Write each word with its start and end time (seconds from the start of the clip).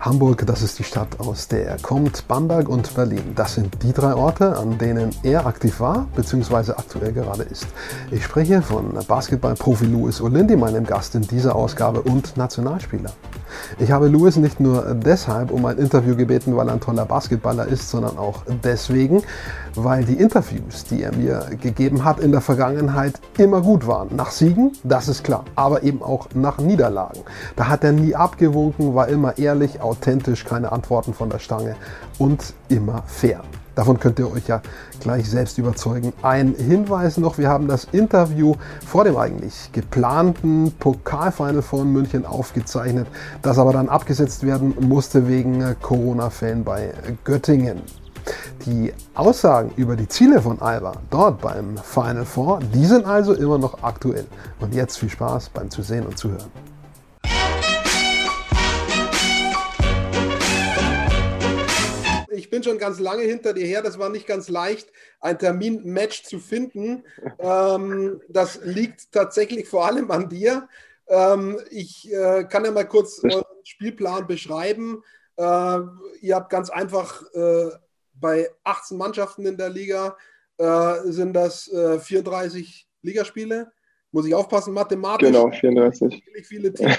Hamburg, 0.00 0.44
das 0.46 0.60
ist 0.60 0.78
die 0.78 0.84
Stadt, 0.84 1.18
aus 1.18 1.48
der 1.48 1.66
er 1.66 1.78
kommt. 1.78 2.28
Bamberg 2.28 2.68
und 2.68 2.94
Berlin, 2.94 3.32
das 3.34 3.54
sind 3.54 3.82
die 3.82 3.92
drei 3.92 4.14
Orte, 4.14 4.56
an 4.56 4.76
denen 4.76 5.10
er 5.22 5.46
aktiv 5.46 5.80
war 5.80 6.06
bzw. 6.14 6.72
aktuell 6.72 7.12
gerade 7.12 7.42
ist. 7.44 7.66
Ich 8.10 8.24
spreche 8.24 8.60
von 8.60 8.98
Basketballprofi 9.08 9.86
Louis 9.86 10.20
Olindi, 10.20 10.56
meinem 10.56 10.84
Gast 10.84 11.14
in 11.14 11.22
dieser 11.22 11.56
Ausgabe 11.56 12.02
und 12.02 12.36
Nationalspieler. 12.36 13.12
Ich 13.78 13.90
habe 13.90 14.08
Louis 14.08 14.36
nicht 14.36 14.60
nur 14.60 14.94
deshalb 14.94 15.50
um 15.50 15.64
ein 15.66 15.78
Interview 15.78 16.16
gebeten, 16.16 16.56
weil 16.56 16.68
er 16.68 16.74
ein 16.74 16.80
toller 16.80 17.04
Basketballer 17.04 17.66
ist, 17.66 17.90
sondern 17.90 18.18
auch 18.18 18.42
deswegen, 18.62 19.22
weil 19.74 20.04
die 20.04 20.14
Interviews, 20.14 20.84
die 20.84 21.02
er 21.02 21.14
mir 21.14 21.46
gegeben 21.60 22.04
hat 22.04 22.20
in 22.20 22.32
der 22.32 22.40
Vergangenheit, 22.40 23.20
immer 23.38 23.60
gut 23.60 23.86
waren. 23.86 24.14
Nach 24.14 24.30
Siegen, 24.30 24.72
das 24.84 25.08
ist 25.08 25.24
klar, 25.24 25.44
aber 25.54 25.82
eben 25.82 26.02
auch 26.02 26.28
nach 26.34 26.58
Niederlagen. 26.58 27.20
Da 27.56 27.68
hat 27.68 27.84
er 27.84 27.92
nie 27.92 28.14
abgewunken, 28.14 28.94
war 28.94 29.08
immer 29.08 29.38
ehrlich, 29.38 29.80
authentisch, 29.80 30.44
keine 30.44 30.72
Antworten 30.72 31.14
von 31.14 31.30
der 31.30 31.38
Stange 31.38 31.76
und 32.18 32.54
immer 32.68 33.02
fair. 33.06 33.42
Davon 33.74 33.98
könnt 33.98 34.18
ihr 34.18 34.30
euch 34.30 34.46
ja 34.46 34.62
gleich 35.00 35.28
selbst 35.28 35.58
überzeugen. 35.58 36.12
Ein 36.22 36.54
Hinweis 36.54 37.16
noch, 37.16 37.38
wir 37.38 37.48
haben 37.48 37.66
das 37.68 37.84
Interview 37.92 38.54
vor 38.86 39.04
dem 39.04 39.16
eigentlich 39.16 39.70
geplanten 39.72 40.72
Pokalfinal 40.78 41.62
von 41.62 41.92
München 41.92 42.24
aufgezeichnet, 42.24 43.06
das 43.42 43.58
aber 43.58 43.72
dann 43.72 43.88
abgesetzt 43.88 44.44
werden 44.44 44.74
musste 44.80 45.28
wegen 45.28 45.76
Corona-Fällen 45.80 46.64
bei 46.64 46.92
Göttingen. 47.24 47.82
Die 48.64 48.92
Aussagen 49.14 49.72
über 49.76 49.96
die 49.96 50.08
Ziele 50.08 50.40
von 50.40 50.60
Alba 50.62 50.92
dort 51.10 51.40
beim 51.40 51.76
Final 51.76 52.24
Four, 52.24 52.60
die 52.72 52.86
sind 52.86 53.04
also 53.04 53.34
immer 53.34 53.58
noch 53.58 53.82
aktuell. 53.82 54.26
Und 54.60 54.74
jetzt 54.74 54.98
viel 54.98 55.10
Spaß 55.10 55.50
beim 55.50 55.68
Zusehen 55.70 56.06
und 56.06 56.16
Zuhören. 56.16 56.73
Bin 62.54 62.62
schon 62.62 62.78
ganz 62.78 63.00
lange 63.00 63.24
hinter 63.24 63.52
dir 63.52 63.66
her. 63.66 63.82
Das 63.82 63.98
war 63.98 64.10
nicht 64.10 64.28
ganz 64.28 64.48
leicht, 64.48 64.92
ein 65.18 65.40
Termin-Match 65.40 66.22
zu 66.22 66.38
finden. 66.38 67.02
Ähm, 67.40 68.20
das 68.28 68.60
liegt 68.62 69.10
tatsächlich 69.10 69.66
vor 69.66 69.86
allem 69.86 70.08
an 70.12 70.28
dir. 70.28 70.68
Ähm, 71.08 71.60
ich 71.70 72.12
äh, 72.12 72.44
kann 72.44 72.64
ja 72.64 72.70
mal 72.70 72.86
kurz 72.86 73.24
euren 73.24 73.42
Spielplan 73.64 74.28
beschreiben. 74.28 75.02
Äh, 75.36 75.80
ihr 76.20 76.36
habt 76.36 76.48
ganz 76.48 76.70
einfach 76.70 77.24
äh, 77.32 77.70
bei 78.14 78.48
18 78.62 78.98
Mannschaften 78.98 79.44
in 79.46 79.56
der 79.56 79.70
Liga 79.70 80.16
äh, 80.58 80.94
sind 81.06 81.32
das 81.32 81.64
34 81.64 82.86
äh, 82.86 83.06
Ligaspiele 83.06 83.72
muss 84.14 84.26
ich 84.26 84.34
aufpassen, 84.34 84.72
mathematisch. 84.72 85.26
Genau, 85.26 85.50
34. 85.50 86.22
Viele 86.44 86.72
Teams 86.72 86.96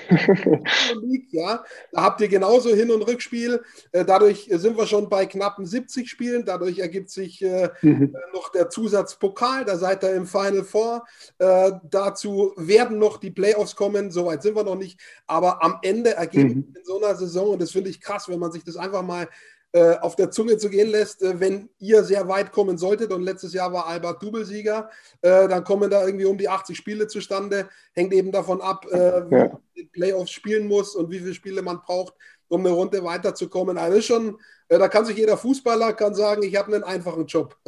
ja. 1.32 1.64
Da 1.92 2.04
habt 2.04 2.20
ihr 2.20 2.28
genauso 2.28 2.76
Hin- 2.76 2.92
und 2.92 3.04
Rückspiel. 3.04 3.62
Äh, 3.94 4.04
dadurch 4.04 4.50
sind 4.52 4.78
wir 4.78 4.86
schon 4.86 5.08
bei 5.08 5.26
knappen 5.26 5.66
70 5.66 6.10
Spielen. 6.10 6.44
Dadurch 6.46 6.80
ergibt 6.80 7.10
sich 7.10 7.42
äh, 7.42 7.70
mhm. 7.82 8.14
Äh, 8.14 8.34
noch 8.34 8.52
der 8.52 8.70
Zusatzpokal. 8.70 9.64
Da 9.64 9.78
seid 9.78 10.04
ihr 10.04 10.14
im 10.14 10.28
Final 10.28 10.64
Four. 10.64 11.06
Dazu 11.38 12.54
werden 12.58 13.00
noch 13.00 13.18
die 13.18 13.32
Playoffs 13.32 13.76
kommen. 13.76 14.12
Soweit 14.12 14.44
sind 14.44 14.56
wir 14.56 14.64
noch 14.64 14.76
nicht. 14.76 15.00
Aber 15.26 15.64
am 15.64 15.80
Ende 15.84 16.16
ergeben 16.16 16.50
mhm. 16.50 16.76
in 16.76 16.84
so 16.84 17.02
einer 17.02 17.16
Saison, 17.16 17.54
und 17.54 17.62
das 17.62 17.72
finde 17.72 17.90
ich 17.90 18.02
krass, 18.02 18.28
wenn 18.28 18.40
man 18.40 18.52
sich 18.52 18.64
das 18.64 18.76
einfach 18.76 19.04
mal 19.04 19.28
äh, 19.76 19.98
auf 19.98 20.16
der 20.16 20.32
Zunge 20.32 20.56
zu 20.56 20.70
gehen 20.70 20.90
lässt, 20.90 21.22
äh, 21.22 21.38
wenn 21.38 21.68
ihr 21.80 22.02
sehr 22.06 22.30
weit 22.30 22.54
kommen 22.54 22.78
solltet 22.78 23.12
und 23.12 23.24
letztes 23.24 23.54
Jahr 23.54 23.74
war 23.74 23.88
Albert 23.88 24.24
Doublesieger, 24.24 24.90
äh, 25.22 25.50
dann 25.50 25.66
kommen 25.66 25.90
da 25.90 26.06
irgendwie 26.06 26.24
um 26.24 26.38
die 26.38 26.48
80 26.48 26.78
Spiele 26.78 27.08
zustande. 27.08 27.68
Hängt 27.92 28.14
eben 28.14 28.32
davon 28.32 28.62
ab, 28.62 28.86
äh, 28.90 29.30
wie 29.30 29.36
ja. 29.36 29.48
man 29.50 29.58
die 29.76 29.84
Playoffs 29.84 30.32
spielen 30.32 30.70
muss 30.70 30.96
und 30.96 31.12
wie 31.12 31.20
viele 31.20 31.34
Spiele 31.34 31.62
man 31.62 31.82
braucht, 31.82 32.14
um 32.48 32.62
eine 32.62 32.70
Runde 32.74 33.04
weiterzukommen. 33.04 33.78
Also 33.78 34.00
schon, 34.00 34.38
da 34.70 34.88
kann 34.88 35.04
sich 35.04 35.18
jeder 35.18 35.36
Fußballer 35.36 35.92
kann 35.92 36.16
sagen, 36.16 36.44
ich 36.44 36.56
habe 36.56 36.74
einen 36.74 36.86
einfachen 36.86 37.26
Job. 37.26 37.58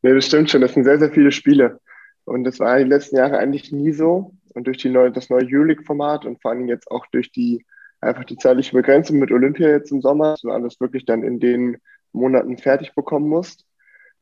nee, 0.00 0.14
das 0.14 0.26
stimmt 0.26 0.48
schon. 0.48 0.60
Das 0.60 0.74
sind 0.74 0.84
sehr, 0.84 1.00
sehr 1.00 1.10
viele 1.10 1.32
Spiele. 1.32 1.80
Und 2.24 2.44
das 2.44 2.60
war 2.60 2.78
die 2.78 2.84
letzten 2.84 3.16
Jahre 3.16 3.38
eigentlich 3.38 3.72
nie 3.72 3.92
so. 3.92 4.30
Und 4.54 4.68
durch 4.68 4.78
die 4.78 4.90
neue, 4.90 5.10
das 5.10 5.28
neue 5.28 5.44
Euroleague-Format 5.44 6.24
und 6.24 6.40
vor 6.40 6.52
allem 6.52 6.68
jetzt 6.68 6.88
auch 6.88 7.04
durch 7.10 7.32
die 7.32 7.64
einfach 8.00 8.24
die 8.24 8.36
zeitliche 8.36 8.76
Begrenzung 8.76 9.18
mit 9.18 9.30
Olympia 9.30 9.68
jetzt 9.68 9.90
im 9.90 10.00
Sommer, 10.00 10.32
dass 10.32 10.40
du 10.42 10.50
alles 10.50 10.80
wirklich 10.80 11.04
dann 11.04 11.22
in 11.22 11.40
den 11.40 11.78
Monaten 12.12 12.58
fertig 12.58 12.94
bekommen 12.94 13.28
musst. 13.28 13.64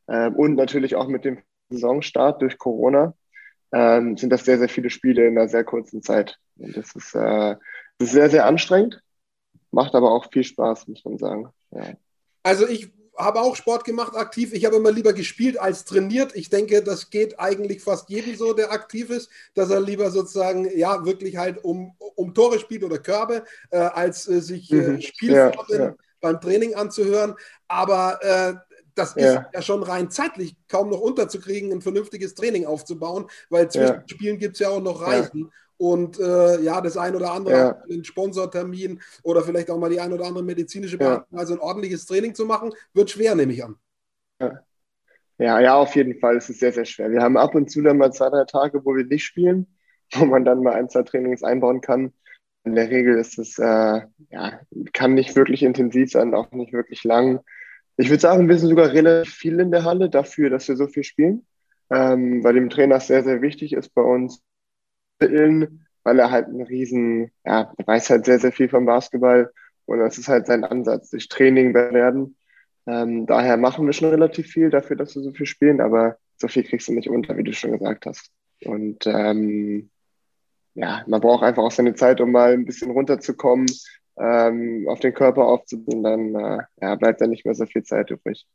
Ähm, 0.07 0.35
und 0.35 0.55
natürlich 0.55 0.95
auch 0.95 1.07
mit 1.07 1.25
dem 1.25 1.39
Saisonstart 1.69 2.41
durch 2.41 2.57
Corona 2.57 3.13
ähm, 3.71 4.17
sind 4.17 4.29
das 4.29 4.45
sehr, 4.45 4.57
sehr 4.57 4.69
viele 4.69 4.89
Spiele 4.89 5.27
in 5.27 5.37
einer 5.37 5.49
sehr 5.49 5.63
kurzen 5.63 6.01
Zeit. 6.01 6.37
Und 6.57 6.75
das 6.75 6.95
ist, 6.95 7.13
äh, 7.15 7.55
das 7.97 8.07
ist 8.07 8.11
sehr, 8.11 8.29
sehr 8.29 8.45
anstrengend, 8.45 9.01
macht 9.71 9.95
aber 9.95 10.11
auch 10.11 10.31
viel 10.31 10.43
Spaß, 10.43 10.87
muss 10.87 11.03
man 11.03 11.17
sagen. 11.17 11.49
Ja. 11.71 11.93
Also 12.43 12.67
ich 12.67 12.91
habe 13.17 13.41
auch 13.41 13.55
Sport 13.55 13.83
gemacht, 13.83 14.15
aktiv. 14.15 14.53
Ich 14.53 14.65
habe 14.65 14.75
immer 14.75 14.91
lieber 14.91 15.13
gespielt 15.13 15.59
als 15.59 15.85
trainiert. 15.85 16.35
Ich 16.35 16.49
denke, 16.49 16.83
das 16.83 17.09
geht 17.09 17.39
eigentlich 17.39 17.81
fast 17.81 18.09
jedem 18.09 18.35
so, 18.35 18.53
der 18.53 18.71
aktiv 18.71 19.09
ist, 19.09 19.29
dass 19.55 19.69
er 19.69 19.81
lieber 19.81 20.11
sozusagen, 20.11 20.69
ja, 20.77 21.03
wirklich 21.05 21.37
halt 21.37 21.63
um, 21.63 21.95
um 22.15 22.33
Tore 22.33 22.59
spielt 22.59 22.83
oder 22.83 22.99
Körbe, 22.99 23.43
äh, 23.71 23.77
als 23.77 24.27
äh, 24.27 24.41
sich 24.41 24.71
äh, 24.71 24.75
mhm. 24.75 25.01
Spielformen 25.01 25.65
ja, 25.69 25.85
ja. 25.85 25.95
beim 26.21 26.39
Training 26.39 26.75
anzuhören. 26.75 27.35
Aber 27.67 28.19
äh, 28.23 28.53
das 28.93 29.15
ist 29.15 29.23
ja. 29.23 29.49
ja. 29.53 29.61
schon 29.61 29.83
rein 29.83 30.09
zeitlich 30.09 30.55
kaum 30.67 30.89
noch 30.89 30.99
unterzukriegen, 30.99 31.71
ein 31.71 31.81
vernünftiges 31.81 32.35
Training 32.35 32.65
aufzubauen, 32.65 33.27
weil 33.49 33.69
zwischen 33.69 34.03
Spielen 34.07 34.39
gibt 34.39 34.55
es 34.55 34.59
ja 34.59 34.69
auch 34.69 34.81
noch 34.81 35.01
Reisen 35.01 35.51
und 35.77 36.19
äh, 36.19 36.61
ja, 36.61 36.81
das 36.81 36.97
ein 36.97 37.15
oder 37.15 37.31
andere, 37.31 37.55
ja. 37.55 37.81
einen 37.89 38.03
Sponsortermin 38.03 38.99
oder 39.23 39.43
vielleicht 39.43 39.69
auch 39.69 39.77
mal 39.77 39.89
die 39.89 39.99
ein 39.99 40.11
oder 40.11 40.25
andere 40.25 40.43
medizinische 40.43 40.97
Behandlung, 40.97 41.27
ja. 41.31 41.39
also 41.39 41.53
ein 41.53 41.59
ordentliches 41.59 42.05
Training 42.05 42.33
zu 42.33 42.45
machen, 42.45 42.73
wird 42.93 43.11
schwer, 43.11 43.35
nehme 43.35 43.53
ich 43.53 43.63
an. 43.63 43.75
Ja. 44.39 44.59
ja, 45.37 45.59
ja, 45.59 45.75
auf 45.75 45.95
jeden 45.95 46.19
Fall. 46.19 46.37
Es 46.37 46.49
ist 46.49 46.59
sehr, 46.59 46.73
sehr 46.73 46.85
schwer. 46.85 47.11
Wir 47.11 47.21
haben 47.21 47.37
ab 47.37 47.55
und 47.55 47.69
zu 47.69 47.81
dann 47.81 47.97
mal 47.97 48.11
zwei, 48.11 48.29
drei 48.29 48.45
Tage, 48.45 48.83
wo 48.85 48.95
wir 48.95 49.05
nicht 49.05 49.23
spielen, 49.23 49.67
wo 50.13 50.25
man 50.25 50.45
dann 50.45 50.63
mal 50.63 50.73
ein, 50.73 50.89
zwei 50.89 51.03
Trainings 51.03 51.43
einbauen 51.43 51.81
kann. 51.81 52.13
In 52.63 52.75
der 52.75 52.89
Regel 52.89 53.17
ist 53.17 53.39
es, 53.39 53.57
äh, 53.59 54.01
ja, 54.29 54.59
kann 54.93 55.13
nicht 55.13 55.35
wirklich 55.35 55.63
intensiv 55.63 56.11
sein, 56.11 56.33
auch 56.33 56.51
nicht 56.51 56.73
wirklich 56.73 57.03
lang. 57.03 57.39
Ich 57.95 58.09
würde 58.09 58.21
sagen, 58.21 58.49
wir 58.49 58.57
sind 58.57 58.69
sogar 58.69 58.91
relativ 58.91 59.33
viel 59.33 59.59
in 59.59 59.71
der 59.71 59.85
Halle 59.85 60.09
dafür, 60.09 60.49
dass 60.49 60.67
wir 60.67 60.75
so 60.75 60.87
viel 60.87 61.03
spielen, 61.03 61.47
ähm, 61.89 62.43
weil 62.43 62.55
dem 62.55 62.69
Trainer 62.69 62.99
sehr, 62.99 63.23
sehr 63.23 63.41
wichtig 63.41 63.73
ist 63.73 63.93
bei 63.95 64.01
uns, 64.01 64.43
weil 65.19 66.19
er 66.19 66.31
halt 66.31 66.47
ein 66.47 66.61
riesen, 66.61 67.31
ja, 67.45 67.73
er 67.77 67.87
weiß 67.87 68.09
halt 68.09 68.25
sehr, 68.25 68.39
sehr 68.39 68.51
viel 68.51 68.69
vom 68.69 68.85
Basketball 68.85 69.51
und 69.85 69.99
das 69.99 70.17
ist 70.17 70.27
halt 70.27 70.47
sein 70.47 70.63
Ansatz, 70.63 71.09
durch 71.09 71.27
Training 71.29 71.73
werden. 71.73 72.35
Ähm, 72.85 73.25
daher 73.25 73.57
machen 73.57 73.85
wir 73.85 73.93
schon 73.93 74.09
relativ 74.09 74.47
viel 74.47 74.69
dafür, 74.69 74.95
dass 74.95 75.15
wir 75.15 75.21
so 75.21 75.33
viel 75.33 75.45
spielen, 75.45 75.81
aber 75.81 76.17
so 76.37 76.47
viel 76.47 76.63
kriegst 76.63 76.87
du 76.87 76.93
nicht 76.93 77.09
unter, 77.09 77.35
wie 77.37 77.43
du 77.43 77.53
schon 77.53 77.73
gesagt 77.73 78.05
hast. 78.05 78.31
Und 78.63 79.05
ähm, 79.07 79.89
ja, 80.75 81.03
man 81.07 81.21
braucht 81.21 81.43
einfach 81.43 81.63
auch 81.63 81.71
seine 81.71 81.95
Zeit, 81.95 82.21
um 82.21 82.31
mal 82.31 82.53
ein 82.53 82.65
bisschen 82.65 82.91
runterzukommen, 82.91 83.67
ähm, 84.17 84.87
auf 84.87 84.99
den 84.99 85.13
Körper 85.13 85.45
aufzubauen, 85.45 86.03
dann 86.03 86.35
äh, 86.35 86.63
ja, 86.81 86.95
bleibt 86.95 87.21
da 87.21 87.27
nicht 87.27 87.45
mehr 87.45 87.55
so 87.55 87.65
viel 87.65 87.83
Zeit 87.83 88.11
übrig. 88.11 88.47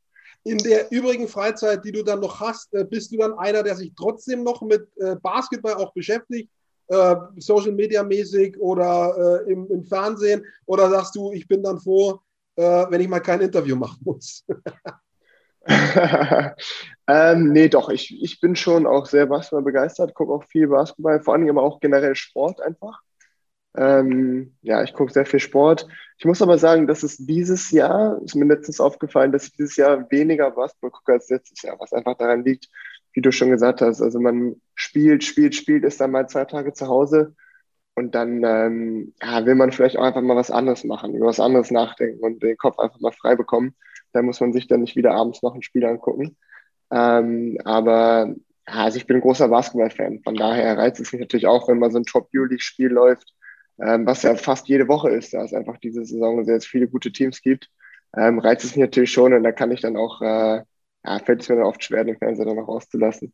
In 0.44 0.58
der 0.58 0.90
übrigen 0.90 1.28
Freizeit, 1.28 1.84
die 1.84 1.92
du 1.92 2.02
dann 2.02 2.20
noch 2.20 2.40
hast, 2.40 2.74
äh, 2.74 2.84
bist 2.84 3.12
du 3.12 3.16
dann 3.16 3.38
einer, 3.38 3.62
der 3.62 3.76
sich 3.76 3.92
trotzdem 3.96 4.42
noch 4.42 4.60
mit 4.62 4.88
äh, 4.96 5.16
Basketball 5.16 5.74
auch 5.74 5.92
beschäftigt, 5.92 6.50
äh, 6.88 7.16
Social 7.36 7.72
Media 7.72 8.02
mäßig 8.02 8.58
oder 8.58 9.44
im, 9.46 9.70
im, 9.70 9.84
Fernsehen? 9.84 10.44
Oder 10.66 10.90
sagst 10.90 11.14
du, 11.14 11.32
ich 11.32 11.46
bin 11.46 11.62
dann 11.62 11.78
froh, 11.78 12.20
wenn 12.54 13.00
ich 13.00 13.08
mal 13.08 13.20
kein 13.20 13.40
Interview 13.40 13.76
machen 13.76 13.98
muss? 14.04 14.44
ähm, 17.06 17.52
nee, 17.52 17.68
doch, 17.68 17.88
ich, 17.88 18.22
ich 18.22 18.40
bin 18.40 18.56
schon 18.56 18.86
auch 18.86 19.06
sehr 19.06 19.26
Basketball 19.26 19.62
begeistert, 19.62 20.12
gucke 20.14 20.32
auch 20.32 20.44
viel 20.44 20.66
Basketball, 20.66 21.22
vor 21.22 21.34
allem 21.34 21.48
aber 21.48 21.62
auch 21.62 21.80
generell 21.80 22.16
Sport 22.16 22.60
einfach. 22.60 23.00
Ähm, 23.74 24.54
ja, 24.62 24.82
ich 24.82 24.92
gucke 24.92 25.12
sehr 25.12 25.26
viel 25.26 25.40
Sport. 25.40 25.86
Ich 26.18 26.24
muss 26.24 26.42
aber 26.42 26.58
sagen, 26.58 26.86
dass 26.86 27.02
es 27.02 27.16
dieses 27.16 27.70
Jahr, 27.70 28.20
ist 28.22 28.34
mir 28.34 28.44
letztens 28.44 28.80
aufgefallen, 28.80 29.32
dass 29.32 29.46
ich 29.46 29.52
dieses 29.56 29.76
Jahr 29.76 30.10
weniger 30.10 30.50
Basketball 30.50 30.90
gucke 30.90 31.12
als 31.12 31.30
letztes 31.30 31.62
Jahr, 31.62 31.78
was 31.80 31.92
einfach 31.92 32.16
daran 32.16 32.44
liegt, 32.44 32.68
wie 33.14 33.22
du 33.22 33.32
schon 33.32 33.50
gesagt 33.50 33.80
hast. 33.80 34.02
Also 34.02 34.20
man 34.20 34.56
spielt, 34.74 35.24
spielt, 35.24 35.54
spielt, 35.54 35.84
ist 35.84 36.00
dann 36.00 36.10
mal 36.10 36.28
zwei 36.28 36.44
Tage 36.44 36.74
zu 36.74 36.86
Hause 36.88 37.34
und 37.94 38.14
dann 38.14 38.42
ähm, 38.44 39.14
ja, 39.22 39.44
will 39.46 39.54
man 39.54 39.72
vielleicht 39.72 39.96
auch 39.96 40.04
einfach 40.04 40.22
mal 40.22 40.36
was 40.36 40.50
anderes 40.50 40.84
machen, 40.84 41.14
über 41.14 41.26
was 41.26 41.40
anderes 41.40 41.70
nachdenken 41.70 42.22
und 42.24 42.42
den 42.42 42.56
Kopf 42.56 42.78
einfach 42.78 43.00
mal 43.00 43.12
frei 43.12 43.36
bekommen. 43.36 43.74
Da 44.12 44.22
muss 44.22 44.40
man 44.40 44.52
sich 44.52 44.68
dann 44.68 44.80
nicht 44.82 44.96
wieder 44.96 45.12
abends 45.12 45.42
noch 45.42 45.54
ein 45.54 45.62
Spiel 45.62 45.84
angucken. 45.84 46.36
Ähm, 46.90 47.58
aber 47.64 48.34
also 48.66 48.96
ich 48.98 49.06
bin 49.06 49.16
ein 49.16 49.22
großer 49.22 49.48
Basketball-Fan. 49.48 50.20
Von 50.22 50.34
daher 50.34 50.76
reizt 50.76 51.00
es 51.00 51.12
mich 51.12 51.20
natürlich 51.20 51.46
auch, 51.46 51.68
wenn 51.68 51.78
mal 51.78 51.90
so 51.90 51.98
ein 51.98 52.04
Top-U-League-Spiel 52.04 52.88
läuft 52.88 53.32
ähm, 53.82 54.06
was 54.06 54.22
ja 54.22 54.36
fast 54.36 54.68
jede 54.68 54.88
Woche 54.88 55.10
ist, 55.10 55.34
da 55.34 55.44
es 55.44 55.52
einfach 55.54 55.78
diese 55.78 56.04
Saison 56.04 56.44
sehr 56.44 56.60
viele 56.60 56.88
gute 56.88 57.12
Teams 57.12 57.42
gibt, 57.42 57.70
ähm, 58.16 58.38
reizt 58.38 58.64
es 58.64 58.76
mich 58.76 58.82
natürlich 58.82 59.12
schon 59.12 59.32
und 59.34 59.42
da 59.42 59.52
kann 59.52 59.72
ich 59.72 59.80
dann 59.80 59.96
auch, 59.96 60.20
äh, 60.22 60.62
ja, 61.04 61.18
fällt 61.24 61.42
es 61.42 61.48
mir 61.48 61.56
dann 61.56 61.64
oft 61.66 61.82
schwer, 61.82 62.04
den 62.04 62.18
Fernseher 62.18 62.46
dann 62.46 62.56
noch 62.56 62.68
auszulassen. 62.68 63.32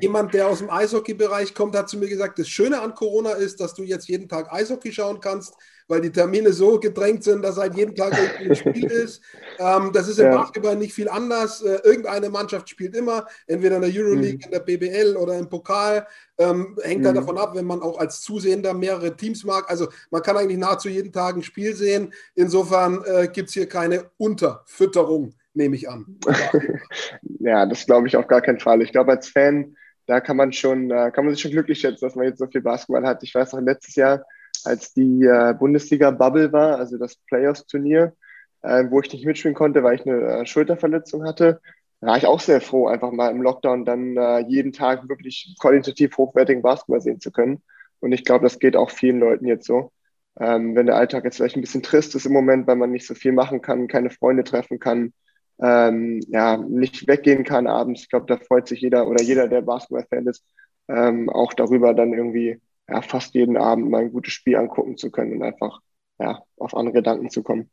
Jemand, 0.00 0.34
der 0.34 0.46
aus 0.46 0.58
dem 0.58 0.70
Eishockey-Bereich 0.70 1.54
kommt, 1.54 1.76
hat 1.76 1.88
zu 1.88 1.98
mir 1.98 2.08
gesagt, 2.08 2.38
das 2.38 2.48
Schöne 2.48 2.80
an 2.80 2.94
Corona 2.94 3.32
ist, 3.32 3.60
dass 3.60 3.74
du 3.74 3.82
jetzt 3.82 4.08
jeden 4.08 4.28
Tag 4.28 4.52
Eishockey 4.52 4.92
schauen 4.92 5.20
kannst, 5.20 5.54
weil 5.88 6.00
die 6.00 6.12
Termine 6.12 6.52
so 6.52 6.78
gedrängt 6.78 7.24
sind, 7.24 7.42
dass 7.42 7.56
halt 7.56 7.74
jeden 7.74 7.94
Tag 7.96 8.12
ein 8.12 8.54
Spiel 8.54 8.84
ist. 8.90 9.20
Ähm, 9.58 9.90
das 9.92 10.08
ist 10.08 10.18
im 10.18 10.26
ja. 10.26 10.36
Basketball 10.36 10.76
nicht 10.76 10.94
viel 10.94 11.08
anders. 11.08 11.60
Äh, 11.62 11.80
irgendeine 11.82 12.30
Mannschaft 12.30 12.68
spielt 12.68 12.94
immer, 12.94 13.26
entweder 13.48 13.76
in 13.76 13.82
der 13.82 13.90
Euroleague, 13.92 14.38
mhm. 14.38 14.44
in 14.44 14.50
der 14.50 14.60
BBL 14.60 15.16
oder 15.16 15.36
im 15.36 15.48
Pokal. 15.48 16.06
Ähm, 16.38 16.78
hängt 16.82 17.04
halt 17.04 17.16
mhm. 17.16 17.20
davon 17.20 17.38
ab, 17.38 17.54
wenn 17.54 17.66
man 17.66 17.82
auch 17.82 17.98
als 17.98 18.20
Zusehender 18.20 18.74
mehrere 18.74 19.16
Teams 19.16 19.44
mag. 19.44 19.68
Also 19.68 19.88
man 20.10 20.22
kann 20.22 20.36
eigentlich 20.36 20.58
nahezu 20.58 20.88
jeden 20.88 21.12
Tag 21.12 21.34
ein 21.34 21.42
Spiel 21.42 21.74
sehen. 21.74 22.12
Insofern 22.34 23.02
äh, 23.04 23.28
gibt 23.32 23.48
es 23.48 23.54
hier 23.54 23.68
keine 23.68 24.10
Unterfütterung 24.18 25.34
nehme 25.54 25.76
ich 25.76 25.88
an. 25.88 26.18
ja, 27.40 27.66
das 27.66 27.86
glaube 27.86 28.06
ich 28.06 28.16
auf 28.16 28.26
gar 28.26 28.40
keinen 28.40 28.60
Fall. 28.60 28.82
Ich 28.82 28.92
glaube, 28.92 29.12
als 29.12 29.28
Fan, 29.28 29.76
da 30.06 30.20
kann 30.20 30.36
man 30.36 30.52
schon, 30.52 30.88
kann 30.88 31.24
man 31.24 31.30
sich 31.30 31.42
schon 31.42 31.52
glücklich 31.52 31.80
schätzen, 31.80 32.04
dass 32.04 32.16
man 32.16 32.26
jetzt 32.26 32.38
so 32.38 32.46
viel 32.46 32.62
Basketball 32.62 33.06
hat. 33.06 33.22
Ich 33.22 33.34
weiß 33.34 33.52
noch, 33.52 33.60
letztes 33.60 33.94
Jahr, 33.94 34.24
als 34.64 34.92
die 34.92 35.24
äh, 35.24 35.54
Bundesliga-Bubble 35.58 36.52
war, 36.52 36.78
also 36.78 36.98
das 36.98 37.16
Playoffs-Turnier, 37.16 38.14
äh, 38.62 38.84
wo 38.90 39.00
ich 39.00 39.12
nicht 39.12 39.26
mitspielen 39.26 39.54
konnte, 39.54 39.82
weil 39.82 39.96
ich 39.96 40.06
eine 40.06 40.20
äh, 40.20 40.46
Schulterverletzung 40.46 41.24
hatte, 41.24 41.60
war 42.00 42.16
ich 42.16 42.26
auch 42.26 42.40
sehr 42.40 42.60
froh, 42.60 42.88
einfach 42.88 43.12
mal 43.12 43.30
im 43.30 43.42
Lockdown 43.42 43.84
dann 43.84 44.48
jeden 44.48 44.72
Tag 44.72 45.08
wirklich 45.08 45.54
qualitativ 45.60 46.16
hochwertigen 46.18 46.60
Basketball 46.60 47.00
sehen 47.00 47.20
zu 47.20 47.30
können. 47.30 47.62
Und 48.00 48.10
ich 48.10 48.24
glaube, 48.24 48.42
das 48.42 48.58
geht 48.58 48.74
auch 48.74 48.90
vielen 48.90 49.20
Leuten 49.20 49.46
jetzt 49.46 49.66
so. 49.68 49.92
Ähm, 50.40 50.74
wenn 50.74 50.86
der 50.86 50.96
Alltag 50.96 51.22
jetzt 51.22 51.36
vielleicht 51.36 51.54
ein 51.54 51.60
bisschen 51.60 51.84
trist 51.84 52.16
ist 52.16 52.26
im 52.26 52.32
Moment, 52.32 52.66
weil 52.66 52.74
man 52.74 52.90
nicht 52.90 53.06
so 53.06 53.14
viel 53.14 53.30
machen 53.30 53.62
kann, 53.62 53.86
keine 53.86 54.10
Freunde 54.10 54.42
treffen 54.42 54.80
kann, 54.80 55.12
ähm, 55.62 56.20
ja, 56.28 56.56
nicht 56.56 57.06
weggehen 57.06 57.44
kann 57.44 57.66
abends. 57.66 58.02
Ich 58.02 58.08
glaube, 58.10 58.26
da 58.26 58.36
freut 58.36 58.66
sich 58.68 58.80
jeder 58.80 59.06
oder 59.06 59.22
jeder, 59.22 59.48
der 59.48 59.62
Basketball-Fan 59.62 60.26
ist, 60.26 60.44
ähm, 60.88 61.30
auch 61.30 61.52
darüber, 61.54 61.94
dann 61.94 62.12
irgendwie 62.12 62.60
ja, 62.88 63.00
fast 63.00 63.34
jeden 63.34 63.56
Abend 63.56 63.88
mal 63.88 64.02
ein 64.02 64.12
gutes 64.12 64.32
Spiel 64.32 64.56
angucken 64.56 64.96
zu 64.96 65.10
können 65.10 65.34
und 65.34 65.42
einfach 65.42 65.80
ja, 66.18 66.42
auf 66.56 66.74
andere 66.74 66.94
Gedanken 66.94 67.30
zu 67.30 67.42
kommen. 67.42 67.70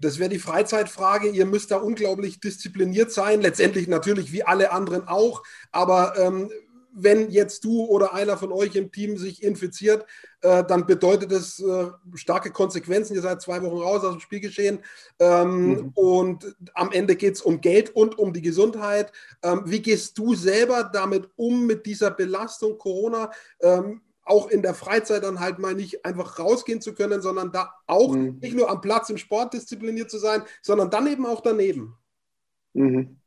Das 0.00 0.18
wäre 0.18 0.30
die 0.30 0.38
Freizeitfrage. 0.38 1.28
Ihr 1.28 1.46
müsst 1.46 1.70
da 1.70 1.76
unglaublich 1.76 2.40
diszipliniert 2.40 3.12
sein. 3.12 3.42
Letztendlich 3.42 3.86
natürlich 3.86 4.32
wie 4.32 4.42
alle 4.42 4.72
anderen 4.72 5.06
auch. 5.06 5.42
Aber 5.70 6.14
ähm, 6.18 6.50
wenn 6.92 7.30
jetzt 7.30 7.64
du 7.64 7.84
oder 7.84 8.14
einer 8.14 8.36
von 8.36 8.52
euch 8.52 8.74
im 8.76 8.90
Team 8.90 9.16
sich 9.16 9.42
infiziert, 9.42 10.04
äh, 10.42 10.64
dann 10.64 10.86
bedeutet 10.86 11.32
das 11.32 11.60
äh, 11.60 11.86
starke 12.14 12.50
Konsequenzen. 12.50 13.14
Ihr 13.14 13.22
seid 13.22 13.42
zwei 13.42 13.62
Wochen 13.62 13.78
raus 13.78 14.04
aus 14.04 14.12
dem 14.12 14.20
Spielgeschehen 14.20 14.80
ähm, 15.18 15.68
mhm. 15.68 15.92
und 15.94 16.56
am 16.74 16.92
Ende 16.92 17.16
geht 17.16 17.34
es 17.34 17.42
um 17.42 17.60
Geld 17.60 17.90
und 17.90 18.18
um 18.18 18.32
die 18.32 18.42
Gesundheit. 18.42 19.12
Ähm, 19.42 19.62
wie 19.66 19.82
gehst 19.82 20.16
du 20.18 20.34
selber 20.34 20.84
damit 20.84 21.28
um, 21.36 21.66
mit 21.66 21.86
dieser 21.86 22.10
Belastung 22.10 22.78
Corona? 22.78 23.30
Ähm, 23.60 24.02
auch 24.24 24.48
in 24.48 24.62
der 24.62 24.74
Freizeit 24.74 25.24
dann 25.24 25.40
halt 25.40 25.58
mal 25.58 25.74
nicht 25.74 26.04
einfach 26.04 26.38
rausgehen 26.38 26.80
zu 26.80 26.94
können, 26.94 27.20
sondern 27.20 27.50
da 27.52 27.74
auch 27.86 28.14
mhm. 28.14 28.38
nicht 28.40 28.54
nur 28.54 28.70
am 28.70 28.80
Platz 28.80 29.10
im 29.10 29.18
Sport 29.18 29.54
diszipliniert 29.54 30.10
zu 30.10 30.18
sein, 30.18 30.42
sondern 30.62 30.90
dann 30.90 31.06
eben 31.08 31.26
auch 31.26 31.40
daneben. 31.40 31.96
Mhm. 32.72 33.18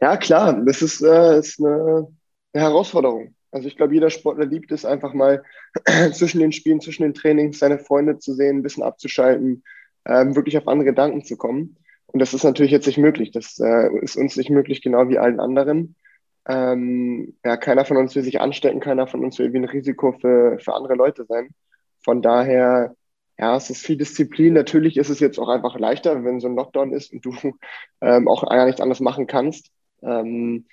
Ja, 0.00 0.16
klar, 0.16 0.52
das 0.64 0.82
ist, 0.82 1.00
äh, 1.02 1.38
ist 1.38 1.60
eine 1.60 2.08
Herausforderung. 2.54 3.34
Also 3.52 3.66
ich 3.68 3.76
glaube, 3.76 3.94
jeder 3.94 4.10
Sportler 4.10 4.46
liebt 4.46 4.70
es 4.72 4.84
einfach 4.84 5.12
mal 5.12 5.42
zwischen 6.12 6.40
den 6.40 6.52
Spielen, 6.52 6.80
zwischen 6.80 7.02
den 7.02 7.14
Trainings 7.14 7.58
seine 7.58 7.78
Freunde 7.78 8.18
zu 8.18 8.34
sehen, 8.34 8.58
ein 8.58 8.62
bisschen 8.62 8.82
abzuschalten, 8.82 9.64
ähm, 10.06 10.36
wirklich 10.36 10.56
auf 10.56 10.68
andere 10.68 10.86
Gedanken 10.86 11.24
zu 11.24 11.36
kommen. 11.36 11.76
Und 12.06 12.20
das 12.20 12.34
ist 12.34 12.44
natürlich 12.44 12.72
jetzt 12.72 12.86
nicht 12.86 12.98
möglich. 12.98 13.30
Das 13.30 13.58
äh, 13.60 13.88
ist 14.02 14.16
uns 14.16 14.36
nicht 14.36 14.50
möglich, 14.50 14.82
genau 14.82 15.08
wie 15.08 15.18
allen 15.18 15.40
anderen. 15.40 15.96
Ähm, 16.48 17.36
ja, 17.44 17.56
keiner 17.56 17.84
von 17.84 17.96
uns 17.96 18.14
will 18.14 18.22
sich 18.22 18.40
anstecken, 18.40 18.80
keiner 18.80 19.06
von 19.06 19.24
uns 19.24 19.38
will 19.38 19.52
wie 19.52 19.58
ein 19.58 19.64
Risiko 19.64 20.12
für, 20.12 20.58
für 20.58 20.74
andere 20.74 20.94
Leute 20.94 21.24
sein. 21.26 21.50
Von 22.02 22.22
daher, 22.22 22.94
ja, 23.38 23.56
es 23.56 23.70
ist 23.70 23.84
viel 23.84 23.96
Disziplin. 23.96 24.54
Natürlich 24.54 24.96
ist 24.96 25.10
es 25.10 25.20
jetzt 25.20 25.38
auch 25.38 25.48
einfach 25.48 25.78
leichter, 25.78 26.24
wenn 26.24 26.40
so 26.40 26.48
ein 26.48 26.56
Lockdown 26.56 26.92
ist 26.92 27.12
und 27.12 27.24
du 27.24 27.32
ähm, 28.00 28.26
auch 28.26 28.48
gar 28.48 28.66
nichts 28.66 28.80
anderes 28.80 29.00
machen 29.00 29.26
kannst. 29.26 29.70
Ähm, 30.02 30.66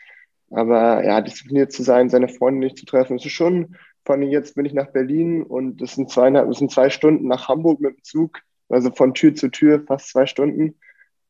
aber 0.50 1.04
ja, 1.04 1.22
diszipliniert 1.22 1.72
zu 1.72 1.84
sein, 1.84 2.10
seine 2.10 2.30
Freunde 2.30 2.60
nicht 2.60 2.78
zu 2.78 2.86
treffen, 2.86 3.18
ist 3.18 3.30
schon, 3.30 3.76
vor 4.06 4.16
allem 4.16 4.24
jetzt 4.24 4.56
bin 4.56 4.66
ich 4.66 4.74
nach 4.74 4.92
Berlin 4.92 5.44
und 5.44 5.82
das 5.82 5.96
sind 5.96 6.10
zweieinhalb, 6.10 6.48
das 6.48 6.60
sind 6.60 6.72
zwei 6.72 6.90
Stunden 6.90 7.28
nach 7.28 7.48
Hamburg 7.48 7.82
mit 7.82 7.98
dem 7.98 8.04
Zug, 8.04 8.40
also 8.70 8.92
von 8.92 9.14
Tür 9.14 9.36
zu 9.36 9.50
Tür 9.50 9.84
fast 9.86 10.10
zwei 10.10 10.26
Stunden. 10.26 10.76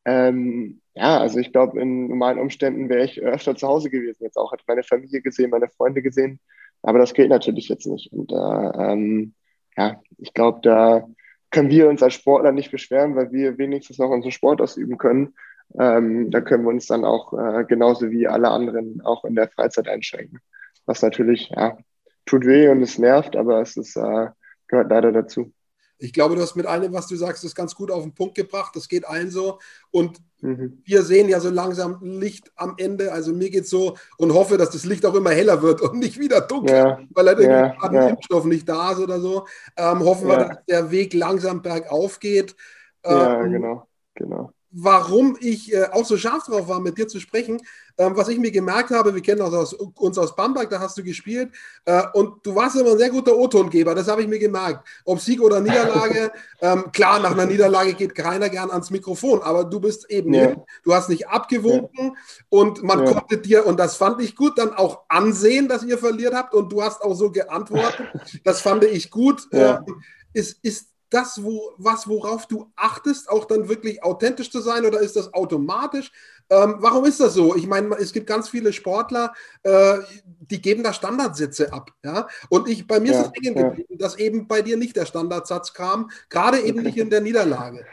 Ähm, 0.05 0.81
ja, 0.95 1.19
also 1.19 1.39
ich 1.39 1.51
glaube, 1.51 1.79
in 1.81 2.07
normalen 2.07 2.39
Umständen 2.39 2.89
wäre 2.89 3.03
ich 3.03 3.21
öfter 3.21 3.55
zu 3.55 3.67
Hause 3.67 3.89
gewesen. 3.89 4.23
Jetzt 4.23 4.37
auch, 4.37 4.51
hätte 4.51 4.63
meine 4.67 4.83
Familie 4.83 5.21
gesehen, 5.21 5.49
meine 5.49 5.69
Freunde 5.69 6.01
gesehen. 6.01 6.39
Aber 6.81 6.99
das 6.99 7.13
geht 7.13 7.29
natürlich 7.29 7.67
jetzt 7.69 7.85
nicht. 7.85 8.11
Und 8.13 8.31
äh, 8.31 8.35
ähm, 8.35 9.33
ja, 9.75 10.01
ich 10.17 10.33
glaube, 10.33 10.59
da 10.63 11.07
können 11.51 11.69
wir 11.69 11.89
uns 11.89 12.01
als 12.01 12.13
Sportler 12.13 12.51
nicht 12.51 12.71
beschweren, 12.71 13.15
weil 13.15 13.31
wir 13.31 13.57
wenigstens 13.57 13.97
noch 13.97 14.09
unseren 14.09 14.31
Sport 14.31 14.61
ausüben 14.61 14.97
können. 14.97 15.33
Ähm, 15.77 16.31
da 16.31 16.41
können 16.41 16.63
wir 16.63 16.69
uns 16.69 16.87
dann 16.87 17.05
auch 17.05 17.33
äh, 17.33 17.65
genauso 17.65 18.09
wie 18.09 18.27
alle 18.27 18.49
anderen 18.49 19.01
auch 19.01 19.25
in 19.25 19.35
der 19.35 19.49
Freizeit 19.49 19.87
einschränken. 19.87 20.39
Was 20.85 21.01
natürlich, 21.01 21.49
ja, 21.55 21.77
tut 22.25 22.45
weh 22.45 22.69
und 22.69 22.81
es 22.81 22.97
nervt, 22.97 23.35
aber 23.35 23.61
es 23.61 23.77
ist, 23.77 23.95
äh, 23.95 24.27
gehört 24.67 24.89
leider 24.89 25.11
dazu. 25.11 25.51
Ich 25.99 26.13
glaube, 26.13 26.35
du 26.35 26.41
hast 26.41 26.55
mit 26.55 26.67
allem, 26.67 26.93
was 26.93 27.07
du 27.07 27.15
sagst, 27.15 27.43
das 27.43 27.55
ganz 27.55 27.73
gut 27.73 27.89
auf 27.89 28.03
den 28.03 28.13
Punkt 28.13 28.35
gebracht. 28.35 28.75
Das 28.75 28.87
geht 28.87 29.07
allen 29.07 29.31
so. 29.31 29.57
Und 29.89 30.19
mhm. 30.41 30.79
wir 30.85 31.01
sehen 31.01 31.27
ja 31.27 31.39
so 31.39 31.49
langsam 31.49 31.99
Licht 32.03 32.51
am 32.55 32.75
Ende. 32.77 33.11
Also 33.11 33.33
mir 33.33 33.49
geht 33.49 33.63
es 33.63 33.71
so 33.71 33.97
und 34.17 34.31
hoffe, 34.31 34.57
dass 34.57 34.69
das 34.69 34.85
Licht 34.85 35.07
auch 35.07 35.15
immer 35.15 35.31
heller 35.31 35.63
wird 35.63 35.81
und 35.81 35.97
nicht 35.97 36.19
wieder 36.19 36.41
dunkel, 36.41 36.75
ja. 36.75 36.99
weil 37.09 37.25
halt 37.25 37.39
irgendwie 37.39 37.87
ja, 37.87 37.91
ja. 37.91 38.09
Impfstoff 38.09 38.45
nicht 38.45 38.69
da 38.69 38.91
ist 38.91 38.99
oder 38.99 39.19
so. 39.19 39.47
Ähm, 39.75 40.01
hoffen 40.01 40.27
wir, 40.27 40.37
dass 40.37 40.65
der 40.65 40.91
Weg 40.91 41.15
langsam 41.15 41.63
bergauf 41.63 42.19
geht. 42.19 42.55
Ähm, 43.03 43.17
ja, 43.17 43.43
genau, 43.47 43.87
genau 44.13 44.53
warum 44.71 45.37
ich 45.39 45.73
äh, 45.73 45.85
auch 45.91 46.05
so 46.05 46.17
scharf 46.17 46.45
drauf 46.45 46.67
war, 46.67 46.79
mit 46.79 46.97
dir 46.97 47.07
zu 47.07 47.19
sprechen. 47.19 47.61
Ähm, 47.97 48.15
was 48.15 48.27
ich 48.27 48.37
mir 48.37 48.51
gemerkt 48.51 48.91
habe, 48.91 49.15
wir 49.15 49.21
kennen 49.21 49.41
aus, 49.41 49.73
uns 49.73 50.17
aus 50.17 50.35
Bamberg, 50.35 50.69
da 50.69 50.79
hast 50.79 50.97
du 50.97 51.03
gespielt 51.03 51.51
äh, 51.85 52.03
und 52.13 52.45
du 52.45 52.53
warst 52.53 52.75
immer 52.75 52.91
ein 52.91 52.97
sehr 52.97 53.09
guter 53.09 53.35
O-Tongeber, 53.35 53.95
das 53.95 54.07
habe 54.07 54.21
ich 54.21 54.27
mir 54.27 54.37
gemerkt. 54.37 54.87
Ob 55.03 55.19
Sieg 55.19 55.41
oder 55.41 55.61
Niederlage, 55.61 56.31
ähm, 56.61 56.91
klar, 56.91 57.19
nach 57.19 57.31
einer 57.31 57.47
Niederlage 57.47 57.93
geht 57.95 58.13
keiner 58.13 58.49
gern 58.49 58.69
ans 58.69 58.91
Mikrofon, 58.91 59.41
aber 59.41 59.63
du 59.63 59.79
bist 59.79 60.11
eben 60.11 60.33
ja. 60.33 60.41
hin, 60.41 60.61
du 60.83 60.93
hast 60.93 61.09
nicht 61.09 61.27
abgewunken 61.27 62.05
ja. 62.05 62.13
und 62.49 62.83
man 62.83 62.99
ja. 62.99 63.13
konnte 63.13 63.39
dir, 63.39 63.65
und 63.65 63.79
das 63.79 63.95
fand 63.95 64.21
ich 64.21 64.35
gut, 64.35 64.59
dann 64.59 64.73
auch 64.73 65.05
ansehen, 65.07 65.67
dass 65.67 65.83
ihr 65.83 65.97
verliert 65.97 66.35
habt 66.35 66.53
und 66.53 66.71
du 66.71 66.83
hast 66.83 67.01
auch 67.01 67.15
so 67.15 67.31
geantwortet. 67.31 68.07
Das 68.43 68.61
fand 68.61 68.83
ich 68.83 69.09
gut. 69.09 69.47
Ähm, 69.51 70.01
ist, 70.33 70.59
ist 70.63 70.87
das, 71.09 71.43
wo, 71.43 71.73
was, 71.77 72.07
worauf 72.07 72.47
du 72.47 72.71
achtest, 72.75 73.29
auch 73.29 73.45
dann 73.45 73.69
wirklich 73.69 74.03
authentisch 74.03 74.51
zu 74.51 74.59
sein 74.59 74.85
oder 74.85 74.99
ist 74.99 75.15
das 75.15 75.33
automatisch? 75.33 76.11
Ähm, 76.49 76.75
warum 76.79 77.05
ist 77.05 77.19
das 77.19 77.33
so? 77.33 77.55
Ich 77.55 77.67
meine, 77.67 77.95
es 77.95 78.13
gibt 78.13 78.27
ganz 78.27 78.49
viele 78.49 78.71
Sportler, 78.73 79.33
äh, 79.63 79.97
die 80.25 80.61
geben 80.61 80.83
da 80.83 80.93
Standardsitze 80.93 81.73
ab. 81.73 81.91
Ja? 82.03 82.27
Und 82.49 82.69
ich, 82.69 82.87
bei 82.87 82.99
mir 82.99 83.11
ja, 83.11 83.21
ist 83.21 83.27
es 83.27 83.31
hängen 83.33 83.55
geblieben, 83.55 83.93
ja. 83.93 83.97
dass 83.97 84.17
eben 84.17 84.47
bei 84.47 84.61
dir 84.61 84.77
nicht 84.77 84.95
der 84.95 85.05
Standardsatz 85.05 85.73
kam, 85.73 86.09
gerade 86.29 86.59
eben 86.59 86.79
okay. 86.79 86.87
nicht 86.87 86.97
in 86.97 87.09
der 87.09 87.21
Niederlage. 87.21 87.85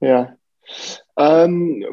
Ja. 0.00 0.36
Ähm, 1.16 1.86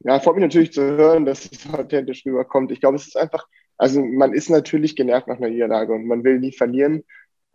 ja, 0.00 0.20
freut 0.20 0.34
mich 0.34 0.42
natürlich 0.42 0.72
zu 0.72 0.82
hören, 0.82 1.24
dass 1.24 1.46
es 1.46 1.72
authentisch 1.72 2.26
rüberkommt. 2.26 2.70
Ich 2.72 2.80
glaube, 2.80 2.96
es 2.96 3.06
ist 3.06 3.16
einfach, 3.16 3.46
also 3.78 4.00
man 4.04 4.32
ist 4.32 4.50
natürlich 4.50 4.96
genervt 4.96 5.28
nach 5.28 5.38
einer 5.38 5.48
Niederlage 5.48 5.92
und 5.92 6.06
man 6.06 6.24
will 6.24 6.38
nie 6.38 6.52
verlieren. 6.52 7.04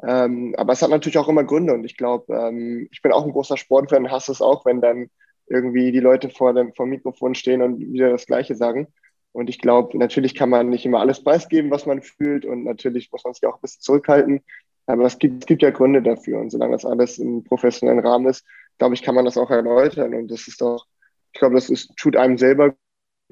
Ähm, 0.07 0.55
aber 0.57 0.73
es 0.73 0.81
hat 0.81 0.89
natürlich 0.89 1.17
auch 1.17 1.27
immer 1.27 1.43
Gründe 1.43 1.73
und 1.73 1.83
ich 1.83 1.97
glaube, 1.97 2.33
ähm, 2.33 2.87
ich 2.91 3.01
bin 3.01 3.11
auch 3.11 3.25
ein 3.25 3.31
großer 3.31 3.57
Sportfan, 3.57 4.09
hasse 4.11 4.31
es 4.31 4.41
auch, 4.41 4.65
wenn 4.65 4.81
dann 4.81 5.09
irgendwie 5.47 5.91
die 5.91 5.99
Leute 5.99 6.29
vor 6.29 6.53
dem, 6.53 6.73
vor 6.73 6.85
dem 6.85 6.91
Mikrofon 6.91 7.35
stehen 7.35 7.61
und 7.61 7.79
wieder 7.79 8.09
das 8.11 8.25
Gleiche 8.25 8.55
sagen. 8.55 8.87
Und 9.31 9.49
ich 9.49 9.59
glaube, 9.59 9.97
natürlich 9.97 10.35
kann 10.35 10.49
man 10.49 10.69
nicht 10.69 10.85
immer 10.85 10.99
alles 10.99 11.23
preisgeben, 11.23 11.69
was 11.71 11.85
man 11.85 12.01
fühlt 12.01 12.45
und 12.45 12.63
natürlich 12.63 13.11
muss 13.11 13.23
man 13.23 13.33
sich 13.33 13.45
auch 13.45 13.55
ein 13.55 13.61
bisschen 13.61 13.81
zurückhalten. 13.81 14.41
Aber 14.85 15.05
es 15.05 15.19
gibt, 15.19 15.43
es 15.43 15.47
gibt 15.47 15.61
ja 15.61 15.69
Gründe 15.69 16.01
dafür 16.01 16.39
und 16.39 16.49
solange 16.49 16.73
das 16.73 16.85
alles 16.85 17.19
im 17.19 17.43
professionellen 17.43 17.99
Rahmen 17.99 18.27
ist, 18.27 18.45
glaube 18.77 18.95
ich, 18.95 19.03
kann 19.03 19.15
man 19.15 19.25
das 19.25 19.37
auch 19.37 19.51
erläutern 19.51 20.15
und 20.15 20.29
das 20.31 20.47
ist 20.47 20.61
doch, 20.61 20.85
ich 21.33 21.39
glaube, 21.39 21.55
das 21.55 21.69
ist, 21.69 21.95
tut 21.97 22.15
einem 22.15 22.37
selber 22.37 22.73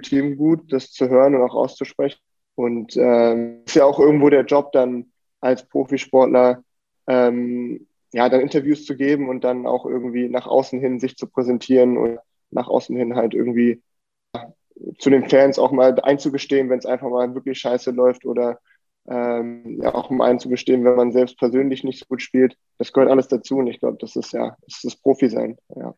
Team 0.03 0.38
gut, 0.38 0.71
das 0.71 0.91
zu 0.91 1.09
hören 1.09 1.36
und 1.36 1.41
auch 1.41 1.55
auszusprechen. 1.55 2.19
Und 2.55 2.95
ähm, 2.97 3.63
ist 3.65 3.75
ja 3.75 3.86
auch 3.86 4.00
irgendwo 4.00 4.29
der 4.29 4.45
Job 4.45 4.71
dann, 4.71 5.12
als 5.41 5.67
Profisportler 5.67 6.63
ähm, 7.08 7.88
ja, 8.13 8.29
dann 8.29 8.41
Interviews 8.41 8.86
zu 8.86 8.96
geben 8.96 9.29
und 9.29 9.44
dann 9.44 9.65
auch 9.65 9.86
irgendwie 9.86 10.29
nach 10.29 10.48
außen 10.48 10.79
hin 10.79 11.00
sich 11.00 11.17
zu 11.17 11.27
präsentieren 11.27 11.98
und 11.98 12.20
nach 12.51 12.67
außen 12.67 12.96
hin 12.96 13.15
halt 13.15 13.34
irgendwie 13.34 13.82
zu 15.00 15.10
den 15.10 15.27
Fans 15.29 15.60
auch 15.60 15.72
mal 15.72 16.00
einzugestehen, 16.01 16.70
wenn 16.70 16.79
es 16.79 16.86
einfach 16.86 17.10
mal 17.10 17.34
wirklich 17.36 17.60
scheiße 17.60 17.91
läuft 17.91 18.25
oder 18.25 18.60
ähm, 19.08 19.82
ja 19.82 19.94
auch 19.94 20.10
mal 20.10 20.29
einzugestehen, 20.29 20.84
wenn 20.84 20.96
man 20.96 21.12
selbst 21.12 21.38
persönlich 21.38 21.84
nicht 21.84 22.00
so 22.00 22.06
gut 22.06 22.22
spielt. 22.22 22.58
Das 22.77 22.94
gehört 22.94 23.10
alles 23.10 23.27
dazu 23.27 23.58
und 23.58 23.67
ich 23.67 23.79
glaube, 23.79 23.98
das 24.00 24.15
ist 24.15 24.34
ja, 24.34 24.58
das 24.65 24.77
ist 24.77 24.86
das 24.86 24.96
Profi 24.98 25.29
sein. 25.29 25.58
Ja. 25.75 25.96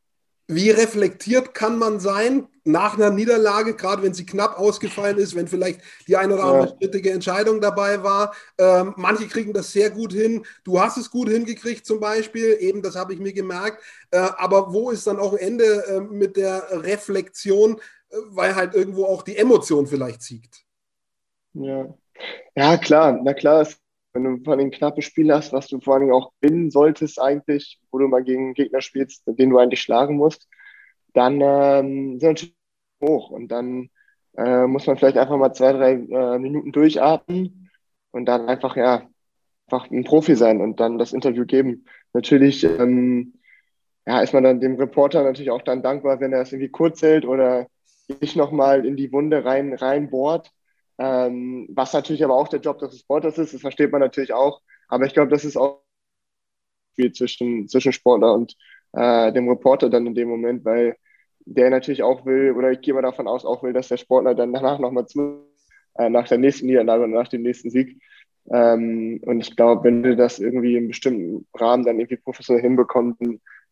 Wie 0.51 0.71
reflektiert 0.71 1.53
kann 1.53 1.77
man 1.77 1.99
sein? 1.99 2.47
nach 2.71 2.95
einer 2.95 3.09
Niederlage, 3.09 3.75
gerade 3.75 4.03
wenn 4.03 4.13
sie 4.13 4.25
knapp 4.25 4.57
ausgefallen 4.57 5.17
ist, 5.17 5.35
wenn 5.35 5.47
vielleicht 5.47 5.81
die 6.07 6.15
ein 6.15 6.31
oder 6.31 6.43
andere 6.43 6.67
ja. 6.67 6.75
strittige 6.75 7.11
Entscheidung 7.11 7.61
dabei 7.61 8.03
war. 8.03 8.33
Ähm, 8.57 8.93
manche 8.95 9.27
kriegen 9.27 9.53
das 9.53 9.71
sehr 9.71 9.89
gut 9.89 10.13
hin. 10.13 10.45
Du 10.63 10.79
hast 10.79 10.97
es 10.97 11.09
gut 11.09 11.29
hingekriegt 11.29 11.85
zum 11.85 11.99
Beispiel, 11.99 12.57
eben 12.59 12.81
das 12.81 12.95
habe 12.95 13.13
ich 13.13 13.19
mir 13.19 13.33
gemerkt. 13.33 13.83
Äh, 14.11 14.19
aber 14.19 14.71
wo 14.73 14.91
ist 14.91 15.07
dann 15.07 15.19
auch 15.19 15.33
ein 15.33 15.39
Ende 15.39 15.85
äh, 15.87 15.99
mit 15.99 16.37
der 16.37 16.83
Reflexion, 16.83 17.79
äh, 18.09 18.17
weil 18.29 18.55
halt 18.55 18.75
irgendwo 18.75 19.05
auch 19.05 19.23
die 19.23 19.37
Emotion 19.37 19.87
vielleicht 19.87 20.21
siegt? 20.21 20.63
Ja, 21.53 21.93
ja 22.55 22.77
klar, 22.77 23.19
na 23.23 23.33
klar, 23.33 23.67
wenn 24.13 24.23
du 24.23 24.43
vor 24.43 24.53
allem 24.53 24.71
knappes 24.71 25.05
Spiel 25.05 25.33
hast, 25.33 25.53
was 25.53 25.67
du 25.67 25.79
vor 25.79 25.95
allem 25.95 26.11
auch 26.11 26.31
gewinnen 26.41 26.71
solltest 26.71 27.21
eigentlich, 27.21 27.79
wo 27.91 27.99
du 27.99 28.07
mal 28.07 28.23
gegen 28.23 28.53
Gegner 28.53 28.81
spielst, 28.81 29.23
den 29.27 29.49
du 29.49 29.57
eigentlich 29.57 29.81
schlagen 29.81 30.17
musst, 30.17 30.47
dann 31.13 31.39
ähm, 31.41 32.19
sind 32.19 32.29
natürlich 32.29 32.55
hoch 33.03 33.29
und 33.29 33.49
dann 33.49 33.89
äh, 34.37 34.67
muss 34.67 34.87
man 34.87 34.97
vielleicht 34.97 35.17
einfach 35.17 35.37
mal 35.37 35.53
zwei, 35.53 35.73
drei 35.73 35.93
äh, 35.93 36.39
Minuten 36.39 36.71
durchatmen 36.71 37.69
und 38.11 38.25
dann 38.25 38.47
einfach, 38.47 38.75
ja, 38.75 39.07
einfach 39.67 39.89
ein 39.91 40.03
Profi 40.03 40.35
sein 40.35 40.61
und 40.61 40.79
dann 40.79 40.97
das 40.97 41.13
Interview 41.13 41.45
geben. 41.45 41.85
Natürlich 42.13 42.63
ähm, 42.63 43.33
ja, 44.09 44.21
ist 44.21 44.33
man 44.33 44.43
dann 44.43 44.59
dem 44.59 44.75
Reporter 44.75 45.23
natürlich 45.23 45.51
auch 45.51 45.61
dann 45.61 45.83
dankbar, 45.83 46.19
wenn 46.19 46.33
er 46.33 46.41
es 46.41 46.51
irgendwie 46.51 46.71
kurz 46.71 47.01
hält 47.03 47.25
oder 47.25 47.67
nicht 48.21 48.35
nochmal 48.35 48.85
in 48.85 48.95
die 48.95 49.11
Wunde 49.11 49.45
rein, 49.45 49.73
reinbohrt. 49.73 50.51
Ähm, 50.99 51.67
was 51.71 51.93
natürlich 51.93 52.23
aber 52.23 52.35
auch 52.35 52.49
der 52.49 52.59
Job 52.59 52.79
des 52.79 53.01
Reporters 53.01 53.37
ist, 53.37 53.53
das 53.53 53.61
versteht 53.61 53.91
man 53.91 54.01
natürlich 54.01 54.33
auch. 54.33 54.61
Aber 54.89 55.05
ich 55.05 55.13
glaube, 55.13 55.31
das 55.31 55.45
ist 55.45 55.57
auch 55.57 55.81
viel 56.95 57.13
zwischen, 57.13 57.67
zwischen 57.69 57.93
Sportler 57.93 58.33
und 58.33 58.55
äh, 58.93 59.31
dem 59.31 59.47
Reporter 59.49 59.89
dann 59.89 60.07
in 60.07 60.15
dem 60.15 60.27
Moment, 60.27 60.65
weil 60.65 60.97
der 61.45 61.69
natürlich 61.69 62.03
auch 62.03 62.25
will, 62.25 62.51
oder 62.51 62.71
ich 62.71 62.81
gehe 62.81 62.93
mal 62.93 63.01
davon 63.01 63.27
aus, 63.27 63.45
auch 63.45 63.63
will, 63.63 63.73
dass 63.73 63.87
der 63.87 63.97
Sportler 63.97 64.35
dann 64.35 64.53
danach 64.53 64.79
nochmal 64.79 65.07
zu, 65.07 65.45
äh, 65.95 66.09
nach 66.09 66.27
der 66.27 66.37
nächsten 66.37 66.67
Niederlage 66.67 67.05
und 67.05 67.11
nach 67.11 67.29
dem 67.29 67.43
nächsten 67.43 67.69
Sieg. 67.69 68.01
Ähm, 68.51 69.21
und 69.25 69.39
ich 69.39 69.55
glaube, 69.55 69.85
wenn 69.85 70.03
du 70.03 70.15
das 70.15 70.39
irgendwie 70.39 70.75
im 70.75 70.89
bestimmten 70.89 71.47
Rahmen 71.53 71.85
dann 71.85 71.99
irgendwie 71.99 72.17
professionell 72.17 72.61
hinbekommst, 72.61 73.21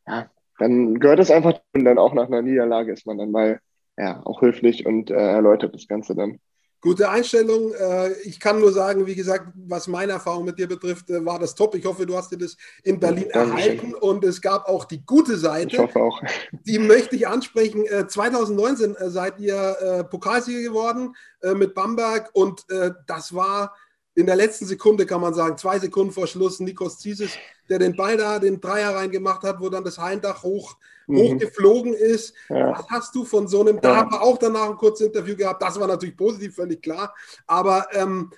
ja, 0.07 0.29
dann 0.60 1.00
gehört 1.00 1.19
es 1.19 1.31
einfach 1.31 1.60
und 1.74 1.84
dann 1.86 1.98
auch 1.98 2.13
nach 2.13 2.27
einer 2.27 2.41
Niederlage 2.41 2.93
ist 2.93 3.05
man 3.05 3.17
dann 3.17 3.31
mal 3.31 3.60
ja, 3.98 4.22
auch 4.25 4.41
höflich 4.41 4.86
und 4.86 5.12
äh, 5.12 5.15
erläutert 5.15 5.75
das 5.75 5.88
Ganze 5.88 6.15
dann. 6.15 6.39
Gute 6.79 7.10
Einstellung. 7.10 7.74
Äh, 7.74 8.13
ich 8.22 8.39
kann 8.39 8.60
nur 8.60 8.72
sagen, 8.72 9.07
wie 9.07 9.15
gesagt, 9.15 9.48
was 9.55 9.88
meine 9.88 10.12
Erfahrung 10.12 10.46
mit 10.46 10.60
dir 10.60 10.67
betrifft, 10.67 11.10
äh, 11.10 11.25
war 11.25 11.39
das 11.39 11.55
top. 11.55 11.74
Ich 11.75 11.86
hoffe, 11.86 12.05
du 12.05 12.15
hast 12.15 12.31
dir 12.31 12.38
das 12.38 12.55
in 12.84 13.00
Berlin 13.00 13.27
ja, 13.34 13.41
erhalten 13.41 13.96
und 13.96 14.24
es 14.24 14.41
gab 14.41 14.67
auch 14.67 14.86
die 14.86 15.03
gute 15.03 15.38
Seite. 15.38 15.75
Ich 15.75 15.79
hoffe 15.79 16.00
auch. 16.00 16.22
Die 16.51 16.77
möchte 16.77 17.15
ich 17.15 17.27
ansprechen. 17.27 17.86
2019 18.07 18.96
äh, 18.96 19.10
seid 19.10 19.39
ihr 19.39 20.07
Pokalsieger 20.10 20.62
geworden 20.62 21.15
mit 21.55 21.74
Bamberg 21.74 22.29
und 22.34 22.65
das 23.07 23.34
war 23.34 23.75
in 24.15 24.25
der 24.25 24.36
letzten 24.36 24.65
Sekunde, 24.65 25.05
kann 25.05 25.22
man 25.22 25.36
sagen, 25.36 25.57
zwei 25.57 25.77
Sekunden 25.77 26.12
vor 26.12 26.25
Schluss, 26.25 26.60
Nikos 26.60 26.98
Zisis, 26.98 27.31
der 27.69 27.77
den 27.77 27.96
Ball 27.96 28.17
da, 28.17 28.39
den 28.39 28.60
Dreier 28.60 28.96
reingemacht 28.96 29.43
hat, 29.43 29.60
wo 29.60 29.69
dann 29.69 29.84
das 29.84 30.00
Heindach 30.00 30.41
hoch, 30.41 30.75
mhm. 31.08 31.18
hochgeflogen 31.18 31.94
ist. 31.94 32.34
Ja. 32.50 32.72
Was 32.72 32.88
hast 32.90 33.16
du 33.16 33.26
von 33.26 33.48
so 33.48 33.62
einem, 33.62 33.82
da 33.82 33.96
haben 33.96 34.12
wir 34.12 34.22
auch 34.22 34.38
danach 34.38 34.70
ein 34.70 34.78
kurzes 34.78 35.08
Interview 35.08 35.36
gehabt, 35.36 35.62
das 35.62 35.80
war 35.80 35.88
natürlich 35.88 36.16
positiv, 36.16 36.56
völlig 36.56 36.82
klar, 36.82 37.14
aber 37.48 37.88
ähm, 37.94 38.32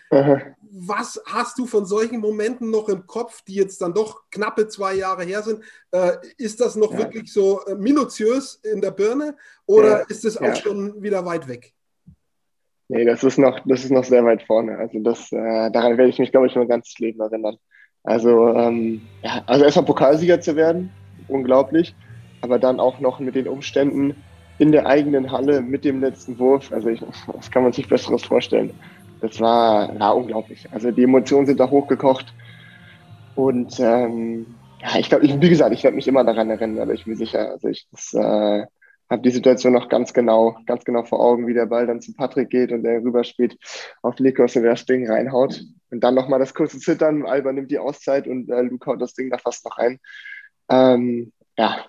was 0.71 1.21
hast 1.25 1.57
du 1.57 1.65
von 1.65 1.85
solchen 1.85 2.19
Momenten 2.19 2.69
noch 2.69 2.89
im 2.89 3.05
Kopf, 3.05 3.41
die 3.41 3.55
jetzt 3.55 3.81
dann 3.81 3.93
doch 3.93 4.29
knappe 4.29 4.67
zwei 4.67 4.93
Jahre 4.95 5.23
her 5.23 5.41
sind? 5.41 5.63
Äh, 5.91 6.11
ist 6.37 6.61
das 6.61 6.75
noch 6.75 6.93
ja. 6.93 6.99
wirklich 6.99 7.31
so 7.33 7.65
äh, 7.65 7.75
minutiös 7.75 8.59
in 8.63 8.81
der 8.81 8.91
Birne 8.91 9.35
oder 9.65 9.99
ja. 9.99 10.05
ist 10.07 10.25
es 10.25 10.37
auch 10.37 10.55
schon 10.55 11.01
wieder 11.01 11.25
weit 11.25 11.47
weg? 11.47 11.73
Nee, 12.91 13.05
das 13.05 13.23
ist 13.23 13.37
noch, 13.37 13.59
das 13.65 13.83
ist 13.83 13.91
noch 13.91 14.03
sehr 14.03 14.25
weit 14.25 14.41
vorne. 14.43 14.77
Also 14.77 14.99
das, 14.99 15.31
äh, 15.31 15.71
daran 15.71 15.97
werde 15.97 16.09
ich 16.09 16.17
mich, 16.17 16.31
glaube 16.31 16.47
ich, 16.47 16.55
mein 16.55 16.67
ganzes 16.67 16.97
Leben 16.97 17.19
erinnern. 17.19 17.57
Also, 18.03 18.47
ähm, 18.49 19.01
ja, 19.21 19.43
also 19.45 19.65
erstmal 19.65 19.85
Pokalsieger 19.85 20.41
zu 20.41 20.55
werden, 20.55 20.89
unglaublich. 21.27 21.93
Aber 22.41 22.59
dann 22.59 22.79
auch 22.79 22.99
noch 22.99 23.19
mit 23.19 23.35
den 23.35 23.47
Umständen 23.47 24.15
in 24.57 24.71
der 24.71 24.85
eigenen 24.85 25.31
Halle 25.31 25.61
mit 25.61 25.85
dem 25.85 26.01
letzten 26.01 26.37
Wurf. 26.39 26.71
Also 26.71 26.89
ich, 26.89 27.01
das 27.33 27.51
kann 27.51 27.63
man 27.63 27.73
sich 27.73 27.87
Besseres 27.87 28.23
vorstellen. 28.23 28.71
Das 29.21 29.39
war 29.39 29.93
ja, 29.93 30.11
unglaublich. 30.11 30.67
Also 30.71 30.91
die 30.91 31.03
Emotionen 31.03 31.45
sind 31.45 31.59
da 31.59 31.69
hochgekocht. 31.69 32.33
Und 33.35 33.79
ähm, 33.79 34.55
ja, 34.81 34.97
ich 34.97 35.09
glaube, 35.09 35.27
wie 35.41 35.49
gesagt, 35.49 35.73
ich 35.73 35.83
werde 35.83 35.95
mich 35.95 36.07
immer 36.07 36.23
daran 36.23 36.49
erinnern, 36.49 36.81
aber 36.81 36.93
ich 36.93 37.05
bin 37.05 37.15
sicher. 37.15 37.51
Also 37.51 37.67
ich, 37.67 37.87
äh, 38.13 38.65
habe 39.09 39.23
die 39.23 39.31
Situation 39.31 39.73
noch 39.73 39.89
ganz 39.89 40.13
genau, 40.13 40.57
ganz 40.65 40.85
genau 40.85 41.03
vor 41.03 41.19
Augen, 41.19 41.47
wie 41.47 41.53
der 41.53 41.65
Ball 41.65 41.87
dann 41.87 42.01
zu 42.01 42.13
Patrick 42.13 42.49
geht 42.49 42.71
und 42.71 42.83
der 42.83 43.01
rüberspielt 43.01 43.57
auf 44.03 44.19
Nikos 44.19 44.55
und 44.55 44.63
der 44.63 44.71
das 44.73 44.85
Ding 44.85 45.09
reinhaut. 45.09 45.63
Und 45.89 46.03
dann 46.03 46.13
nochmal 46.13 46.39
das 46.39 46.53
kurze 46.53 46.79
Zittern, 46.79 47.25
Alba 47.25 47.51
nimmt 47.51 47.71
die 47.71 47.79
Auszeit 47.79 48.27
und 48.27 48.49
äh, 48.49 48.61
Luke 48.61 48.85
haut 48.85 49.01
das 49.01 49.15
Ding 49.15 49.31
da 49.31 49.37
fast 49.39 49.65
noch 49.65 49.77
rein. 49.79 49.99
Ähm, 50.69 51.31
ja, 51.57 51.85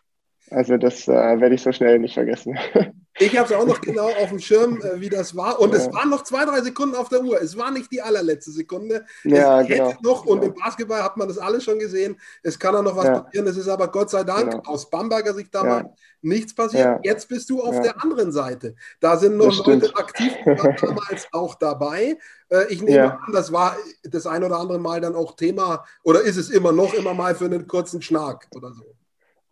also 0.50 0.76
das 0.76 1.08
äh, 1.08 1.40
werde 1.40 1.54
ich 1.54 1.62
so 1.62 1.72
schnell 1.72 1.98
nicht 1.98 2.14
vergessen. 2.14 2.58
Ich 3.18 3.36
habe 3.36 3.52
es 3.52 3.60
auch 3.60 3.66
noch 3.66 3.82
genau 3.82 4.08
auf 4.08 4.30
dem 4.30 4.38
Schirm, 4.38 4.80
äh, 4.80 4.98
wie 4.98 5.10
das 5.10 5.36
war. 5.36 5.60
Und 5.60 5.72
ja. 5.72 5.78
es 5.78 5.92
waren 5.92 6.08
noch 6.08 6.22
zwei, 6.22 6.46
drei 6.46 6.62
Sekunden 6.62 6.94
auf 6.94 7.10
der 7.10 7.22
Uhr. 7.22 7.40
Es 7.40 7.54
war 7.56 7.70
nicht 7.70 7.92
die 7.92 8.00
allerletzte 8.00 8.50
Sekunde. 8.50 9.04
Ja, 9.24 9.60
es 9.60 9.68
genau. 9.68 9.92
noch, 10.00 10.24
und 10.24 10.42
im 10.42 10.54
Basketball 10.54 11.02
hat 11.02 11.18
man 11.18 11.28
das 11.28 11.36
alles 11.36 11.64
schon 11.64 11.78
gesehen. 11.78 12.18
Es 12.42 12.58
kann 12.58 12.74
auch 12.74 12.82
noch 12.82 12.96
was 12.96 13.04
ja. 13.04 13.20
passieren. 13.20 13.46
Es 13.46 13.58
ist 13.58 13.68
aber 13.68 13.88
Gott 13.88 14.08
sei 14.08 14.24
Dank 14.24 14.52
genau. 14.52 14.62
aus 14.64 14.88
Bamberger 14.88 15.34
Sicht 15.34 15.54
damals 15.54 15.84
ja. 15.84 15.92
nichts 16.22 16.54
passiert. 16.54 17.00
Jetzt 17.02 17.28
bist 17.28 17.50
du 17.50 17.62
auf 17.62 17.78
der 17.82 18.02
anderen 18.02 18.32
Seite. 18.32 18.74
Da 19.00 19.18
sind 19.18 19.36
noch 19.36 19.66
Leute 19.66 19.94
aktiv, 19.96 20.32
damals 20.44 21.28
auch 21.32 21.56
dabei. 21.56 22.16
Äh, 22.48 22.72
ich 22.72 22.80
nehme 22.80 23.20
an, 23.20 23.32
das 23.34 23.52
war 23.52 23.76
das 24.02 24.26
ein 24.26 24.42
oder 24.44 24.58
andere 24.58 24.78
Mal 24.78 25.00
dann 25.02 25.14
auch 25.14 25.36
Thema 25.36 25.84
oder 26.04 26.22
ist 26.22 26.36
es 26.36 26.48
immer 26.48 26.72
noch 26.72 26.94
immer 26.94 27.12
mal 27.12 27.34
für 27.34 27.46
einen 27.46 27.66
kurzen 27.66 28.00
Schnack 28.00 28.46
oder 28.54 28.72
so. 28.72 28.84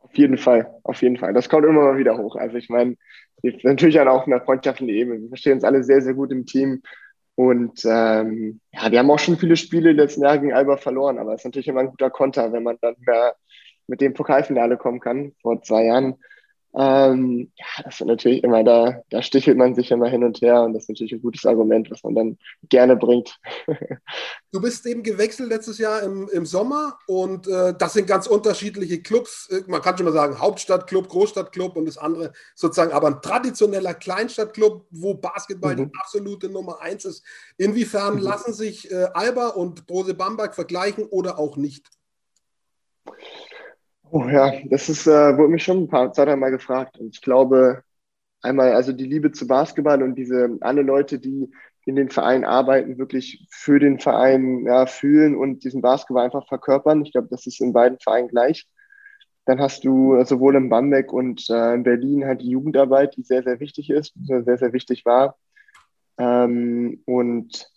Auf 0.09 0.17
jeden 0.17 0.39
Fall, 0.39 0.75
auf 0.85 1.03
jeden 1.03 1.17
Fall. 1.17 1.33
Das 1.35 1.49
kommt 1.49 1.67
immer 1.67 1.83
mal 1.83 1.99
wieder 1.99 2.17
hoch. 2.17 2.37
Also 2.37 2.57
ich 2.57 2.69
meine, 2.69 2.97
natürlich 3.63 4.01
auch 4.01 4.27
eine 4.27 4.41
freundschaftliche 4.41 4.93
Ebene. 4.93 5.21
Wir 5.23 5.29
verstehen 5.29 5.55
uns 5.55 5.65
alle 5.65 5.83
sehr, 5.85 6.01
sehr 6.01 6.15
gut 6.15 6.33
im 6.33 6.47
Team. 6.47 6.83
Und 7.35 7.85
ähm, 7.85 8.61
ja, 8.73 8.91
wir 8.91 8.99
haben 8.99 9.11
auch 9.11 9.19
schon 9.19 9.37
viele 9.37 9.57
Spiele 9.57 9.93
letzten 9.93 10.23
Jahr 10.23 10.39
gegen 10.39 10.53
Alba 10.53 10.77
verloren, 10.77 11.19
aber 11.19 11.35
es 11.35 11.43
ist 11.43 11.45
natürlich 11.45 11.69
immer 11.69 11.81
ein 11.81 11.91
guter 11.91 12.11
Konter, 12.11 12.53
wenn 12.53 12.65
man 12.65 12.79
dann 12.81 12.97
mit 13.87 14.01
dem 14.01 14.13
Pokalfinale 14.13 14.77
kommen 14.77 14.99
kann, 14.99 15.33
vor 15.41 15.63
zwei 15.63 15.85
Jahren. 15.85 16.17
Ähm, 16.75 17.51
ja, 17.57 17.65
das 17.85 18.01
ist 18.01 18.07
natürlich 18.07 18.45
immer 18.45 18.63
da, 18.63 19.03
da 19.09 19.23
stichelt 19.23 19.57
man 19.57 19.75
sich 19.75 19.91
immer 19.91 20.09
hin 20.09 20.23
und 20.23 20.41
her 20.43 20.63
und 20.63 20.75
das 20.75 20.85
ist 20.85 20.91
natürlich 20.91 21.13
ein 21.13 21.23
gutes 21.23 21.47
Argument, 21.47 21.91
was 21.91 22.03
man 22.03 22.15
dann 22.15 22.39
gerne 22.69 22.95
bringt. 22.95 23.39
du 24.53 24.61
bist 24.61 24.85
eben 24.85 25.03
gewechselt 25.03 25.49
letztes 25.49 25.79
Jahr 25.79 26.03
im, 26.03 26.29
im 26.29 26.45
Sommer 26.45 26.99
und 27.07 27.49
äh, 27.49 27.75
das 27.77 27.95
sind 27.95 28.07
ganz 28.07 28.27
unterschiedliche 28.27 29.03
Clubs. 29.03 29.49
Äh, 29.51 29.63
man 29.67 29.81
kann 29.81 29.97
schon 29.97 30.07
mal 30.07 30.13
sagen, 30.13 30.39
Hauptstadtclub, 30.39 31.09
Großstadtclub 31.09 31.77
und 31.77 31.87
das 31.87 31.97
andere 31.97 32.33
sozusagen 32.55 32.93
aber 32.93 33.09
ein 33.09 33.23
traditioneller 33.23 33.95
Kleinstadtclub, 33.95 34.87
wo 34.91 35.15
Basketball 35.15 35.75
mhm. 35.75 35.87
die 35.87 35.99
absolute 35.99 36.51
Nummer 36.51 36.83
eins 36.83 37.07
ist. 37.07 37.25
Inwiefern 37.57 38.17
mhm. 38.17 38.21
lassen 38.21 38.53
sich 38.53 38.91
äh, 38.91 39.09
Alba 39.15 39.49
und 39.49 39.87
Brose 39.87 40.13
Bamberg 40.13 40.55
vergleichen 40.55 41.07
oder 41.07 41.39
auch 41.39 41.57
nicht? 41.57 41.87
Oh 44.11 44.27
ja, 44.29 44.53
das 44.71 44.89
ist, 44.89 45.07
äh, 45.07 45.37
wurde 45.37 45.49
mich 45.53 45.65
schon 45.65 45.79
ein 45.85 45.89
paar 45.89 46.13
Zeit 46.13 46.29
einmal 46.29 46.51
gefragt. 46.51 46.99
Und 46.99 47.15
ich 47.15 47.21
glaube, 47.23 47.83
einmal, 48.43 48.73
also 48.75 48.93
die 48.93 49.07
Liebe 49.07 49.33
zu 49.33 49.47
Basketball 49.47 50.03
und 50.03 50.17
diese, 50.17 50.59
alle 50.61 50.83
Leute, 50.83 51.19
die 51.19 51.51
in 51.87 51.97
den 51.97 52.11
Verein 52.11 52.45
arbeiten, 52.45 52.99
wirklich 52.99 53.47
für 53.51 53.79
den 53.81 53.99
Verein 54.01 54.65
ja, 54.67 54.87
fühlen 54.87 55.37
und 55.37 55.65
diesen 55.65 55.83
Basketball 55.83 56.25
einfach 56.25 56.47
verkörpern. 56.49 57.03
Ich 57.05 57.13
glaube, 57.13 57.29
das 57.31 57.47
ist 57.47 57.61
in 57.61 57.73
beiden 57.73 57.99
Vereinen 58.01 58.29
gleich. 58.29 58.69
Dann 59.47 59.61
hast 59.61 59.85
du 59.85 60.23
sowohl 60.25 60.57
in 60.57 60.69
Bamberg 60.71 61.13
und 61.13 61.49
äh, 61.51 61.75
in 61.75 61.83
Berlin 61.85 62.27
halt 62.27 62.43
die 62.43 62.51
Jugendarbeit, 62.51 63.17
die 63.17 63.23
sehr, 63.23 63.43
sehr 63.43 63.61
wichtig 63.61 63.91
ist, 63.91 64.15
sehr, 64.27 64.59
sehr 64.59 64.73
wichtig 64.75 65.07
war. 65.07 65.39
Ähm, 66.19 67.03
und 67.07 67.69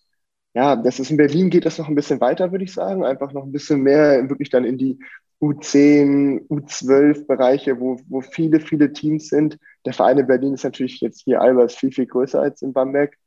ja, 0.53 0.75
das 0.75 0.99
ist 0.99 1.11
in 1.11 1.17
Berlin 1.17 1.49
geht 1.49 1.65
das 1.65 1.77
noch 1.77 1.87
ein 1.89 1.95
bisschen 1.95 2.21
weiter, 2.21 2.51
würde 2.51 2.65
ich 2.65 2.73
sagen. 2.73 3.05
Einfach 3.05 3.33
noch 3.33 3.43
ein 3.43 3.51
bisschen 3.53 3.81
mehr 3.83 4.29
wirklich 4.29 4.49
dann 4.49 4.65
in 4.65 4.77
die 4.77 4.99
U10, 5.41 6.47
U12 6.49 7.25
Bereiche, 7.25 7.79
wo, 7.79 7.99
wo 8.07 8.21
viele, 8.21 8.59
viele 8.59 8.93
Teams 8.93 9.29
sind. 9.29 9.57
Der 9.85 9.93
Verein 9.93 10.19
in 10.19 10.27
Berlin 10.27 10.53
ist 10.53 10.63
natürlich 10.63 11.01
jetzt 11.01 11.23
hier 11.23 11.41
Albers 11.41 11.75
viel, 11.75 11.91
viel 11.91 12.05
größer 12.05 12.39
als 12.39 12.61
in 12.61 12.73
Bamberg. 12.73 13.17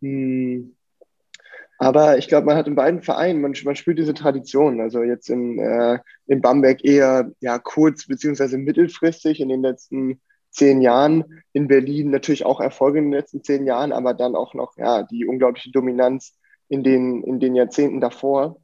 Hm. 0.00 0.76
Aber 1.78 2.16
ich 2.16 2.28
glaube, 2.28 2.46
man 2.46 2.56
hat 2.56 2.68
in 2.68 2.76
beiden 2.76 3.02
Vereinen, 3.02 3.40
man, 3.40 3.54
man 3.64 3.74
spürt 3.74 3.98
diese 3.98 4.14
Tradition. 4.14 4.80
Also 4.80 5.02
jetzt 5.02 5.28
in, 5.28 5.58
äh, 5.58 5.98
in 6.28 6.40
Bamberg 6.40 6.84
eher 6.84 7.32
ja, 7.40 7.58
kurz- 7.58 8.06
beziehungsweise 8.06 8.56
mittelfristig 8.56 9.40
in 9.40 9.48
den 9.48 9.62
letzten 9.62 10.20
zehn 10.50 10.80
Jahren. 10.80 11.42
In 11.52 11.66
Berlin 11.66 12.10
natürlich 12.10 12.46
auch 12.46 12.60
Erfolge 12.60 13.00
in 13.00 13.06
den 13.06 13.14
letzten 13.14 13.42
zehn 13.42 13.66
Jahren, 13.66 13.90
aber 13.90 14.14
dann 14.14 14.36
auch 14.36 14.54
noch 14.54 14.76
ja, 14.76 15.02
die 15.02 15.26
unglaubliche 15.26 15.72
Dominanz 15.72 16.38
in 16.68 16.84
den, 16.84 17.24
in 17.24 17.40
den 17.40 17.56
Jahrzehnten 17.56 18.00
davor 18.00 18.60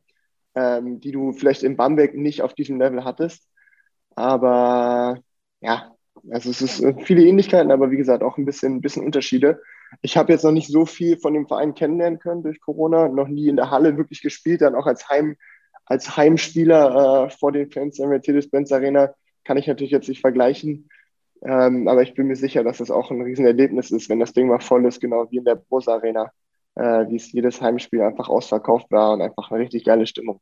ähm, 0.59 1.01
die 1.01 1.13
du 1.13 1.33
vielleicht 1.33 1.63
in 1.63 1.77
Bamberg 1.77 2.15
nicht 2.15 2.43
auf 2.43 2.55
diesem 2.55 2.79
Level 2.79 3.05
hattest. 3.05 3.49
Aber 4.17 5.19
ja, 5.61 5.95
also 6.31 6.51
es 6.51 6.61
ist 6.63 6.81
äh, 6.81 6.95
viele 7.05 7.25
Ähnlichkeiten, 7.25 7.71
aber 7.71 7.91
wie 7.91 7.97
gesagt 7.97 8.23
auch 8.23 8.37
ein 8.39 8.45
bisschen, 8.45 8.81
bisschen 8.81 9.05
Unterschiede. 9.05 9.61
Ich 10.03 10.17
habe 10.17 10.33
jetzt 10.33 10.45
noch 10.45 10.53
nicht 10.53 10.69
so 10.69 10.85
viel 10.87 11.17
von 11.19 11.35
dem 11.35 11.47
Verein 11.47 11.75
kennenlernen 11.75 12.19
können 12.19 12.43
durch 12.43 12.61
Corona, 12.61 13.09
noch 13.09 13.29
nie 13.29 13.49
in 13.49 13.57
der 13.57 13.71
Halle 13.71 13.97
wirklich 13.97 14.21
gespielt, 14.21 14.61
dann 14.61 14.75
auch 14.75 14.87
als, 14.87 15.09
Heim, 15.09 15.37
als 15.87 16.17
Heimspieler 16.17 17.27
äh, 17.27 17.31
vor 17.31 17.53
den 17.53 17.71
Fans 17.71 17.97
der 17.97 18.09
Mercedes-Benz 18.09 18.73
Arena 18.73 19.15
kann 19.45 19.57
ich 19.57 19.67
natürlich 19.67 19.93
jetzt 19.93 20.09
nicht 20.09 20.21
vergleichen. 20.21 20.89
Ähm, 21.43 21.87
aber 21.87 22.03
ich 22.03 22.15
bin 22.15 22.27
mir 22.27 22.37
sicher, 22.37 22.65
dass 22.65 22.81
es 22.81 22.91
auch 22.91 23.11
ein 23.11 23.23
Riesenerlebnis 23.23 23.93
ist, 23.93 24.09
wenn 24.09 24.21
das 24.21 24.33
Ding 24.33 24.49
mal 24.49 24.61
voll 24.61 24.85
ist, 24.87 25.01
genau 25.01 25.31
wie 25.31 25.39
in 25.39 25.45
der 25.45 25.55
Bros 25.55 25.87
Arena, 25.89 26.33
äh, 26.75 27.09
wie 27.09 27.17
es 27.17 27.33
jedes 27.33 27.63
Heimspiel 27.63 28.03
einfach 28.03 28.29
ausverkauft 28.29 28.91
war 28.91 29.13
und 29.13 29.23
einfach 29.23 29.51
eine 29.51 29.61
richtig 29.61 29.85
geile 29.85 30.07
Stimmung. 30.07 30.41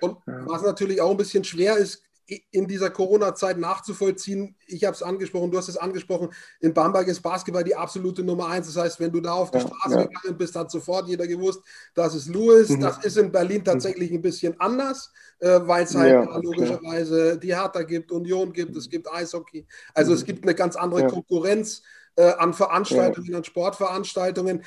Und 0.00 0.18
was 0.26 0.62
natürlich 0.62 1.00
auch 1.00 1.10
ein 1.10 1.16
bisschen 1.16 1.44
schwer 1.44 1.76
ist, 1.76 2.02
in 2.50 2.66
dieser 2.66 2.90
Corona-Zeit 2.90 3.58
nachzuvollziehen. 3.58 4.56
Ich 4.66 4.84
habe 4.84 4.94
es 4.94 5.02
angesprochen, 5.02 5.50
du 5.50 5.58
hast 5.58 5.68
es 5.68 5.76
angesprochen. 5.76 6.30
In 6.60 6.72
Bamberg 6.72 7.08
ist 7.08 7.20
Basketball 7.20 7.64
die 7.64 7.74
absolute 7.74 8.22
Nummer 8.22 8.48
eins. 8.48 8.66
Das 8.68 8.82
heißt, 8.82 9.00
wenn 9.00 9.12
du 9.12 9.20
da 9.20 9.32
auf 9.32 9.50
die 9.50 9.58
ja, 9.58 9.66
Straße 9.66 9.96
ja. 9.96 10.04
gegangen 10.04 10.38
bist, 10.38 10.54
hat 10.54 10.70
sofort 10.70 11.08
jeder 11.08 11.26
gewusst, 11.26 11.62
das 11.94 12.14
ist 12.14 12.28
Louis. 12.28 12.68
Mhm. 12.68 12.80
Das 12.80 13.04
ist 13.04 13.16
in 13.16 13.32
Berlin 13.32 13.58
mhm. 13.58 13.64
tatsächlich 13.64 14.12
ein 14.12 14.22
bisschen 14.22 14.58
anders, 14.60 15.12
äh, 15.40 15.60
weil 15.62 15.84
es 15.84 15.94
halt 15.94 16.12
ja, 16.12 16.36
logischerweise 16.38 17.38
die 17.38 17.54
Hertha 17.54 17.82
gibt, 17.82 18.12
Union 18.12 18.52
gibt, 18.52 18.76
es 18.76 18.88
gibt 18.88 19.12
Eishockey. 19.12 19.66
Also 19.92 20.12
mhm. 20.12 20.18
es 20.18 20.24
gibt 20.24 20.44
eine 20.44 20.54
ganz 20.54 20.76
andere 20.76 21.08
Konkurrenz 21.08 21.82
äh, 22.16 22.32
an 22.38 22.54
Veranstaltungen, 22.54 23.34
an 23.34 23.44
Sportveranstaltungen. 23.44 24.62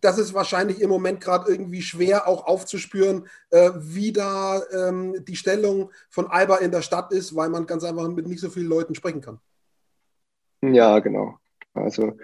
Das 0.00 0.18
ist 0.18 0.34
wahrscheinlich 0.34 0.80
im 0.80 0.90
Moment 0.90 1.20
gerade 1.20 1.50
irgendwie 1.50 1.82
schwer 1.82 2.28
auch 2.28 2.46
aufzuspüren, 2.46 3.26
äh, 3.50 3.70
wie 3.76 4.12
da 4.12 4.60
ähm, 4.72 5.24
die 5.26 5.36
Stellung 5.36 5.90
von 6.10 6.26
Alba 6.26 6.56
in 6.56 6.70
der 6.70 6.82
Stadt 6.82 7.12
ist, 7.12 7.34
weil 7.34 7.48
man 7.48 7.66
ganz 7.66 7.84
einfach 7.84 8.08
mit 8.08 8.26
nicht 8.26 8.40
so 8.40 8.50
vielen 8.50 8.68
Leuten 8.68 8.94
sprechen 8.94 9.20
kann. 9.20 9.38
Ja, 10.62 10.98
genau. 10.98 11.38
Also 11.74 12.18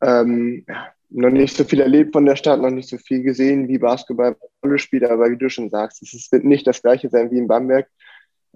ähm, 0.00 0.64
noch 1.10 1.30
nicht 1.30 1.56
so 1.56 1.64
viel 1.64 1.80
erlebt 1.80 2.12
von 2.12 2.26
der 2.26 2.36
Stadt, 2.36 2.60
noch 2.60 2.70
nicht 2.70 2.88
so 2.88 2.98
viel 2.98 3.22
gesehen, 3.22 3.68
wie 3.68 3.78
Basketball 3.78 4.36
Rolle 4.64 4.78
spielt, 4.78 5.04
aber 5.04 5.30
wie 5.30 5.36
du 5.36 5.48
schon 5.48 5.70
sagst, 5.70 6.02
es 6.02 6.32
wird 6.32 6.44
nicht 6.44 6.66
das 6.66 6.82
gleiche 6.82 7.08
sein 7.10 7.30
wie 7.30 7.38
in 7.38 7.46
Bamberg. 7.46 7.88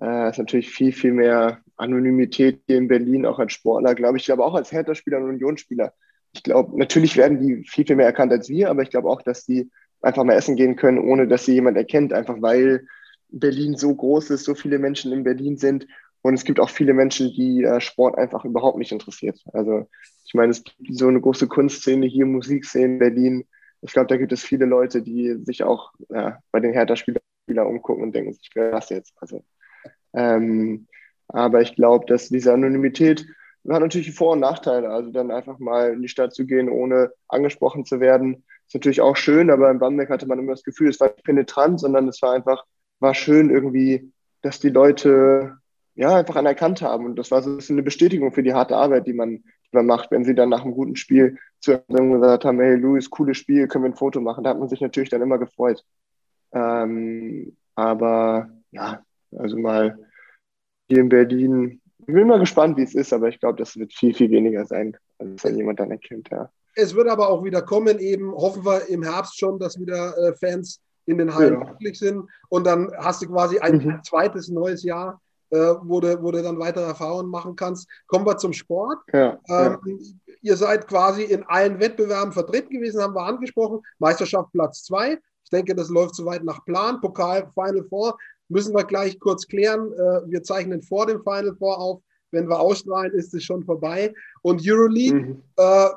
Äh, 0.01 0.31
ist 0.31 0.39
natürlich 0.39 0.71
viel, 0.71 0.93
viel 0.93 1.13
mehr 1.13 1.61
Anonymität 1.79 2.63
hier 2.67 2.77
in 2.77 2.89
Berlin, 2.89 3.27
auch 3.27 3.39
als 3.39 3.53
Sportler, 3.53 3.95
glaube 3.95 4.19
ich, 4.19 4.31
aber 4.31 4.45
auch 4.45 4.55
als 4.55 4.73
Hertha-Spieler 4.73 5.19
und 5.19 5.31
Unionsspieler. 5.31 5.95
Ich 6.33 6.43
glaube, 6.43 6.77
natürlich 6.79 7.17
werden 7.17 7.41
die 7.41 7.65
viel, 7.65 7.87
viel 7.87 7.97
mehr 7.97 8.07
erkannt 8.07 8.33
als 8.33 8.49
wir, 8.49 8.71
aber 8.71 8.83
ich 8.83 8.91
glaube 8.91 9.09
auch, 9.09 9.23
dass 9.23 9.45
die 9.45 9.71
einfach 10.03 10.25
mal 10.25 10.35
essen 10.35 10.57
gehen 10.57 10.77
können, 10.77 10.99
ohne 10.99 11.27
dass 11.27 11.45
sie 11.45 11.55
jemand 11.55 11.77
erkennt, 11.77 12.13
einfach 12.13 12.41
weil 12.41 12.87
Berlin 13.31 13.77
so 13.77 13.95
groß 13.95 14.31
ist, 14.31 14.45
so 14.45 14.55
viele 14.55 14.79
Menschen 14.79 15.13
in 15.13 15.25
Berlin 15.25 15.57
sind. 15.57 15.87
Und 16.23 16.35
es 16.35 16.45
gibt 16.45 16.61
auch 16.61 16.71
viele 16.71 16.95
Menschen, 16.95 17.33
die 17.33 17.63
äh, 17.63 17.81
Sport 17.81 18.19
einfach 18.19 18.45
überhaupt 18.45 18.79
nicht 18.79 18.93
interessiert. 18.93 19.41
Also 19.53 19.87
ich 20.25 20.35
meine, 20.35 20.51
es 20.51 20.65
gibt 20.65 20.77
so 20.91 21.09
eine 21.09 21.21
große 21.21 21.47
Kunstszene 21.47 22.07
hier, 22.07 22.27
Musikszene 22.27 22.85
in 22.85 22.99
Berlin. 22.99 23.47
Ich 23.83 23.93
glaube, 23.93 24.09
da 24.09 24.17
gibt 24.17 24.33
es 24.33 24.43
viele 24.43 24.67
Leute, 24.67 25.03
die 25.03 25.37
sich 25.45 25.63
auch 25.63 25.93
ja, 26.11 26.39
bei 26.51 26.61
den 26.61 26.73
Hertha-Spielern 26.73 27.21
umgucken 27.67 28.03
und 28.03 28.15
denken, 28.15 28.37
ich 28.41 28.55
will 28.55 28.71
das 28.71 28.91
jetzt. 28.91 29.15
Also 29.17 29.45
ähm, 30.13 30.87
aber 31.29 31.61
ich 31.61 31.75
glaube, 31.77 32.07
dass 32.07 32.29
diese 32.29 32.53
Anonymität 32.53 33.27
hat 33.69 33.81
natürlich 33.81 34.15
Vor- 34.15 34.33
und 34.33 34.41
Nachteile. 34.41 34.89
Also 34.89 35.11
dann 35.11 35.31
einfach 35.31 35.59
mal 35.59 35.93
in 35.93 36.03
die 36.03 36.09
Stadt 36.09 36.35
zu 36.35 36.47
gehen, 36.47 36.69
ohne 36.69 37.13
angesprochen 37.29 37.85
zu 37.85 38.01
werden, 38.01 38.45
ist 38.67 38.75
natürlich 38.75 39.01
auch 39.01 39.17
schön, 39.17 39.51
aber 39.51 39.71
in 39.71 39.79
Bamberg 39.79 40.11
hatte 40.11 40.27
man 40.27 40.39
immer 40.39 40.53
das 40.53 40.63
Gefühl, 40.63 40.91
es 40.91 41.01
war 41.01 41.09
nicht 41.09 41.25
penetrant, 41.25 41.81
sondern 41.81 42.09
es 42.09 42.21
war 42.23 42.33
einfach, 42.33 42.65
war 43.01 43.15
schön 43.15 43.51
irgendwie, 43.51 44.13
dass 44.43 44.61
die 44.61 44.69
Leute 44.69 45.57
ja 45.95 46.17
einfach 46.17 46.37
anerkannt 46.37 46.83
haben. 46.83 47.07
Und 47.07 47.17
das 47.17 47.31
war 47.31 47.43
so 47.43 47.59
eine 47.73 47.83
Bestätigung 47.83 48.33
für 48.33 48.43
die 48.43 48.55
harte 48.55 48.77
Arbeit, 48.77 49.07
die 49.07 49.13
man, 49.13 49.39
die 49.39 49.77
man 49.77 49.87
macht, 49.87 50.11
wenn 50.11 50.25
sie 50.25 50.35
dann 50.35 50.49
nach 50.49 50.65
einem 50.65 50.75
guten 50.75 50.97
Spiel 50.97 51.39
zu 51.61 51.83
einem 51.89 52.13
gesagt 52.13 52.45
haben, 52.45 52.61
hey 52.61 52.77
Luis, 52.77 53.11
cooles 53.11 53.37
Spiel, 53.37 53.67
können 53.69 53.85
wir 53.85 53.91
ein 53.91 53.97
Foto 53.97 54.21
machen. 54.21 54.45
Da 54.45 54.51
hat 54.51 54.59
man 54.59 54.69
sich 54.69 54.81
natürlich 54.81 55.11
dann 55.11 55.23
immer 55.23 55.39
gefreut. 55.39 55.85
Ähm, 56.53 57.57
aber 57.75 58.51
ja, 58.71 59.03
also 59.37 59.57
mal 59.59 59.99
hier 60.89 61.01
in 61.01 61.09
Berlin. 61.09 61.81
Ich 61.99 62.07
bin 62.07 62.27
mal 62.27 62.41
gespannt, 62.41 62.77
wie 62.77 62.83
es 62.83 62.95
ist, 62.95 63.13
aber 63.13 63.29
ich 63.29 63.39
glaube, 63.39 63.59
das 63.59 63.77
wird 63.77 63.93
viel, 63.93 64.15
viel 64.15 64.31
weniger 64.31 64.65
sein, 64.65 64.97
als 65.19 65.45
wenn 65.45 65.57
jemand 65.57 65.81
dann 65.81 65.91
erkennt, 65.91 66.29
ja. 66.31 66.51
Es 66.75 66.95
wird 66.95 67.09
aber 67.09 67.29
auch 67.29 67.43
wieder 67.43 67.63
kommen, 67.63 67.99
eben 67.99 68.33
hoffen 68.33 68.65
wir 68.65 68.89
im 68.89 69.03
Herbst 69.03 69.39
schon, 69.39 69.59
dass 69.59 69.81
wieder 69.81 70.17
äh, 70.17 70.33
Fans 70.35 70.81
in 71.07 71.19
den 71.19 71.35
Hallen 71.35 71.61
ja. 71.61 71.67
möglich 71.71 71.99
sind. 71.99 72.29
Und 72.51 72.67
dann 72.67 72.93
hast 72.99 73.23
du 73.23 73.27
quasi 73.27 73.59
ein 73.59 73.79
mhm. 73.79 74.01
zweites 74.05 74.49
neues 74.49 74.85
Jahr, 74.85 75.21
äh, 75.51 75.75
wo, 75.83 76.01
du, 76.01 76.23
wo 76.23 76.31
du 76.31 76.43
dann 76.43 76.59
weitere 76.59 76.85
Erfahrungen 76.85 77.31
machen 77.31 77.57
kannst. 77.57 77.89
Kommen 78.07 78.27
wir 78.27 78.37
zum 78.37 78.53
Sport. 78.53 78.99
Ja, 79.13 79.39
ähm, 79.49 79.79
ja. 79.85 80.35
Ihr 80.41 80.57
seid 80.57 80.87
quasi 80.87 81.25
in 81.25 81.43
allen 81.45 81.81
Wettbewerben 81.81 82.33
vertreten 82.33 82.71
gewesen, 82.75 83.03
haben 83.03 83.15
wir 83.15 83.23
angesprochen. 83.23 83.81
Meisterschaft 83.99 84.53
Platz 84.53 84.85
zwei. 84.85 85.19
Ich 85.43 85.51
denke, 85.51 85.75
das 85.75 85.89
läuft 85.89 86.15
soweit 86.15 86.45
nach 86.45 86.65
Plan. 86.65 87.01
Pokal 87.01 87.51
Final 87.55 87.85
Four 87.89 88.17
müssen 88.49 88.75
wir 88.75 88.85
gleich 88.85 89.19
kurz 89.19 89.47
klären. 89.47 89.93
Äh, 89.93 90.31
wir 90.31 90.43
zeichnen 90.43 90.83
vor 90.83 91.07
dem 91.07 91.23
Final 91.23 91.55
Four 91.57 91.79
auf. 91.79 92.03
Wenn 92.31 92.49
wir 92.49 92.61
ausstrahlen, 92.61 93.13
ist 93.13 93.33
es 93.33 93.45
schon 93.45 93.65
vorbei. 93.65 94.13
Und 94.43 94.61
Euroleague 94.67 95.21
mhm. 95.21 95.43
äh, 95.57 95.89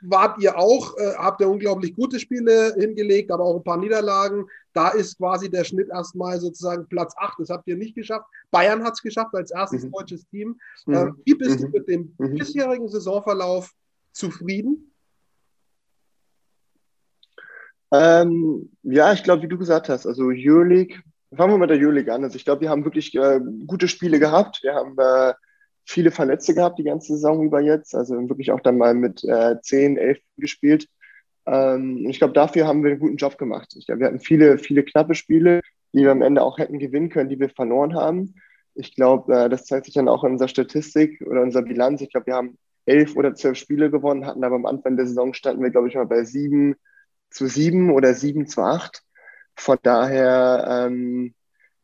wart 0.00 0.40
ihr 0.42 0.58
auch, 0.58 0.96
äh, 0.98 1.14
habt 1.16 1.40
ihr 1.40 1.48
unglaublich 1.48 1.94
gute 1.94 2.18
Spiele 2.18 2.74
hingelegt, 2.76 3.30
aber 3.30 3.44
auch 3.44 3.56
ein 3.56 3.64
paar 3.64 3.76
Niederlagen. 3.76 4.46
Da 4.72 4.88
ist 4.88 5.16
quasi 5.18 5.50
der 5.50 5.64
Schnitt 5.64 5.88
erstmal 5.88 6.40
sozusagen 6.40 6.86
Platz 6.88 7.14
8. 7.16 7.38
Das 7.38 7.50
habt 7.50 7.66
ihr 7.68 7.76
nicht 7.76 7.94
geschafft. 7.94 8.26
Bayern 8.50 8.84
hat 8.84 8.94
es 8.94 9.02
geschafft 9.02 9.34
als 9.34 9.50
erstes 9.50 9.84
mhm. 9.84 9.92
deutsches 9.92 10.26
Team. 10.28 10.58
Mhm. 10.86 10.94
Äh, 10.94 11.12
wie 11.24 11.34
bist 11.34 11.60
du 11.60 11.66
mhm. 11.66 11.72
mit 11.72 11.88
dem 11.88 12.14
mhm. 12.18 12.34
bisherigen 12.34 12.88
Saisonverlauf 12.88 13.72
zufrieden? 14.12 14.92
Ähm, 17.92 18.70
ja, 18.82 19.12
ich 19.12 19.22
glaube, 19.22 19.42
wie 19.42 19.48
du 19.48 19.58
gesagt 19.58 19.88
hast, 19.88 20.06
also 20.06 20.24
Euroleague 20.24 20.96
Fangen 21.36 21.52
wir 21.52 21.58
mit 21.58 21.70
der 21.70 21.78
Euroleague 21.78 22.12
an. 22.12 22.24
Also 22.24 22.36
ich 22.36 22.44
glaube, 22.44 22.62
wir 22.62 22.70
haben 22.70 22.84
wirklich 22.84 23.14
äh, 23.14 23.40
gute 23.66 23.88
Spiele 23.88 24.18
gehabt. 24.18 24.60
Wir 24.62 24.74
haben 24.74 24.96
äh, 24.98 25.34
viele 25.84 26.10
Verletzte 26.10 26.54
gehabt 26.54 26.78
die 26.78 26.84
ganze 26.84 27.14
Saison 27.14 27.44
über 27.44 27.60
jetzt. 27.60 27.94
Also 27.94 28.14
wirklich 28.28 28.50
auch 28.52 28.60
dann 28.60 28.78
mal 28.78 28.94
mit 28.94 29.24
äh, 29.24 29.60
10, 29.60 29.96
11 29.96 30.18
gespielt. 30.36 30.88
Ähm, 31.46 32.06
ich 32.08 32.18
glaube, 32.18 32.34
dafür 32.34 32.66
haben 32.66 32.82
wir 32.82 32.90
einen 32.90 33.00
guten 33.00 33.16
Job 33.16 33.38
gemacht. 33.38 33.74
Ich 33.76 33.86
glaube, 33.86 34.00
wir 34.00 34.06
hatten 34.08 34.20
viele, 34.20 34.58
viele 34.58 34.82
knappe 34.82 35.14
Spiele, 35.14 35.60
die 35.92 36.02
wir 36.02 36.10
am 36.10 36.22
Ende 36.22 36.42
auch 36.42 36.58
hätten 36.58 36.78
gewinnen 36.78 37.08
können, 37.08 37.28
die 37.28 37.40
wir 37.40 37.50
verloren 37.50 37.94
haben. 37.94 38.34
Ich 38.74 38.94
glaube, 38.94 39.34
äh, 39.34 39.48
das 39.48 39.64
zeigt 39.64 39.86
sich 39.86 39.94
dann 39.94 40.08
auch 40.08 40.24
in 40.24 40.32
unserer 40.32 40.48
Statistik 40.48 41.22
oder 41.26 41.42
unserer 41.42 41.62
Bilanz. 41.62 42.00
Ich 42.00 42.10
glaube, 42.10 42.26
wir 42.26 42.34
haben 42.34 42.58
elf 42.84 43.16
oder 43.16 43.34
zwölf 43.34 43.56
Spiele 43.56 43.90
gewonnen, 43.90 44.26
hatten 44.26 44.44
aber 44.44 44.56
am 44.56 44.66
Anfang 44.66 44.96
der 44.96 45.06
Saison 45.06 45.34
standen 45.34 45.62
wir, 45.62 45.70
glaube 45.70 45.88
ich, 45.88 45.94
mal 45.94 46.06
bei 46.06 46.24
sieben 46.24 46.76
zu 47.30 47.46
sieben 47.46 47.90
oder 47.90 48.14
sieben 48.14 48.46
zu 48.46 48.62
acht. 48.62 49.02
Von 49.56 49.78
daher 49.82 50.86
ähm, 50.86 51.34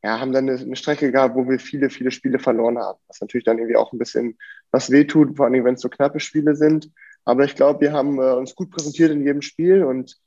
ja, 0.03 0.21
haben 0.21 0.33
dann 0.33 0.49
eine, 0.49 0.77
Strecke 0.77 1.13
gehabt, 1.13 1.35
wo 1.37 1.49
wir 1.49 1.59
viele, 1.59 1.91
viele 1.91 2.11
Spiele 2.11 2.39
verloren 2.39 2.79
haben. 2.79 2.99
Was 3.09 3.21
natürlich 3.21 3.45
dann 3.45 3.59
irgendwie 3.59 3.77
auch 3.77 3.93
ein 3.93 3.99
bisschen 3.99 4.39
was 4.71 4.91
wehtut, 4.91 5.37
vor 5.37 5.47
allem 5.47 5.65
wenn 5.65 5.75
es 5.75 5.81
so 5.81 5.89
knappe 5.89 6.21
Spiele 6.21 6.57
sind. 6.57 6.91
Aber 7.25 7.45
ich 7.45 7.55
glaube, 7.55 7.81
wir 7.81 7.93
haben 7.93 8.19
äh, 8.19 8.33
uns 8.33 8.55
gut 8.55 8.71
präsentiert 8.71 9.13
in 9.13 9.25
jedem 9.25 9.43
Spiel 9.43 9.85
und 9.85 10.19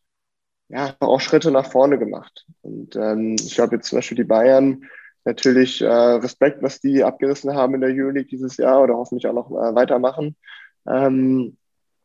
ja, 0.70 0.96
auch 1.00 1.22
Schritte 1.22 1.52
nach 1.52 1.70
vorne 1.70 2.00
gemacht. 2.00 2.46
Und 2.62 2.96
ähm, 2.96 3.36
ich 3.40 3.56
glaube 3.56 3.76
jetzt 3.76 3.90
zum 3.90 3.98
Beispiel 3.98 4.18
die 4.18 4.24
Bayern, 4.24 4.86
natürlich 5.26 5.82
äh, 5.82 5.88
Respekt, 5.88 6.62
was 6.64 6.80
die 6.80 7.04
abgerissen 7.04 7.54
haben 7.54 7.76
in 7.76 7.82
der 7.82 7.90
Euroleague 7.92 8.30
dieses 8.30 8.58
Jahr 8.58 8.82
oder 8.82 8.96
hoffentlich 8.96 9.28
auch 9.28 9.34
noch 9.34 9.52
äh, 9.52 9.76
weitermachen. 9.76 10.36
Ähm, 10.88 11.58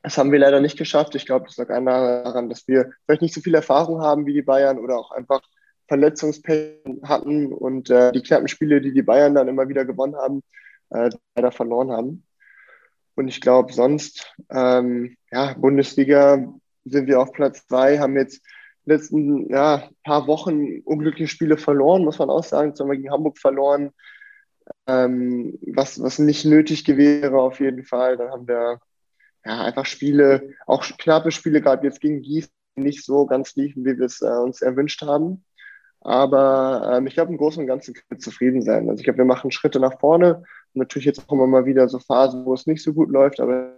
das 0.02 0.16
haben 0.16 0.32
wir 0.32 0.38
leider 0.38 0.60
nicht 0.60 0.78
geschafft. 0.78 1.14
Ich 1.14 1.26
glaube, 1.26 1.46
das 1.46 1.56
lag 1.56 1.70
einmal 1.70 2.24
daran, 2.24 2.48
dass 2.48 2.66
wir 2.66 2.92
vielleicht 3.04 3.22
nicht 3.22 3.34
so 3.34 3.40
viel 3.40 3.54
Erfahrung 3.54 4.00
haben 4.00 4.26
wie 4.26 4.32
die 4.32 4.42
Bayern 4.42 4.78
oder 4.78 4.98
auch 4.98 5.10
einfach 5.10 5.42
Verletzungspech 5.88 6.78
hatten 7.02 7.52
und 7.52 7.90
äh, 7.90 8.12
die 8.12 8.22
knappen 8.22 8.48
Spiele, 8.48 8.80
die 8.80 8.92
die 8.92 9.02
Bayern 9.02 9.34
dann 9.34 9.48
immer 9.48 9.68
wieder 9.68 9.84
gewonnen 9.84 10.16
haben, 10.16 10.42
äh, 10.90 11.10
leider 11.34 11.52
verloren 11.52 11.90
haben. 11.90 12.24
Und 13.16 13.28
ich 13.28 13.40
glaube, 13.40 13.72
sonst, 13.72 14.34
ähm, 14.50 15.16
ja, 15.30 15.54
Bundesliga 15.54 16.46
sind 16.84 17.06
wir 17.06 17.20
auf 17.20 17.32
Platz 17.32 17.66
zwei, 17.66 17.98
haben 17.98 18.16
jetzt 18.16 18.42
letzten 18.84 19.50
ja, 19.50 19.88
paar 20.04 20.26
Wochen 20.26 20.80
unglückliche 20.84 21.28
Spiele 21.28 21.58
verloren, 21.58 22.04
muss 22.04 22.18
man 22.18 22.30
auch 22.30 22.44
sagen. 22.44 22.74
Zum 22.74 22.88
Beispiel 22.88 23.02
gegen 23.02 23.12
Hamburg 23.12 23.38
verloren, 23.38 23.90
ähm, 24.86 25.58
was, 25.66 26.00
was 26.00 26.18
nicht 26.18 26.44
nötig 26.44 26.84
gewesen 26.84 27.22
wäre 27.22 27.40
auf 27.40 27.60
jeden 27.60 27.84
Fall. 27.84 28.16
Dann 28.16 28.30
haben 28.30 28.48
wir 28.48 28.80
ja, 29.44 29.64
einfach 29.64 29.86
Spiele, 29.86 30.54
auch 30.66 30.84
knappe 30.98 31.30
Spiele 31.30 31.60
gab 31.60 31.84
jetzt 31.84 32.00
gegen 32.00 32.22
Gießen 32.22 32.50
nicht 32.76 33.04
so 33.04 33.26
ganz 33.26 33.54
liefen, 33.56 33.84
wie 33.84 33.98
wir 33.98 34.06
es 34.06 34.22
äh, 34.22 34.26
uns 34.26 34.62
erwünscht 34.62 35.02
haben. 35.02 35.44
Aber 36.00 36.92
ähm, 36.94 37.06
ich 37.06 37.14
glaube, 37.14 37.30
im 37.30 37.38
Großen 37.38 37.60
und 37.60 37.66
Ganzen 37.66 37.94
können 37.94 38.06
wir 38.08 38.18
zufrieden 38.18 38.62
sein. 38.62 38.88
Also 38.88 39.00
ich 39.00 39.04
glaube, 39.04 39.18
wir 39.18 39.24
machen 39.24 39.50
Schritte 39.50 39.80
nach 39.80 39.98
vorne. 40.00 40.44
Natürlich 40.72 41.06
jetzt 41.06 41.28
auch 41.28 41.32
immer 41.32 41.46
mal 41.46 41.66
wieder 41.66 41.88
so 41.88 41.98
Phasen, 41.98 42.46
wo 42.46 42.54
es 42.54 42.66
nicht 42.66 42.82
so 42.82 42.94
gut 42.94 43.10
läuft, 43.10 43.40
aber 43.40 43.76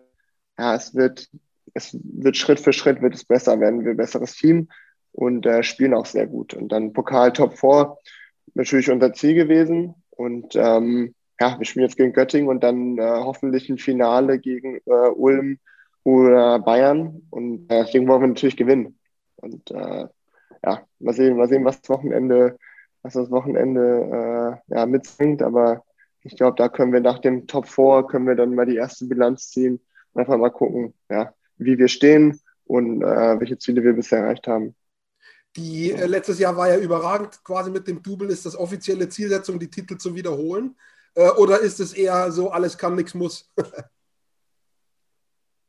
ja, 0.58 0.74
es 0.74 0.94
wird, 0.94 1.28
es 1.74 1.98
wird 2.02 2.36
Schritt 2.36 2.60
für 2.60 2.72
Schritt 2.72 3.02
wird 3.02 3.14
es 3.14 3.24
besser, 3.24 3.58
werden 3.58 3.84
wir 3.84 3.92
ein 3.92 3.96
besseres 3.96 4.34
Team 4.34 4.68
und 5.12 5.46
äh, 5.46 5.62
spielen 5.62 5.94
auch 5.94 6.06
sehr 6.06 6.26
gut. 6.26 6.54
Und 6.54 6.70
dann 6.70 6.92
Pokal 6.92 7.32
Top 7.32 7.58
4, 7.58 7.96
natürlich 8.54 8.90
unser 8.90 9.12
Ziel 9.14 9.34
gewesen. 9.34 9.94
Und 10.10 10.54
ähm, 10.54 11.14
ja, 11.42 11.58
wir 11.58 11.66
spielen 11.66 11.86
jetzt 11.86 11.96
gegen 11.96 12.12
Göttingen 12.12 12.48
und 12.48 12.62
dann 12.62 12.98
äh, 12.98 13.02
hoffentlich 13.02 13.68
ein 13.68 13.78
Finale 13.78 14.38
gegen 14.38 14.76
äh, 14.86 15.08
Ulm 15.08 15.58
oder 16.04 16.60
Bayern. 16.60 17.22
Und 17.30 17.68
äh, 17.68 17.82
deswegen 17.82 18.06
wollen 18.06 18.20
wir 18.20 18.28
natürlich 18.28 18.56
gewinnen. 18.56 18.96
Und 19.34 19.68
äh, 19.72 20.06
ja, 20.64 20.86
mal 21.00 21.14
sehen, 21.14 21.36
mal 21.36 21.48
sehen, 21.48 21.64
was 21.64 21.80
das 21.80 21.90
Wochenende, 21.90 22.56
was 23.02 23.14
das 23.14 23.28
Wochenende 23.32 24.60
äh, 24.70 24.72
ja, 24.72 24.86
mitbringt. 24.86 25.42
Aber 25.42 25.82
ich 26.22 26.36
glaube, 26.36 26.54
da 26.56 26.68
können 26.68 26.92
wir 26.92 27.00
nach 27.00 27.18
dem 27.18 27.48
Top 27.48 27.66
4 27.66 28.04
können 28.08 28.28
wir 28.28 28.36
dann 28.36 28.54
mal 28.54 28.66
die 28.66 28.76
erste 28.76 29.06
Bilanz 29.06 29.50
ziehen 29.50 29.80
und 30.12 30.20
einfach 30.20 30.38
mal 30.38 30.50
gucken, 30.50 30.94
ja, 31.10 31.34
wie 31.56 31.76
wir 31.76 31.88
stehen 31.88 32.38
und 32.66 33.02
äh, 33.02 33.40
welche 33.40 33.58
Ziele 33.58 33.82
wir 33.82 33.94
bisher 33.94 34.20
erreicht 34.20 34.46
haben. 34.46 34.76
Die 35.56 35.90
letztes 35.90 36.38
Jahr 36.38 36.56
war 36.56 36.68
ja 36.68 36.78
überragend, 36.78 37.42
quasi 37.42 37.68
mit 37.72 37.88
dem 37.88 38.00
Double. 38.00 38.30
Ist 38.30 38.46
das 38.46 38.56
offizielle 38.56 39.08
Zielsetzung, 39.08 39.58
die 39.58 39.68
Titel 39.68 39.96
zu 39.96 40.14
wiederholen? 40.14 40.76
Äh, 41.14 41.30
oder 41.30 41.60
ist 41.60 41.80
es 41.80 41.92
eher 41.92 42.30
so, 42.32 42.50
alles 42.50 42.78
kann, 42.78 42.96
nichts 42.96 43.14
muss? 43.14 43.50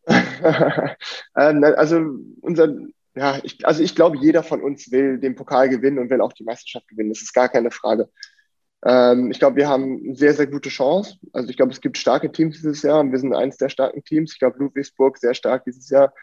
ähm, 0.07 1.63
also 1.63 2.01
unser, 2.41 2.75
ja, 3.15 3.39
ich, 3.43 3.65
also 3.65 3.83
ich 3.83 3.95
glaube, 3.95 4.17
jeder 4.17 4.43
von 4.43 4.61
uns 4.61 4.91
will 4.91 5.19
den 5.19 5.35
Pokal 5.35 5.69
gewinnen 5.69 5.99
und 5.99 6.09
will 6.09 6.21
auch 6.21 6.33
die 6.33 6.43
Meisterschaft 6.43 6.87
gewinnen. 6.87 7.09
Das 7.09 7.21
ist 7.21 7.33
gar 7.33 7.49
keine 7.49 7.71
Frage. 7.71 8.09
Ähm, 8.85 9.31
ich 9.31 9.39
glaube, 9.39 9.57
wir 9.57 9.69
haben 9.69 10.01
eine 10.03 10.15
sehr, 10.15 10.33
sehr 10.33 10.47
gute 10.47 10.69
Chance. 10.69 11.17
Also 11.31 11.49
ich 11.49 11.57
glaube, 11.57 11.71
es 11.71 11.81
gibt 11.81 11.97
starke 11.97 12.31
Teams 12.31 12.57
dieses 12.57 12.81
Jahr 12.81 13.03
wir 13.09 13.19
sind 13.19 13.33
eines 13.33 13.57
der 13.57 13.69
starken 13.69 14.03
Teams. 14.03 14.33
Ich 14.33 14.39
glaube, 14.39 14.59
Ludwigsburg 14.59 15.17
sehr 15.17 15.33
stark 15.33 15.63
dieses 15.65 15.89
Jahr. 15.89 16.13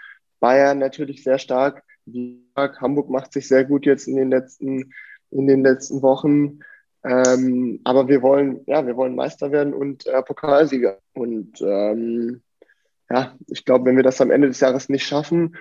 Bayern 0.40 0.78
natürlich 0.78 1.22
sehr 1.22 1.38
stark. 1.38 1.82
Hamburg 2.56 3.08
macht 3.08 3.32
sich 3.32 3.46
sehr 3.46 3.64
gut 3.64 3.86
jetzt 3.86 4.08
in 4.08 4.16
den 4.16 4.30
letzten, 4.30 4.92
in 5.30 5.46
den 5.46 5.62
letzten 5.62 6.02
Wochen. 6.02 6.60
Ähm, 7.02 7.80
aber 7.84 8.08
wir 8.08 8.22
wollen, 8.22 8.60
ja, 8.66 8.86
wir 8.86 8.96
wollen 8.96 9.14
Meister 9.14 9.52
werden 9.52 9.72
und 9.72 10.06
äh, 10.06 10.22
Pokalsieger. 10.22 10.98
Und 11.14 11.60
ähm, 11.62 12.42
ja, 13.10 13.36
ich 13.46 13.64
glaube, 13.64 13.86
wenn 13.86 13.96
wir 13.96 14.02
das 14.02 14.20
am 14.20 14.30
Ende 14.30 14.48
des 14.48 14.60
Jahres 14.60 14.88
nicht 14.88 15.06
schaffen, 15.06 15.56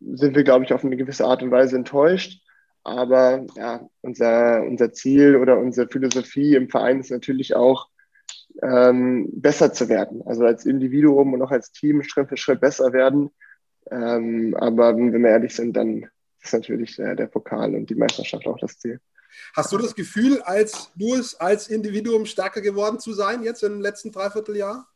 sind 0.00 0.36
wir, 0.36 0.44
glaube 0.44 0.64
ich, 0.64 0.72
auf 0.72 0.84
eine 0.84 0.96
gewisse 0.96 1.24
Art 1.24 1.42
und 1.42 1.50
Weise 1.50 1.76
enttäuscht. 1.76 2.42
Aber 2.84 3.46
ja, 3.56 3.88
unser, 4.00 4.62
unser 4.64 4.92
Ziel 4.92 5.36
oder 5.36 5.58
unsere 5.58 5.88
Philosophie 5.88 6.56
im 6.56 6.68
Verein 6.68 7.00
ist 7.00 7.10
natürlich 7.10 7.54
auch, 7.54 7.88
ähm, 8.60 9.28
besser 9.32 9.72
zu 9.72 9.88
werden. 9.88 10.22
Also 10.26 10.44
als 10.44 10.66
Individuum 10.66 11.32
und 11.32 11.42
auch 11.42 11.50
als 11.50 11.72
Team 11.72 12.02
Schritt 12.02 12.28
für 12.28 12.36
Schritt 12.36 12.60
besser 12.60 12.92
werden. 12.92 13.30
Ähm, 13.90 14.54
aber 14.58 14.96
wenn 14.96 15.22
wir 15.22 15.30
ehrlich 15.30 15.54
sind, 15.54 15.76
dann 15.76 16.06
ist 16.42 16.52
natürlich 16.52 16.98
äh, 16.98 17.14
der 17.16 17.26
Pokal 17.26 17.74
und 17.74 17.88
die 17.88 17.94
Meisterschaft 17.94 18.46
auch 18.46 18.58
das 18.58 18.78
Ziel. 18.78 19.00
Hast 19.54 19.72
du 19.72 19.78
das 19.78 19.94
Gefühl, 19.94 20.42
als 20.42 20.90
Louis 20.96 21.34
als 21.34 21.68
Individuum 21.68 22.26
stärker 22.26 22.60
geworden 22.60 22.98
zu 22.98 23.12
sein, 23.12 23.42
jetzt 23.42 23.62
im 23.62 23.80
letzten 23.80 24.12
Dreivierteljahr? 24.12 24.88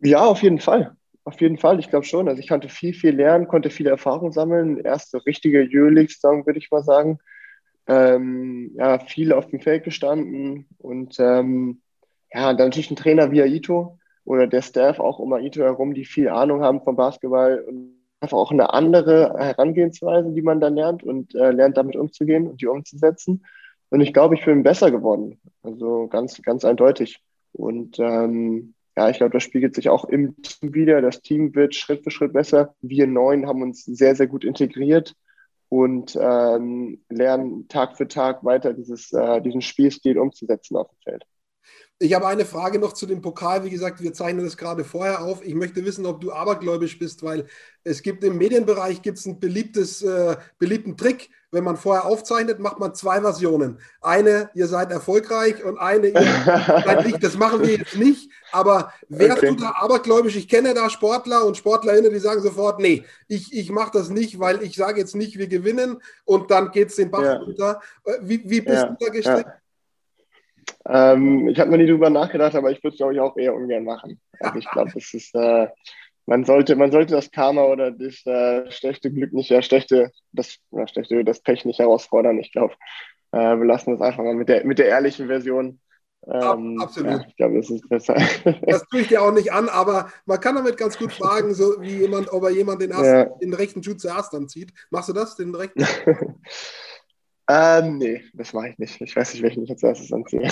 Ja, 0.00 0.24
auf 0.24 0.42
jeden 0.42 0.60
Fall. 0.60 0.96
Auf 1.24 1.40
jeden 1.40 1.58
Fall, 1.58 1.78
ich 1.78 1.88
glaube 1.88 2.04
schon. 2.04 2.28
Also 2.28 2.40
ich 2.40 2.48
konnte 2.48 2.68
viel, 2.68 2.94
viel 2.94 3.14
lernen, 3.14 3.46
konnte 3.46 3.70
viele 3.70 3.90
Erfahrungen 3.90 4.32
sammeln. 4.32 4.78
Erste 4.78 5.24
richtige 5.24 5.68
Euroleague-Saison, 5.72 6.44
würde 6.46 6.58
ich 6.58 6.70
mal 6.70 6.82
sagen. 6.82 7.18
Ähm, 7.86 8.72
ja, 8.76 8.98
viel 8.98 9.32
auf 9.32 9.48
dem 9.48 9.60
Feld 9.60 9.84
gestanden 9.84 10.68
und 10.78 11.18
ähm, 11.18 11.82
ja, 12.32 12.54
dann 12.54 12.68
natürlich 12.68 12.90
ein 12.90 12.96
Trainer 12.96 13.32
wie 13.32 13.42
Aito 13.42 13.98
oder 14.24 14.46
der 14.46 14.62
Staff 14.62 15.00
auch 15.00 15.18
um 15.18 15.32
Aito 15.32 15.62
herum, 15.62 15.92
die 15.92 16.04
viel 16.04 16.28
Ahnung 16.28 16.62
haben 16.62 16.82
vom 16.82 16.94
Basketball 16.94 17.58
und 17.60 18.01
einfach 18.22 18.38
auch 18.38 18.52
eine 18.52 18.72
andere 18.72 19.34
Herangehensweise, 19.36 20.30
die 20.32 20.42
man 20.42 20.60
dann 20.60 20.76
lernt 20.76 21.02
und 21.02 21.34
äh, 21.34 21.50
lernt 21.50 21.76
damit 21.76 21.96
umzugehen 21.96 22.46
und 22.46 22.60
die 22.60 22.66
umzusetzen. 22.66 23.44
Und 23.90 24.00
ich 24.00 24.12
glaube, 24.12 24.36
ich 24.36 24.44
bin 24.44 24.62
besser 24.62 24.90
geworden. 24.90 25.40
Also 25.62 26.06
ganz, 26.08 26.40
ganz 26.40 26.64
eindeutig. 26.64 27.20
Und 27.52 27.98
ähm, 27.98 28.74
ja, 28.96 29.10
ich 29.10 29.18
glaube, 29.18 29.32
das 29.32 29.42
spiegelt 29.42 29.74
sich 29.74 29.88
auch 29.88 30.04
im 30.04 30.40
Team 30.42 30.72
wieder. 30.72 31.02
Das 31.02 31.20
Team 31.20 31.54
wird 31.54 31.74
Schritt 31.74 32.04
für 32.04 32.10
Schritt 32.10 32.32
besser. 32.32 32.74
Wir 32.80 33.06
neun 33.06 33.46
haben 33.46 33.62
uns 33.62 33.84
sehr, 33.84 34.14
sehr 34.14 34.28
gut 34.28 34.44
integriert 34.44 35.14
und 35.68 36.16
ähm, 36.20 37.02
lernen 37.08 37.66
Tag 37.68 37.96
für 37.96 38.06
Tag 38.06 38.44
weiter 38.44 38.72
dieses, 38.72 39.12
äh, 39.12 39.40
diesen 39.40 39.62
Spielstil 39.62 40.18
umzusetzen 40.18 40.76
auf 40.76 40.88
dem 40.88 40.98
Feld. 41.02 41.24
Ich 42.02 42.14
habe 42.14 42.26
eine 42.26 42.44
Frage 42.44 42.80
noch 42.80 42.94
zu 42.94 43.06
dem 43.06 43.22
Pokal. 43.22 43.62
Wie 43.62 43.70
gesagt, 43.70 44.02
wir 44.02 44.12
zeichnen 44.12 44.44
das 44.44 44.56
gerade 44.56 44.82
vorher 44.82 45.22
auf. 45.22 45.44
Ich 45.44 45.54
möchte 45.54 45.84
wissen, 45.84 46.04
ob 46.04 46.20
du 46.20 46.32
abergläubisch 46.32 46.98
bist, 46.98 47.22
weil 47.22 47.46
es 47.84 48.02
gibt 48.02 48.24
im 48.24 48.38
Medienbereich 48.38 49.02
gibt's 49.02 49.24
einen 49.24 49.38
beliebtes, 49.38 50.02
äh, 50.02 50.36
beliebten 50.58 50.96
Trick. 50.96 51.30
Wenn 51.52 51.62
man 51.62 51.76
vorher 51.76 52.06
aufzeichnet, 52.06 52.58
macht 52.58 52.80
man 52.80 52.94
zwei 52.94 53.20
Versionen. 53.20 53.78
Eine, 54.00 54.50
ihr 54.54 54.66
seid 54.66 54.90
erfolgreich 54.90 55.62
und 55.62 55.78
eine, 55.78 56.08
ihr 56.08 56.42
seid 56.84 57.06
nicht. 57.06 57.22
Das 57.22 57.36
machen 57.36 57.62
wir 57.62 57.76
jetzt 57.76 57.96
nicht. 57.96 58.30
Aber 58.50 58.92
wärst 59.08 59.38
okay. 59.38 59.48
du 59.50 59.56
da 59.56 59.74
abergläubisch? 59.76 60.34
Ich 60.34 60.48
kenne 60.48 60.74
da 60.74 60.90
Sportler 60.90 61.44
und 61.44 61.56
Sportlerinnen, 61.56 62.12
die 62.12 62.18
sagen 62.18 62.42
sofort, 62.42 62.80
nee, 62.80 63.04
ich, 63.28 63.52
ich 63.52 63.70
mache 63.70 63.92
das 63.92 64.08
nicht, 64.08 64.40
weil 64.40 64.60
ich 64.62 64.74
sage 64.74 64.98
jetzt 64.98 65.14
nicht, 65.14 65.38
wir 65.38 65.46
gewinnen 65.46 66.02
und 66.24 66.50
dann 66.50 66.72
geht 66.72 66.88
es 66.88 66.96
den 66.96 67.12
Bach 67.12 67.22
ja. 67.22 67.36
runter. 67.36 67.80
Äh, 68.04 68.12
wie, 68.22 68.42
wie 68.44 68.60
bist 68.60 68.82
ja. 68.82 68.86
du 68.86 68.96
da 68.98 69.12
gestrickt? 69.12 69.46
Ja. 69.46 69.61
Ähm, 70.88 71.48
ich 71.48 71.58
habe 71.60 71.70
noch 71.70 71.78
nie 71.78 71.86
drüber 71.86 72.10
nachgedacht, 72.10 72.54
aber 72.54 72.70
ich 72.70 72.82
würde 72.82 72.94
es, 72.94 72.98
glaube 72.98 73.14
ich, 73.14 73.20
auch 73.20 73.36
eher 73.36 73.54
ungern 73.54 73.84
machen. 73.84 74.20
Also 74.40 74.58
ich 74.58 74.70
glaube, 74.70 74.90
das 74.94 75.14
ist, 75.14 75.34
äh, 75.34 75.68
man 76.26 76.44
sollte, 76.44 76.76
man 76.76 76.90
sollte 76.90 77.14
das 77.14 77.30
Karma 77.30 77.64
oder 77.64 77.90
das 77.90 78.24
äh, 78.26 78.70
schlechte 78.70 79.12
Glück 79.12 79.32
nicht, 79.32 79.50
ja, 79.50 79.62
schlechte, 79.62 80.10
das, 80.32 80.58
ja, 80.70 80.86
schlechte, 80.86 81.24
das 81.24 81.40
Pech 81.40 81.64
nicht 81.64 81.78
herausfordern. 81.78 82.38
Ich 82.38 82.52
glaube, 82.52 82.74
äh, 83.32 83.38
wir 83.38 83.64
lassen 83.64 83.92
das 83.92 84.00
einfach 84.00 84.24
mal 84.24 84.34
mit 84.34 84.48
der, 84.48 84.64
mit 84.64 84.78
der 84.78 84.86
ehrlichen 84.86 85.26
Version. 85.26 85.80
Ähm, 86.26 86.78
Absolut. 86.80 87.10
Ja, 87.10 87.24
ich 87.26 87.36
glaube, 87.36 87.56
das 87.56 87.70
ist 87.70 87.88
besser. 87.88 88.14
Das 88.66 88.86
tue 88.86 89.00
ich 89.00 89.08
dir 89.08 89.22
auch 89.22 89.32
nicht 89.32 89.52
an, 89.52 89.68
aber 89.68 90.08
man 90.24 90.40
kann 90.40 90.54
damit 90.54 90.76
ganz 90.76 90.96
gut 90.96 91.12
fragen, 91.12 91.52
so 91.52 91.80
wie 91.80 91.98
jemand, 91.98 92.32
ob 92.32 92.44
er 92.44 92.50
jemand 92.50 92.80
den, 92.80 92.92
ersten, 92.92 93.06
ja. 93.06 93.24
den 93.24 93.54
rechten 93.54 93.82
Schuh 93.82 93.94
zuerst 93.94 94.34
anzieht. 94.34 94.72
Machst 94.90 95.08
du 95.08 95.12
das, 95.12 95.36
den 95.36 95.54
rechten? 95.54 95.84
Ähm, 97.54 97.98
nee, 97.98 98.24
das 98.32 98.54
mache 98.54 98.70
ich 98.70 98.78
nicht. 98.78 98.98
Ich 99.00 99.14
weiß 99.14 99.34
nicht, 99.34 99.42
welchen 99.42 99.64
ich 99.64 99.70
als 99.70 99.82
erstes 99.82 100.10
anziehe. 100.12 100.48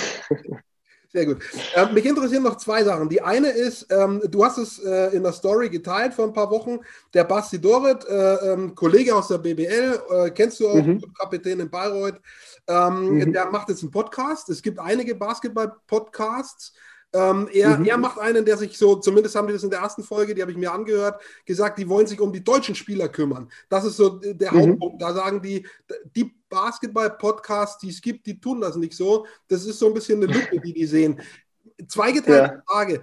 Sehr 1.07 1.25
gut. 1.25 1.39
Ähm, 1.75 1.93
mich 1.93 2.05
interessieren 2.05 2.43
noch 2.43 2.57
zwei 2.57 2.83
Sachen. 2.83 3.09
Die 3.09 3.21
eine 3.21 3.49
ist, 3.49 3.87
ähm, 3.91 4.21
du 4.29 4.45
hast 4.45 4.57
es 4.57 4.79
äh, 4.79 5.07
in 5.15 5.23
der 5.23 5.33
Story 5.33 5.69
geteilt 5.69 6.13
vor 6.13 6.25
ein 6.25 6.33
paar 6.33 6.49
Wochen. 6.51 6.79
Der 7.13 7.25
Basti 7.25 7.59
Dorit, 7.59 8.05
äh, 8.07 8.53
ähm, 8.53 8.75
Kollege 8.75 9.13
aus 9.13 9.27
der 9.27 9.39
BBL, 9.39 9.99
äh, 10.09 10.29
kennst 10.29 10.59
du 10.59 10.69
auch, 10.69 10.75
mhm. 10.75 11.01
Kapitän 11.19 11.59
in 11.59 11.69
Bayreuth, 11.69 12.21
ähm, 12.67 13.15
mhm. 13.15 13.33
der 13.33 13.47
macht 13.47 13.67
jetzt 13.69 13.81
einen 13.81 13.91
Podcast. 13.91 14.47
Es 14.49 14.61
gibt 14.61 14.79
einige 14.79 15.15
Basketball-Podcasts. 15.15 16.73
Ähm, 17.13 17.49
er, 17.51 17.77
mhm. 17.77 17.85
er 17.85 17.97
macht 17.97 18.19
einen, 18.19 18.45
der 18.45 18.57
sich 18.57 18.77
so, 18.77 18.95
zumindest 18.95 19.35
haben 19.35 19.47
die 19.47 19.53
das 19.53 19.63
in 19.63 19.69
der 19.69 19.79
ersten 19.79 20.03
Folge, 20.03 20.33
die 20.33 20.41
habe 20.41 20.51
ich 20.51 20.57
mir 20.57 20.71
angehört, 20.71 21.21
gesagt, 21.45 21.77
die 21.77 21.89
wollen 21.89 22.07
sich 22.07 22.21
um 22.21 22.31
die 22.31 22.43
deutschen 22.43 22.73
Spieler 22.73 23.09
kümmern. 23.09 23.51
Das 23.69 23.83
ist 23.83 23.97
so 23.97 24.09
der 24.09 24.53
mhm. 24.53 24.59
Hauptpunkt. 24.61 25.01
Da 25.01 25.13
sagen 25.13 25.41
die, 25.41 25.67
die 26.15 26.33
Basketball-Podcasts, 26.49 27.79
die 27.79 27.89
es 27.89 28.01
gibt, 28.01 28.25
die 28.25 28.39
tun 28.39 28.61
das 28.61 28.77
nicht 28.77 28.93
so. 28.93 29.25
Das 29.47 29.65
ist 29.65 29.79
so 29.79 29.87
ein 29.87 29.93
bisschen 29.93 30.23
eine 30.23 30.31
Lücke, 30.33 30.61
die 30.61 30.73
die 30.73 30.85
sehen. 30.85 31.19
Zweigeteilte 31.87 32.55
ja. 32.55 32.63
Frage. 32.65 33.01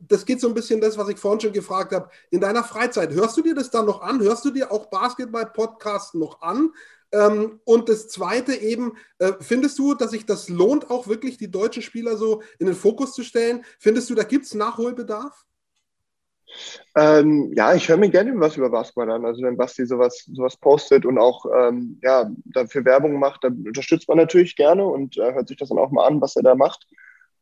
Das 0.00 0.24
geht 0.24 0.40
so 0.40 0.48
ein 0.48 0.54
bisschen 0.54 0.80
das, 0.80 0.96
was 0.96 1.08
ich 1.08 1.18
vorhin 1.18 1.40
schon 1.40 1.52
gefragt 1.52 1.92
habe. 1.92 2.10
In 2.30 2.40
deiner 2.40 2.64
Freizeit, 2.64 3.12
hörst 3.12 3.36
du 3.36 3.42
dir 3.42 3.54
das 3.54 3.70
dann 3.70 3.86
noch 3.86 4.02
an? 4.02 4.20
Hörst 4.20 4.44
du 4.44 4.50
dir 4.50 4.70
auch 4.70 4.86
Basketball-Podcasts 4.86 6.14
noch 6.14 6.40
an? 6.42 6.70
Ähm, 7.12 7.60
und 7.64 7.88
das 7.88 8.08
Zweite 8.08 8.54
eben, 8.54 8.92
äh, 9.18 9.32
findest 9.40 9.78
du, 9.78 9.94
dass 9.94 10.12
sich 10.12 10.26
das 10.26 10.48
lohnt, 10.48 10.90
auch 10.90 11.08
wirklich 11.08 11.36
die 11.38 11.50
deutschen 11.50 11.82
Spieler 11.82 12.16
so 12.16 12.42
in 12.58 12.66
den 12.66 12.74
Fokus 12.74 13.14
zu 13.14 13.22
stellen? 13.22 13.64
Findest 13.78 14.10
du, 14.10 14.14
da 14.14 14.22
gibt 14.22 14.44
es 14.44 14.54
Nachholbedarf? 14.54 15.44
Ähm, 16.96 17.52
ja, 17.54 17.74
ich 17.74 17.88
höre 17.88 17.96
mir 17.96 18.10
gerne 18.10 18.32
was 18.40 18.56
über 18.56 18.70
Basketball 18.70 19.10
an. 19.10 19.24
Also 19.24 19.42
wenn 19.42 19.56
Basti 19.56 19.86
sowas, 19.86 20.24
sowas 20.32 20.56
postet 20.56 21.06
und 21.06 21.18
auch 21.18 21.46
ähm, 21.56 21.98
ja, 22.02 22.30
dafür 22.44 22.84
Werbung 22.84 23.18
macht, 23.18 23.44
dann 23.44 23.64
unterstützt 23.66 24.08
man 24.08 24.18
natürlich 24.18 24.56
gerne 24.56 24.84
und 24.84 25.16
äh, 25.16 25.32
hört 25.32 25.48
sich 25.48 25.56
das 25.56 25.68
dann 25.68 25.78
auch 25.78 25.90
mal 25.90 26.06
an, 26.06 26.20
was 26.20 26.36
er 26.36 26.42
da 26.42 26.54
macht. 26.54 26.86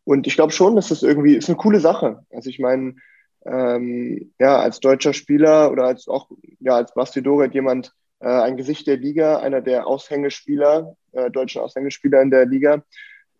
Und 0.04 0.26
ich 0.26 0.34
glaube 0.34 0.52
schon, 0.52 0.76
dass 0.76 0.88
das 0.88 1.02
irgendwie 1.02 1.36
ist 1.36 1.48
eine 1.48 1.58
coole 1.58 1.80
Sache. 1.80 2.24
Also 2.30 2.50
ich 2.50 2.58
meine, 2.58 2.96
ähm, 3.44 4.32
ja, 4.38 4.58
als 4.58 4.80
deutscher 4.80 5.12
Spieler 5.12 5.70
oder 5.70 5.84
als 5.84 6.08
auch 6.08 6.30
ja, 6.60 6.76
als 6.76 6.92
Basti 6.94 7.22
Doret 7.22 7.54
jemand, 7.54 7.94
ein 8.26 8.56
Gesicht 8.56 8.86
der 8.86 8.96
Liga, 8.96 9.38
einer 9.38 9.60
der 9.60 9.86
Aushängespieler, 9.86 10.96
äh, 11.12 11.30
deutschen 11.30 11.62
Aushängespieler 11.62 12.20
in 12.22 12.30
der 12.30 12.46
Liga, 12.46 12.82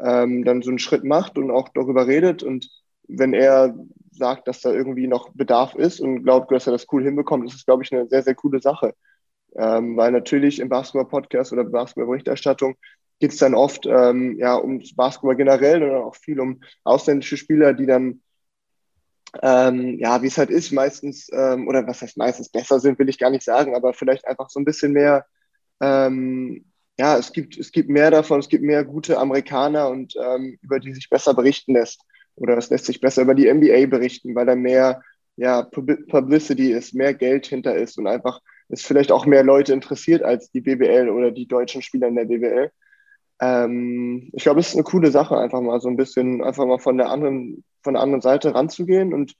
ähm, 0.00 0.44
dann 0.44 0.62
so 0.62 0.70
einen 0.70 0.78
Schritt 0.78 1.04
macht 1.04 1.38
und 1.38 1.50
auch 1.50 1.68
darüber 1.70 2.06
redet. 2.06 2.42
Und 2.42 2.70
wenn 3.08 3.34
er 3.34 3.74
sagt, 4.12 4.48
dass 4.48 4.60
da 4.60 4.72
irgendwie 4.72 5.06
noch 5.06 5.30
Bedarf 5.30 5.74
ist 5.74 6.00
und 6.00 6.22
glaubt, 6.22 6.50
dass 6.52 6.66
er 6.66 6.72
das 6.72 6.86
cool 6.92 7.04
hinbekommt, 7.04 7.46
ist 7.46 7.56
es, 7.56 7.64
glaube 7.64 7.82
ich, 7.82 7.92
eine 7.92 8.06
sehr, 8.08 8.22
sehr 8.22 8.34
coole 8.34 8.60
Sache. 8.60 8.94
Ähm, 9.56 9.96
weil 9.96 10.12
natürlich 10.12 10.60
im 10.60 10.68
Basketball-Podcast 10.68 11.52
oder 11.52 11.64
Basketball-Berichterstattung 11.64 12.76
geht 13.18 13.32
es 13.32 13.38
dann 13.38 13.54
oft 13.54 13.86
ähm, 13.86 14.38
ja, 14.38 14.54
um 14.54 14.82
Basketball 14.94 15.36
generell 15.36 15.82
oder 15.82 16.04
auch 16.04 16.14
viel 16.14 16.38
um 16.38 16.60
ausländische 16.84 17.36
Spieler, 17.36 17.72
die 17.72 17.86
dann 17.86 18.20
ähm, 19.42 19.98
ja, 19.98 20.22
wie 20.22 20.26
es 20.26 20.38
halt 20.38 20.50
ist, 20.50 20.72
meistens, 20.72 21.28
ähm, 21.32 21.68
oder 21.68 21.86
was 21.86 22.02
heißt 22.02 22.16
meistens 22.16 22.48
besser 22.48 22.80
sind, 22.80 22.98
will 22.98 23.08
ich 23.08 23.18
gar 23.18 23.30
nicht 23.30 23.44
sagen, 23.44 23.74
aber 23.74 23.92
vielleicht 23.94 24.26
einfach 24.26 24.50
so 24.50 24.60
ein 24.60 24.64
bisschen 24.64 24.92
mehr, 24.92 25.26
ähm, 25.80 26.64
ja, 26.98 27.16
es 27.16 27.32
gibt, 27.32 27.56
es 27.58 27.70
gibt 27.72 27.88
mehr 27.90 28.10
davon, 28.10 28.40
es 28.40 28.48
gibt 28.48 28.64
mehr 28.64 28.84
gute 28.84 29.18
Amerikaner 29.18 29.88
und 29.88 30.14
ähm, 30.16 30.58
über 30.62 30.80
die 30.80 30.94
sich 30.94 31.08
besser 31.10 31.34
berichten 31.34 31.74
lässt. 31.74 32.02
Oder 32.34 32.56
es 32.56 32.70
lässt 32.70 32.86
sich 32.86 33.00
besser 33.00 33.22
über 33.22 33.34
die 33.34 33.52
NBA 33.52 33.86
berichten, 33.86 34.34
weil 34.34 34.46
da 34.46 34.54
mehr 34.56 35.02
ja, 35.36 35.62
Publicity 35.62 36.72
ist, 36.72 36.94
mehr 36.94 37.14
Geld 37.14 37.46
hinter 37.46 37.76
ist 37.76 37.98
und 37.98 38.08
einfach 38.08 38.40
es 38.68 38.82
vielleicht 38.82 39.12
auch 39.12 39.24
mehr 39.26 39.44
Leute 39.44 39.72
interessiert 39.72 40.22
als 40.22 40.50
die 40.50 40.60
BBL 40.60 41.08
oder 41.08 41.30
die 41.30 41.46
deutschen 41.46 41.80
Spieler 41.82 42.08
in 42.08 42.16
der 42.16 42.24
BBL. 42.24 42.70
Ähm, 43.40 44.30
ich 44.32 44.42
glaube, 44.42 44.60
es 44.60 44.68
ist 44.68 44.74
eine 44.74 44.82
coole 44.82 45.10
Sache, 45.10 45.38
einfach 45.38 45.60
mal 45.60 45.80
so 45.80 45.88
ein 45.88 45.96
bisschen, 45.96 46.42
einfach 46.42 46.66
mal 46.66 46.78
von 46.78 46.98
der 46.98 47.10
anderen, 47.10 47.64
von 47.82 47.94
der 47.94 48.02
anderen 48.02 48.22
Seite 48.22 48.54
ranzugehen 48.54 49.12
und 49.12 49.34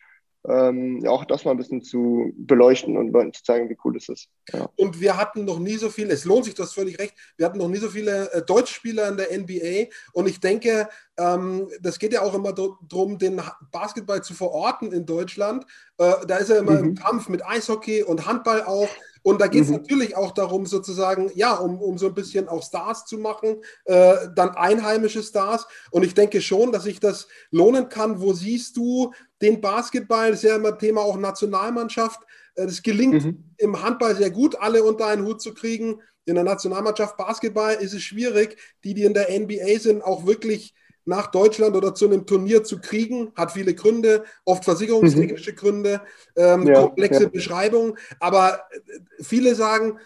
ähm, 0.48 1.04
auch 1.06 1.24
das 1.24 1.44
mal 1.44 1.50
ein 1.50 1.56
bisschen 1.56 1.82
zu 1.82 2.32
beleuchten 2.36 2.96
und 2.96 3.12
Leuten 3.12 3.32
zu 3.32 3.42
zeigen, 3.42 3.68
wie 3.68 3.76
cool 3.84 3.96
es 3.96 4.08
ist. 4.08 4.28
Ja. 4.52 4.68
Und 4.76 5.00
wir 5.00 5.16
hatten 5.16 5.44
noch 5.44 5.58
nie 5.58 5.76
so 5.76 5.90
viele, 5.90 6.12
es 6.12 6.24
lohnt 6.24 6.44
sich, 6.44 6.54
du 6.54 6.62
hast 6.62 6.74
völlig 6.74 6.98
recht, 6.98 7.14
wir 7.36 7.44
hatten 7.46 7.58
noch 7.58 7.68
nie 7.68 7.78
so 7.78 7.88
viele 7.88 8.32
äh, 8.32 8.42
Deutschspieler 8.42 9.08
in 9.08 9.16
der 9.16 9.36
NBA 9.36 9.90
und 10.12 10.28
ich 10.28 10.40
denke, 10.40 10.88
ähm, 11.18 11.68
das 11.80 11.98
geht 11.98 12.12
ja 12.12 12.22
auch 12.22 12.34
immer 12.34 12.52
darum, 12.52 13.18
den 13.18 13.42
Basketball 13.72 14.22
zu 14.22 14.32
verorten 14.32 14.92
in 14.92 15.04
Deutschland. 15.04 15.66
Äh, 15.98 16.12
da 16.26 16.36
ist 16.36 16.50
er 16.50 16.58
immer 16.58 16.80
mhm. 16.80 16.90
im 16.90 16.94
Kampf 16.94 17.28
mit 17.28 17.44
Eishockey 17.44 18.02
und 18.04 18.26
Handball 18.26 18.62
auch. 18.62 18.88
Und 19.28 19.42
da 19.42 19.46
geht 19.46 19.64
es 19.64 19.68
mhm. 19.68 19.74
natürlich 19.74 20.16
auch 20.16 20.30
darum, 20.30 20.64
sozusagen, 20.64 21.30
ja, 21.34 21.52
um, 21.52 21.82
um 21.82 21.98
so 21.98 22.06
ein 22.06 22.14
bisschen 22.14 22.48
auch 22.48 22.62
Stars 22.62 23.04
zu 23.04 23.18
machen, 23.18 23.62
äh, 23.84 24.14
dann 24.34 24.56
einheimische 24.56 25.22
Stars. 25.22 25.66
Und 25.90 26.02
ich 26.02 26.14
denke 26.14 26.40
schon, 26.40 26.72
dass 26.72 26.84
sich 26.84 26.98
das 26.98 27.28
lohnen 27.50 27.90
kann. 27.90 28.22
Wo 28.22 28.32
siehst 28.32 28.78
du 28.78 29.12
den 29.42 29.60
Basketball? 29.60 30.30
Das 30.30 30.42
ist 30.42 30.48
ja 30.48 30.56
immer 30.56 30.78
Thema 30.78 31.02
auch 31.02 31.18
Nationalmannschaft. 31.18 32.20
Es 32.54 32.78
äh, 32.78 32.82
gelingt 32.82 33.22
mhm. 33.22 33.44
im 33.58 33.82
Handball 33.82 34.16
sehr 34.16 34.30
gut, 34.30 34.56
alle 34.58 34.82
unter 34.82 35.08
einen 35.08 35.26
Hut 35.26 35.42
zu 35.42 35.52
kriegen. 35.52 36.00
In 36.24 36.36
der 36.36 36.44
Nationalmannschaft 36.44 37.18
Basketball 37.18 37.74
ist 37.74 37.92
es 37.92 38.02
schwierig, 38.02 38.56
die, 38.82 38.94
die 38.94 39.04
in 39.04 39.12
der 39.12 39.28
NBA 39.28 39.78
sind, 39.78 40.02
auch 40.02 40.24
wirklich 40.24 40.72
nach 41.08 41.28
Deutschland 41.28 41.74
oder 41.74 41.94
zu 41.94 42.06
einem 42.06 42.26
Turnier 42.26 42.62
zu 42.62 42.80
kriegen, 42.80 43.32
hat 43.34 43.52
viele 43.52 43.74
Gründe, 43.74 44.24
oft 44.44 44.64
versicherungstechnische 44.64 45.52
mhm. 45.52 45.56
Gründe, 45.56 46.00
ähm, 46.36 46.66
ja, 46.66 46.82
komplexe 46.82 47.24
ja. 47.24 47.28
Beschreibungen. 47.28 47.98
Aber 48.20 48.60
äh, 48.70 49.22
viele 49.22 49.54
sagen, 49.54 49.98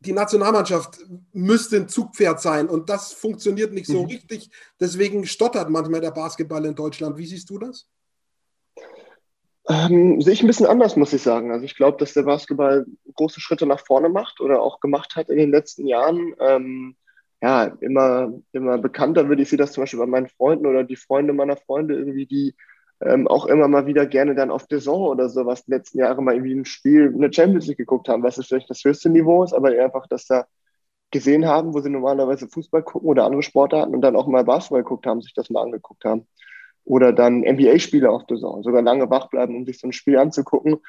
die 0.00 0.12
Nationalmannschaft 0.12 0.98
müsste 1.32 1.76
ein 1.76 1.88
Zugpferd 1.88 2.40
sein 2.40 2.68
und 2.68 2.88
das 2.88 3.12
funktioniert 3.12 3.72
nicht 3.72 3.86
so 3.86 4.02
mhm. 4.02 4.08
richtig. 4.08 4.50
Deswegen 4.80 5.26
stottert 5.26 5.68
manchmal 5.68 6.00
der 6.00 6.10
Basketball 6.10 6.64
in 6.64 6.74
Deutschland. 6.74 7.18
Wie 7.18 7.26
siehst 7.26 7.50
du 7.50 7.58
das? 7.58 7.86
Ähm, 9.68 10.20
sehe 10.22 10.32
ich 10.32 10.42
ein 10.42 10.46
bisschen 10.46 10.66
anders, 10.66 10.96
muss 10.96 11.12
ich 11.12 11.22
sagen. 11.22 11.52
Also 11.52 11.64
ich 11.64 11.76
glaube, 11.76 11.98
dass 11.98 12.14
der 12.14 12.22
Basketball 12.22 12.86
große 13.14 13.40
Schritte 13.40 13.66
nach 13.66 13.84
vorne 13.86 14.08
macht 14.08 14.40
oder 14.40 14.62
auch 14.62 14.80
gemacht 14.80 15.16
hat 15.16 15.28
in 15.28 15.36
den 15.36 15.50
letzten 15.50 15.86
Jahren. 15.86 16.34
Ähm, 16.40 16.96
ja, 17.42 17.64
immer, 17.80 18.32
immer 18.52 18.78
bekannter 18.78 19.28
würde 19.28 19.42
ich 19.42 19.48
sie 19.48 19.56
das 19.56 19.72
zum 19.72 19.82
Beispiel 19.82 20.00
bei 20.00 20.06
meinen 20.06 20.28
Freunden 20.28 20.66
oder 20.66 20.84
die 20.84 20.96
Freunde 20.96 21.32
meiner 21.32 21.56
Freunde 21.56 21.94
irgendwie, 21.94 22.26
die 22.26 22.54
ähm, 23.00 23.28
auch 23.28 23.46
immer 23.46 23.66
mal 23.68 23.86
wieder 23.86 24.06
gerne 24.06 24.34
dann 24.34 24.50
auf 24.50 24.66
Saison 24.68 25.08
oder 25.08 25.28
sowas 25.30 25.64
die 25.64 25.70
letzten 25.70 25.98
Jahre 25.98 26.22
mal 26.22 26.34
irgendwie 26.34 26.54
ein 26.54 26.64
Spiel, 26.66 27.12
eine 27.14 27.32
Champions 27.32 27.66
League 27.66 27.78
geguckt 27.78 28.08
haben, 28.08 28.22
was 28.22 28.34
vielleicht 28.46 28.68
das 28.68 28.84
höchste 28.84 29.08
Niveau 29.08 29.42
ist, 29.42 29.54
aber 29.54 29.70
einfach, 29.70 30.06
dass 30.06 30.26
da 30.26 30.46
gesehen 31.10 31.46
haben, 31.46 31.74
wo 31.74 31.80
sie 31.80 31.90
normalerweise 31.90 32.48
Fußball 32.48 32.82
gucken 32.82 33.08
oder 33.08 33.24
andere 33.24 33.42
Sportarten 33.42 33.94
und 33.94 34.02
dann 34.02 34.16
auch 34.16 34.26
mal 34.26 34.44
Basketball 34.44 34.82
geguckt 34.82 35.06
haben, 35.06 35.22
sich 35.22 35.34
das 35.34 35.50
mal 35.50 35.62
angeguckt 35.62 36.04
haben. 36.04 36.26
Oder 36.84 37.12
dann 37.12 37.40
NBA-Spiele 37.42 38.10
auf 38.10 38.22
Saison, 38.28 38.62
sogar 38.62 38.82
lange 38.82 39.10
wach 39.10 39.28
bleiben, 39.28 39.56
um 39.56 39.64
sich 39.66 39.78
so 39.78 39.88
ein 39.88 39.92
Spiel 39.92 40.18
anzugucken 40.18 40.80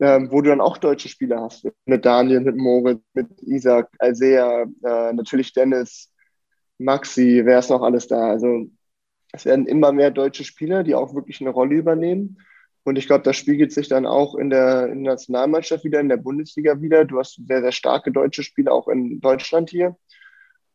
ähm, 0.00 0.30
wo 0.30 0.40
du 0.42 0.50
dann 0.50 0.60
auch 0.60 0.78
deutsche 0.78 1.08
Spieler 1.08 1.40
hast. 1.42 1.66
Mit 1.86 2.04
Daniel, 2.04 2.40
mit 2.40 2.56
Moritz, 2.56 3.00
mit 3.14 3.28
Isaac, 3.42 3.88
Alsea, 3.98 4.62
äh, 4.62 5.12
natürlich 5.12 5.52
Dennis, 5.52 6.12
Maxi, 6.78 7.42
wer 7.44 7.58
ist 7.58 7.70
noch 7.70 7.82
alles 7.82 8.06
da? 8.06 8.30
Also 8.30 8.66
es 9.32 9.44
werden 9.44 9.66
immer 9.66 9.92
mehr 9.92 10.10
deutsche 10.10 10.44
Spieler, 10.44 10.84
die 10.84 10.94
auch 10.94 11.14
wirklich 11.14 11.40
eine 11.40 11.50
Rolle 11.50 11.76
übernehmen. 11.76 12.38
Und 12.84 12.96
ich 12.96 13.06
glaube, 13.06 13.24
das 13.24 13.36
spiegelt 13.36 13.72
sich 13.72 13.88
dann 13.88 14.06
auch 14.06 14.34
in 14.36 14.48
der, 14.48 14.86
in 14.86 15.04
der 15.04 15.14
Nationalmannschaft 15.14 15.84
wieder, 15.84 16.00
in 16.00 16.08
der 16.08 16.16
Bundesliga 16.16 16.80
wieder. 16.80 17.04
Du 17.04 17.18
hast 17.18 17.40
sehr, 17.46 17.60
sehr 17.60 17.72
starke 17.72 18.12
deutsche 18.12 18.42
Spieler 18.42 18.72
auch 18.72 18.88
in 18.88 19.20
Deutschland 19.20 19.68
hier. 19.68 19.96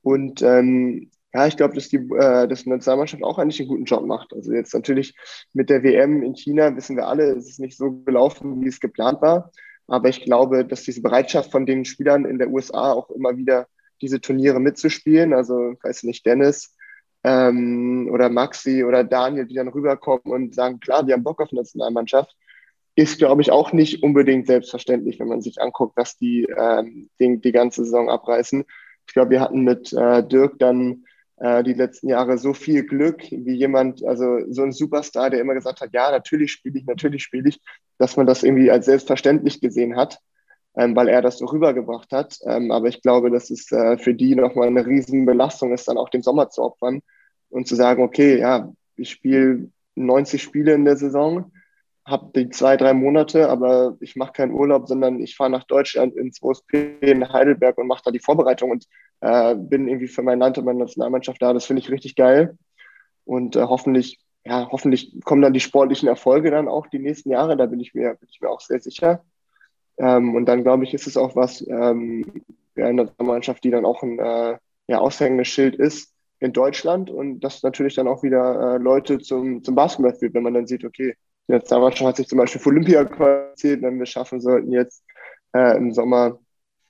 Und 0.04 0.42
ähm, 0.42 1.10
ja, 1.34 1.48
ich 1.48 1.58
glaube, 1.58 1.74
dass 1.74 1.90
die, 1.90 1.98
äh, 1.98 2.48
dass 2.48 2.64
die 2.64 2.70
Nationalmannschaft 2.70 3.24
auch 3.24 3.40
eigentlich 3.40 3.60
einen 3.60 3.70
guten 3.70 3.86
Job 3.86 4.06
macht. 4.06 4.34
Also 4.34 4.54
jetzt 4.54 4.74
natürlich 4.74 5.16
mit 5.54 5.70
der 5.70 5.84
WM 5.84 6.22
in 6.22 6.36
China 6.36 6.76
wissen 6.76 6.96
wir 6.96 7.08
alle, 7.08 7.32
es 7.32 7.50
ist 7.50 7.60
nicht 7.60 7.76
so 7.76 7.92
gelaufen, 7.92 8.62
wie 8.64 8.68
es 8.68 8.80
geplant 8.80 9.22
war. 9.22 9.52
Aber 9.88 10.10
ich 10.10 10.24
glaube, 10.24 10.64
dass 10.64 10.84
diese 10.84 11.02
Bereitschaft 11.02 11.52
von 11.52 11.66
den 11.66 11.86
Spielern 11.86 12.26
in 12.26 12.38
der 12.38 12.50
USA 12.50 12.94
auch 12.94 13.10
immer 13.10 13.36
wieder 13.36 13.68
diese 14.02 14.22
Turniere 14.22 14.60
mitzuspielen, 14.60 15.34
also 15.34 15.76
weiß 15.82 16.04
nicht, 16.04 16.26
Dennis 16.26 16.76
ähm, 17.24 18.10
oder 18.12 18.30
Maxi 18.30 18.84
oder 18.84 19.04
Daniel, 19.04 19.48
die 19.48 19.56
dann 19.56 19.70
rüberkommen 19.70 20.26
und 20.26 20.56
sagen, 20.56 20.80
klar, 20.80 21.08
wir 21.08 21.16
haben 21.16 21.24
Bock 21.24 21.42
auf 21.42 21.52
Nationalmannschaft, 21.52 22.36
ist, 22.96 23.18
glaube 23.18 23.42
ich, 23.42 23.52
auch 23.52 23.74
nicht 23.74 24.04
unbedingt 24.04 24.46
selbstverständlich, 24.46 25.20
wenn 25.20 25.30
man 25.30 25.42
sich 25.42 25.60
anguckt, 25.60 25.98
dass 25.98 26.18
die 26.18 26.44
ähm, 26.56 27.10
die, 27.20 27.42
die 27.42 27.52
ganze 27.52 27.84
Saison 27.86 28.10
abreißen. 28.10 28.66
Ich 29.08 29.14
glaube, 29.14 29.32
wir 29.32 29.42
hatten 29.42 29.62
mit 29.62 29.92
äh, 29.94 30.26
Dirk 30.26 30.60
dann 30.60 31.06
äh, 31.44 31.62
die 31.62 31.74
letzten 31.74 32.08
Jahre 32.08 32.38
so 32.38 32.54
viel 32.54 32.86
Glück, 32.86 33.22
wie 33.30 33.56
jemand, 33.56 34.02
also 34.06 34.40
so 34.50 34.64
ein 34.64 34.72
Superstar, 34.72 35.30
der 35.30 35.42
immer 35.42 35.54
gesagt 35.54 35.82
hat, 35.82 35.90
ja, 35.92 36.10
natürlich 36.10 36.54
spiele 36.54 36.80
ich, 36.80 36.86
natürlich 36.86 37.22
spiele 37.22 37.50
ich, 37.50 37.60
dass 37.98 38.16
man 38.16 38.26
das 38.26 38.44
irgendwie 38.44 38.72
als 38.72 38.86
selbstverständlich 38.86 39.60
gesehen 39.60 39.98
hat, 39.98 40.20
ähm, 40.78 40.96
weil 40.96 41.10
er 41.10 41.22
das 41.22 41.40
so 41.40 41.46
rübergebracht 41.46 42.14
hat. 42.14 42.40
Ähm, 42.46 42.72
aber 42.72 42.88
ich 42.88 43.02
glaube, 43.02 43.30
dass 43.30 43.50
es 43.50 43.70
äh, 43.74 43.98
für 43.98 44.14
die 44.14 44.36
nochmal 44.36 44.70
eine 44.70 44.86
riesen 44.86 45.26
Belastung 45.26 45.74
ist, 45.74 45.90
dann 45.90 45.98
auch 45.98 46.08
den 46.08 46.22
Sommer 46.22 46.50
zu 46.50 46.62
opfern 46.64 47.02
und 47.50 47.68
zu 47.68 47.76
sagen, 47.76 48.04
okay, 48.04 48.40
ja, 48.40 48.72
ich 48.96 49.10
spiele 49.10 49.70
90 49.96 50.42
Spiele 50.42 50.74
in 50.74 50.86
der 50.86 50.96
Saison, 50.96 51.52
habe 52.06 52.32
die 52.36 52.50
zwei, 52.50 52.76
drei 52.76 52.94
Monate, 52.94 53.50
aber 53.50 53.96
ich 54.02 54.16
mache 54.16 54.34
keinen 54.34 54.52
Urlaub, 54.52 54.88
sondern 54.88 55.20
ich 55.22 55.36
fahre 55.36 55.50
nach 55.50 55.64
Deutschland 55.64 56.16
ins 56.16 56.42
OSP 56.42 56.98
in 57.02 57.32
Heidelberg 57.32 57.78
und 57.78 57.88
mache 57.88 58.02
da 58.06 58.12
die 58.12 58.20
Vorbereitung 58.20 58.72
und 58.72 58.86
äh, 59.22 59.56
bin 59.56 59.88
irgendwie 59.88 60.08
für 60.08 60.22
mein 60.22 60.40
Land 60.40 60.58
und 60.58 60.66
meine 60.66 60.80
Nationalmannschaft 60.80 61.42
da. 61.42 61.54
Das 61.54 61.66
finde 61.66 61.82
ich 61.82 61.90
richtig 61.90 62.16
geil. 62.16 62.58
Und 63.24 63.56
äh, 63.56 63.62
hoffentlich, 63.62 64.20
ja, 64.44 64.68
hoffentlich 64.70 65.18
kommen 65.24 65.42
dann 65.42 65.54
die 65.54 65.62
sportlichen 65.62 66.10
Erfolge 66.10 66.52
dann 66.52 66.68
auch 66.68 66.88
die 66.88 67.00
nächsten 67.00 67.30
Jahre. 67.30 67.56
Da 67.56 67.68
bin 67.68 67.80
ich 67.80 67.94
mir, 67.94 68.16
bin 68.16 68.28
ich 68.30 68.42
mir 68.42 68.50
auch 68.50 68.60
sehr 68.60 68.82
sicher. 68.82 69.24
Ähm, 69.98 70.36
und 70.36 70.46
dann 70.46 70.64
glaube 70.64 70.84
ich, 70.84 70.94
ist 70.94 71.08
es 71.08 71.16
auch 71.16 71.38
was 71.38 71.66
ähm, 71.68 72.44
für 72.74 72.86
eine 72.86 73.04
Nationalmannschaft, 73.04 73.64
die 73.64 73.72
dann 73.72 73.86
auch 73.86 74.04
ein 74.04 74.20
äh, 74.20 74.58
ja, 74.88 75.00
aushängendes 75.00 75.48
Schild 75.48 75.76
ist 75.76 76.14
in 76.40 76.52
Deutschland 76.52 77.10
und 77.10 77.40
das 77.40 77.64
natürlich 77.64 77.96
dann 77.96 78.08
auch 78.10 78.24
wieder 78.24 78.76
äh, 78.76 78.78
Leute 78.78 79.20
zum, 79.20 79.64
zum 79.64 79.76
Basketball 79.76 80.14
führt, 80.14 80.34
wenn 80.34 80.44
man 80.44 80.54
dann 80.54 80.68
sieht, 80.68 80.84
okay, 80.84 81.16
die 81.48 81.54
Nationalmannschaft 81.54 82.08
hat 82.08 82.16
sich 82.18 82.28
zum 82.28 82.38
Beispiel 82.38 82.62
für 82.62 82.70
Olympia 82.70 83.06
qualifiziert, 83.06 83.82
wenn 83.82 84.00
wir 84.00 84.06
schaffen 84.06 84.40
sollten 84.40 84.72
jetzt 84.72 85.04
äh, 85.54 85.78
im 85.78 85.92
Sommer, 85.92 86.40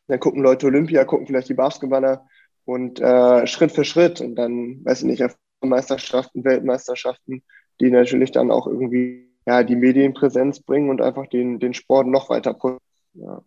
dann 0.08 0.20
gucken 0.20 0.42
Leute 0.42 0.68
Olympia, 0.68 1.06
gucken 1.06 1.28
vielleicht 1.28 1.50
die 1.50 1.54
Basketballer 1.54 2.26
und 2.66 3.00
äh, 3.00 3.48
Schritt 3.48 3.72
für 3.72 3.84
Schritt 3.84 4.22
und 4.22 4.36
dann, 4.36 4.84
weiß 4.86 5.02
ich 5.02 5.06
nicht, 5.06 5.24
Meisterschaften, 5.62 6.44
Weltmeisterschaften, 6.44 7.44
die 7.80 7.90
natürlich 7.90 8.32
dann 8.32 8.52
auch 8.52 8.68
irgendwie 8.68 9.30
ja, 9.46 9.64
die 9.64 9.76
Medienpräsenz 9.76 10.62
bringen 10.62 10.90
und 10.90 11.02
einfach 11.02 11.28
den, 11.28 11.60
den 11.60 11.74
Sport 11.74 12.08
noch 12.08 12.30
weiter 12.30 12.54
pushen. 12.54 12.80
Ja. 13.14 13.42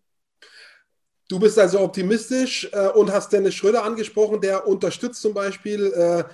Du 1.29 1.41
bist 1.41 1.59
also 1.59 1.81
optimistisch 1.81 2.71
äh, 2.73 2.89
und 2.89 3.13
hast 3.13 3.33
Dennis 3.33 3.55
Schröder 3.55 3.85
angesprochen, 3.85 4.41
der 4.41 4.67
unterstützt 4.67 5.21
zum 5.21 5.35
Beispiel 5.35 5.93
äh, 5.93 6.25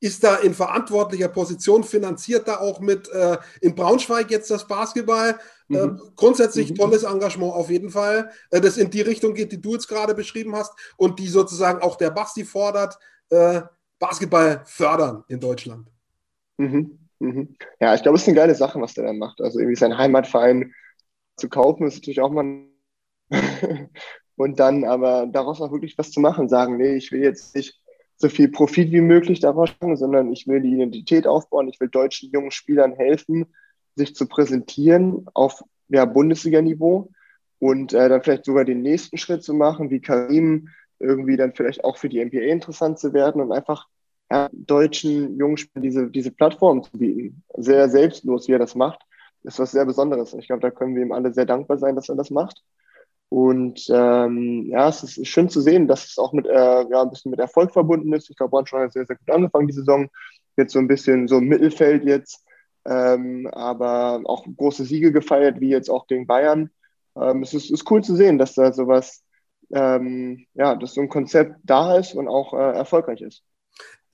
ist 0.00 0.22
da 0.24 0.36
in 0.36 0.54
verantwortlicher 0.54 1.28
Position, 1.28 1.82
finanziert 1.82 2.48
da 2.48 2.58
auch 2.58 2.80
mit 2.80 3.08
äh, 3.08 3.38
in 3.60 3.74
Braunschweig 3.74 4.30
jetzt 4.30 4.50
das 4.50 4.66
Basketball. 4.66 5.38
Mhm. 5.68 5.76
Äh, 5.76 5.88
grundsätzlich 6.14 6.70
mhm. 6.70 6.74
tolles 6.76 7.02
Engagement 7.02 7.54
auf 7.54 7.70
jeden 7.70 7.90
Fall, 7.90 8.30
äh, 8.50 8.60
das 8.60 8.76
in 8.76 8.90
die 8.90 9.00
Richtung 9.00 9.34
geht, 9.34 9.52
die 9.52 9.60
du 9.60 9.72
jetzt 9.72 9.88
gerade 9.88 10.14
beschrieben 10.14 10.54
hast 10.54 10.72
und 10.96 11.18
die 11.18 11.28
sozusagen 11.28 11.80
auch 11.80 11.96
der 11.96 12.10
Basti 12.10 12.44
fordert, 12.44 12.98
äh, 13.30 13.62
Basketball 13.98 14.62
fördern 14.66 15.24
in 15.28 15.40
Deutschland. 15.40 15.88
Mhm. 16.58 16.98
mhm. 17.18 17.56
Ja, 17.80 17.94
ich 17.94 18.02
glaube, 18.02 18.16
es 18.16 18.22
ist 18.22 18.28
eine 18.28 18.36
geile 18.36 18.54
Sache, 18.54 18.80
was 18.80 18.94
der 18.94 19.04
dann 19.04 19.18
macht. 19.18 19.40
Also 19.40 19.58
irgendwie 19.58 19.76
sein 19.76 19.96
Heimatverein 19.96 20.74
zu 21.36 21.48
kaufen, 21.48 21.86
ist 21.86 21.96
natürlich 21.96 22.20
auch 22.20 22.30
mal 22.30 22.66
und 24.36 24.60
dann 24.60 24.84
aber 24.84 25.26
daraus 25.26 25.60
auch 25.60 25.72
wirklich 25.72 25.96
was 25.96 26.10
zu 26.10 26.20
machen, 26.20 26.48
sagen, 26.48 26.76
nee, 26.76 26.96
ich 26.96 27.10
will 27.12 27.22
jetzt 27.22 27.54
nicht 27.54 27.80
so 28.18 28.28
viel 28.28 28.48
Profit 28.48 28.92
wie 28.92 29.00
möglich 29.00 29.40
daraus 29.40 29.70
machen, 29.80 29.96
sondern 29.96 30.32
ich 30.32 30.46
will 30.46 30.60
die 30.60 30.72
Identität 30.72 31.26
aufbauen. 31.26 31.68
Ich 31.68 31.80
will 31.80 31.88
deutschen 31.88 32.30
jungen 32.30 32.50
Spielern 32.50 32.94
helfen, 32.94 33.46
sich 33.94 34.14
zu 34.14 34.26
präsentieren 34.26 35.26
auf 35.34 35.62
ja, 35.88 36.04
Bundesliga-Niveau 36.04 37.10
und 37.58 37.92
äh, 37.92 38.08
dann 38.08 38.22
vielleicht 38.22 38.44
sogar 38.44 38.64
den 38.64 38.82
nächsten 38.82 39.18
Schritt 39.18 39.42
zu 39.42 39.54
machen, 39.54 39.90
wie 39.90 40.00
Karim 40.00 40.68
irgendwie 40.98 41.36
dann 41.36 41.54
vielleicht 41.54 41.84
auch 41.84 41.98
für 41.98 42.08
die 42.08 42.24
NBA 42.24 42.40
interessant 42.40 42.98
zu 42.98 43.12
werden 43.12 43.40
und 43.40 43.52
einfach 43.52 43.86
ja, 44.30 44.48
deutschen 44.52 45.36
jungen 45.38 45.56
Spielern 45.56 45.82
diese, 45.82 46.10
diese 46.10 46.30
Plattform 46.30 46.82
zu 46.82 46.98
bieten. 46.98 47.42
Sehr 47.56 47.88
selbstlos, 47.88 48.48
wie 48.48 48.52
er 48.52 48.58
das 48.58 48.74
macht, 48.74 49.02
ist 49.42 49.58
was 49.58 49.72
sehr 49.72 49.84
Besonderes. 49.84 50.34
Ich 50.34 50.46
glaube, 50.46 50.62
da 50.62 50.70
können 50.70 50.96
wir 50.96 51.02
ihm 51.02 51.12
alle 51.12 51.32
sehr 51.32 51.46
dankbar 51.46 51.78
sein, 51.78 51.94
dass 51.94 52.08
er 52.08 52.16
das 52.16 52.30
macht. 52.30 52.62
Und 53.28 53.88
ähm, 53.90 54.66
ja, 54.70 54.88
es 54.88 55.02
ist 55.02 55.26
schön 55.26 55.48
zu 55.48 55.60
sehen, 55.60 55.88
dass 55.88 56.04
es 56.06 56.18
auch 56.18 56.32
mit 56.32 56.46
äh, 56.46 56.88
ja, 56.88 57.02
ein 57.02 57.10
bisschen 57.10 57.30
mit 57.30 57.40
Erfolg 57.40 57.72
verbunden 57.72 58.12
ist. 58.12 58.30
Ich 58.30 58.36
glaube, 58.36 58.50
Braunschweig 58.50 58.84
hat 58.84 58.92
sehr, 58.92 59.06
sehr 59.06 59.16
gut 59.16 59.30
angefangen 59.30 59.66
die 59.66 59.72
Saison. 59.72 60.08
Jetzt 60.56 60.72
so 60.72 60.78
ein 60.78 60.88
bisschen 60.88 61.28
so 61.28 61.38
im 61.38 61.48
Mittelfeld 61.48 62.04
jetzt, 62.04 62.44
ähm, 62.86 63.48
aber 63.52 64.22
auch 64.24 64.46
große 64.56 64.84
Siege 64.84 65.12
gefeiert, 65.12 65.60
wie 65.60 65.68
jetzt 65.68 65.90
auch 65.90 66.06
gegen 66.06 66.26
Bayern. 66.26 66.70
Ähm, 67.16 67.42
es 67.42 67.52
ist, 67.52 67.70
ist 67.70 67.90
cool 67.90 68.02
zu 68.02 68.14
sehen, 68.14 68.38
dass 68.38 68.54
da 68.54 68.72
sowas, 68.72 69.24
ähm, 69.70 70.46
ja, 70.54 70.76
dass 70.76 70.94
so 70.94 71.00
ein 71.00 71.08
Konzept 71.08 71.56
da 71.64 71.96
ist 71.96 72.14
und 72.14 72.28
auch 72.28 72.54
äh, 72.54 72.76
erfolgreich 72.76 73.20
ist. 73.22 73.42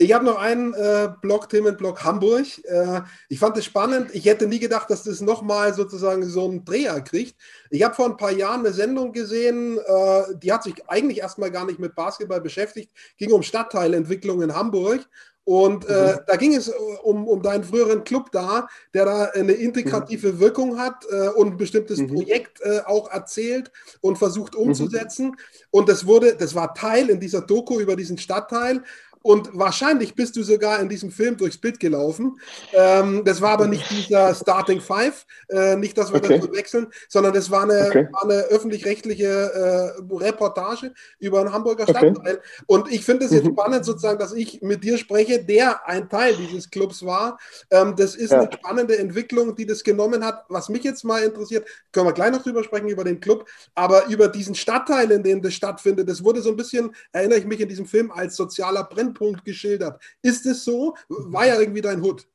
Ich 0.03 0.12
habe 0.12 0.25
noch 0.25 0.38
einen 0.38 0.75
äh, 0.75 1.11
Blog, 1.21 1.49
Themenblock 1.49 2.03
Hamburg. 2.03 2.47
Äh, 2.65 3.03
ich 3.29 3.38
fand 3.38 3.57
es 3.57 3.65
spannend. 3.65 4.12
Ich 4.12 4.25
hätte 4.25 4.49
nie 4.49 4.59
gedacht, 4.59 4.91
dass 4.91 5.05
das 5.05 5.21
nochmal 5.21 5.75
sozusagen 5.75 6.25
so 6.25 6.45
einen 6.45 6.65
Dreher 6.65 7.01
kriegt. 7.03 7.37
Ich 7.71 7.85
habe 7.85 7.95
vor 7.95 8.07
ein 8.07 8.17
paar 8.17 8.33
Jahren 8.33 8.61
eine 8.61 8.73
Sendung 8.73 9.12
gesehen, 9.12 9.79
äh, 9.79 10.23
die 10.35 10.53
hat 10.53 10.65
sich 10.65 10.75
eigentlich 10.88 11.19
erstmal 11.19 11.53
gar 11.53 11.67
nicht 11.67 11.79
mit 11.79 11.95
Basketball 11.95 12.41
beschäftigt, 12.41 12.91
ging 13.17 13.31
um 13.31 13.45
Stadtteilentwicklung 13.45 14.43
in 14.43 14.57
Hamburg. 14.57 15.09
Und 15.45 15.88
äh, 15.88 16.15
mhm. 16.15 16.21
da 16.27 16.37
ging 16.37 16.55
es 16.55 16.69
äh, 16.69 16.73
um, 17.03 17.29
um 17.29 17.43
deinen 17.43 17.62
früheren 17.62 18.03
Club 18.03 18.31
da, 18.33 18.69
der 18.95 19.05
da 19.05 19.25
eine 19.35 19.53
integrative 19.53 20.33
mhm. 20.33 20.41
Wirkung 20.41 20.79
hat 20.79 21.05
äh, 21.11 21.29
und 21.29 21.53
ein 21.53 21.57
bestimmtes 21.57 21.99
mhm. 21.99 22.09
Projekt 22.09 22.61
äh, 22.62 22.81
auch 22.87 23.11
erzählt 23.11 23.71
und 24.01 24.19
versucht 24.19 24.55
mhm. 24.55 24.62
umzusetzen. 24.62 25.37
Und 25.71 25.88
das 25.88 26.07
wurde, 26.07 26.35
das 26.37 26.55
war 26.55 26.75
Teil 26.75 27.09
in 27.09 27.21
dieser 27.21 27.41
Doku 27.41 27.81
über 27.81 27.97
diesen 27.97 28.19
Stadtteil. 28.19 28.83
Und 29.22 29.50
wahrscheinlich 29.52 30.14
bist 30.14 30.37
du 30.37 30.42
sogar 30.42 30.80
in 30.80 30.88
diesem 30.88 31.11
Film 31.11 31.37
durchs 31.37 31.58
Bild 31.58 31.80
gelaufen. 31.80 32.38
Ähm, 32.72 33.22
das 33.24 33.40
war 33.40 33.52
aber 33.52 33.66
nicht 33.66 33.88
dieser 33.90 34.35
Starting 34.35 34.80
Five, 34.80 35.26
äh, 35.48 35.76
nicht, 35.76 35.96
dass 35.96 36.12
wir 36.12 36.18
okay. 36.18 36.38
das 36.40 36.52
wechseln, 36.52 36.88
sondern 37.08 37.32
das 37.32 37.50
war 37.50 37.62
eine, 37.62 37.87
okay. 37.87 38.08
eine 38.20 38.35
öffentlich-rechtliche 38.44 39.26
äh, 39.26 40.14
Reportage 40.14 40.92
über 41.18 41.40
einen 41.40 41.52
Hamburger 41.52 41.85
Stadtteil. 41.85 42.14
Okay. 42.14 42.38
Und 42.66 42.90
ich 42.90 43.04
finde 43.04 43.26
es 43.26 43.32
jetzt 43.32 43.46
mhm. 43.46 43.52
spannend, 43.52 43.85
sozusagen, 43.85 44.18
dass 44.18 44.32
ich 44.32 44.61
mit 44.62 44.85
dir 44.85 44.98
spreche, 44.98 45.42
der 45.42 45.87
ein 45.87 46.08
Teil 46.08 46.35
dieses 46.37 46.70
Clubs 46.70 47.04
war. 47.04 47.38
Ähm, 47.70 47.94
das 47.96 48.14
ist 48.16 48.32
ja. 48.32 48.40
eine 48.40 48.52
spannende 48.52 48.98
Entwicklung, 48.98 49.54
die 49.54 49.66
das 49.66 49.85
genommen 49.85 50.24
hat. 50.24 50.44
Was 50.48 50.68
mich 50.68 50.82
jetzt 50.82 51.04
mal 51.04 51.22
interessiert, 51.22 51.66
können 51.92 52.06
wir 52.06 52.12
gleich 52.12 52.32
noch 52.32 52.42
drüber 52.42 52.64
sprechen, 52.64 52.88
über 52.88 53.04
den 53.04 53.20
Club, 53.20 53.48
aber 53.74 54.06
über 54.06 54.28
diesen 54.28 54.54
Stadtteil, 54.54 55.11
in 55.11 55.22
dem 55.22 55.40
das 55.42 55.54
stattfindet, 55.54 56.08
das 56.08 56.24
wurde 56.24 56.42
so 56.42 56.50
ein 56.50 56.56
bisschen, 56.56 56.94
erinnere 57.12 57.38
ich 57.38 57.46
mich 57.46 57.61
in 57.61 57.68
diesem 57.68 57.87
Film, 57.87 58.11
als 58.11 58.37
sozialer 58.37 58.85
Brennpunkt 58.85 59.12
Brennpunkt 59.12 59.44
geschildert. 59.44 60.03
Ist 60.22 60.46
es 60.46 60.64
so? 60.64 60.94
War 61.09 61.46
ja 61.46 61.59
irgendwie 61.59 61.81
dein 61.81 62.03
Hut. 62.03 62.27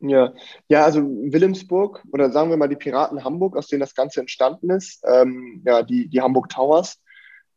Ja, 0.00 0.34
ja, 0.68 0.84
also 0.84 1.00
Wilhelmsburg 1.00 2.02
oder 2.12 2.32
sagen 2.32 2.50
wir 2.50 2.56
mal 2.56 2.68
die 2.68 2.76
Piraten 2.76 3.22
Hamburg, 3.22 3.56
aus 3.56 3.68
denen 3.68 3.80
das 3.80 3.94
Ganze 3.94 4.18
entstanden 4.18 4.70
ist, 4.70 5.00
ähm, 5.06 5.62
ja, 5.64 5.82
die, 5.82 6.08
die 6.08 6.20
Hamburg 6.20 6.48
Towers, 6.48 7.00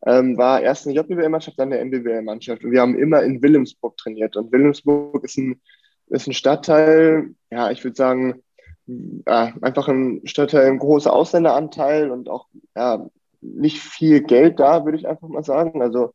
ähm, 0.06 0.36
war 0.36 0.60
erst 0.60 0.86
eine 0.86 0.94
JBL-Mannschaft, 0.94 1.58
dann 1.58 1.72
eine 1.72 1.84
MBBL-Mannschaft. 1.84 2.62
Und 2.62 2.70
wir 2.70 2.80
haben 2.80 2.96
immer 2.96 3.22
in 3.24 3.42
Wilhelmsburg 3.42 3.96
trainiert. 3.96 4.36
Und 4.36 4.52
Wilhelmsburg 4.52 5.24
ist 5.24 5.36
ein, 5.38 5.60
ist 6.06 6.28
ein 6.28 6.34
Stadtteil, 6.34 7.34
ja, 7.50 7.72
ich 7.72 7.82
würde 7.82 7.96
sagen, 7.96 8.42
ja, 8.86 9.52
einfach 9.62 9.88
ein 9.88 10.20
Stadtteil, 10.24 10.66
ein 10.66 10.78
großer 10.78 11.12
Ausländeranteil 11.12 12.12
und 12.12 12.28
auch 12.28 12.46
ja, 12.76 13.10
nicht 13.40 13.80
viel 13.80 14.22
Geld 14.22 14.60
da, 14.60 14.84
würde 14.84 14.98
ich 14.98 15.08
einfach 15.08 15.26
mal 15.26 15.42
sagen. 15.42 15.82
Also 15.82 16.12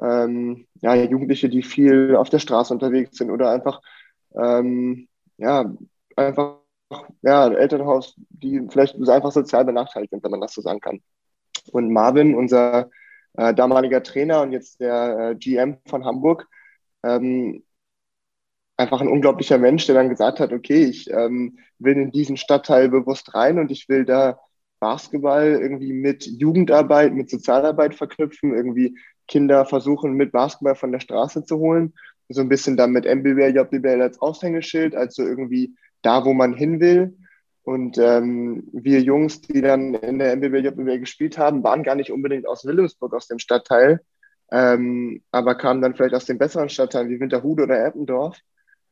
ähm, 0.00 0.66
ja, 0.80 0.94
Jugendliche, 0.94 1.48
die 1.48 1.62
viel 1.62 2.16
auf 2.16 2.30
der 2.30 2.38
Straße 2.38 2.72
unterwegs 2.72 3.16
sind 3.16 3.30
oder 3.30 3.50
einfach, 3.50 3.80
ähm, 4.34 5.08
ja, 5.38 5.72
einfach, 6.16 6.58
ja, 7.22 7.48
Elternhaus, 7.48 8.14
die 8.28 8.62
vielleicht 8.68 8.96
einfach 9.08 9.32
sozial 9.32 9.64
benachteiligt 9.64 10.10
sind, 10.10 10.22
wenn 10.22 10.30
man 10.30 10.40
das 10.40 10.54
so 10.54 10.60
sagen 10.60 10.80
kann. 10.80 11.02
Und 11.72 11.92
Marvin, 11.92 12.34
unser 12.34 12.90
äh, 13.34 13.54
damaliger 13.54 14.02
Trainer 14.02 14.42
und 14.42 14.52
jetzt 14.52 14.80
der 14.80 15.30
äh, 15.30 15.34
GM 15.34 15.78
von 15.86 16.04
Hamburg, 16.04 16.46
ähm, 17.02 17.64
einfach 18.76 19.00
ein 19.00 19.08
unglaublicher 19.08 19.58
Mensch, 19.58 19.86
der 19.86 19.94
dann 19.94 20.10
gesagt 20.10 20.40
hat, 20.40 20.52
okay, 20.52 20.84
ich 20.84 21.10
ähm, 21.10 21.58
will 21.78 21.96
in 21.96 22.12
diesen 22.12 22.36
Stadtteil 22.36 22.88
bewusst 22.88 23.34
rein 23.34 23.58
und 23.58 23.70
ich 23.70 23.88
will 23.88 24.04
da 24.04 24.38
Basketball 24.80 25.58
irgendwie 25.60 25.92
mit 25.92 26.26
Jugendarbeit, 26.26 27.14
mit 27.14 27.30
Sozialarbeit 27.30 27.94
verknüpfen, 27.94 28.54
irgendwie 28.54 28.98
Kinder 29.26 29.64
versuchen, 29.64 30.12
mit 30.12 30.32
Basketball 30.32 30.74
von 30.74 30.92
der 30.92 31.00
Straße 31.00 31.44
zu 31.44 31.58
holen. 31.58 31.94
So 32.28 32.40
ein 32.40 32.48
bisschen 32.48 32.76
dann 32.76 32.90
mit 32.90 33.04
MBBL, 33.04 33.54
JBL 33.56 34.02
als 34.02 34.20
Aushängeschild, 34.20 34.96
also 34.96 35.22
irgendwie 35.22 35.76
da, 36.02 36.24
wo 36.24 36.32
man 36.32 36.54
hin 36.54 36.80
will. 36.80 37.16
Und 37.62 37.98
ähm, 37.98 38.68
wir 38.72 39.00
Jungs, 39.00 39.40
die 39.40 39.60
dann 39.60 39.94
in 39.94 40.18
der 40.18 40.36
MBBL, 40.36 40.66
JBL 40.66 41.00
gespielt 41.00 41.36
haben, 41.36 41.64
waren 41.64 41.82
gar 41.82 41.96
nicht 41.96 42.12
unbedingt 42.12 42.46
aus 42.46 42.64
Wilhelmsburg, 42.64 43.12
aus 43.12 43.26
dem 43.26 43.40
Stadtteil, 43.40 44.00
ähm, 44.52 45.22
aber 45.32 45.56
kamen 45.56 45.82
dann 45.82 45.94
vielleicht 45.94 46.14
aus 46.14 46.26
den 46.26 46.38
besseren 46.38 46.68
Stadtteilen 46.68 47.10
wie 47.10 47.18
Winterhude 47.18 47.64
oder 47.64 47.84
Eppendorf. 47.84 48.38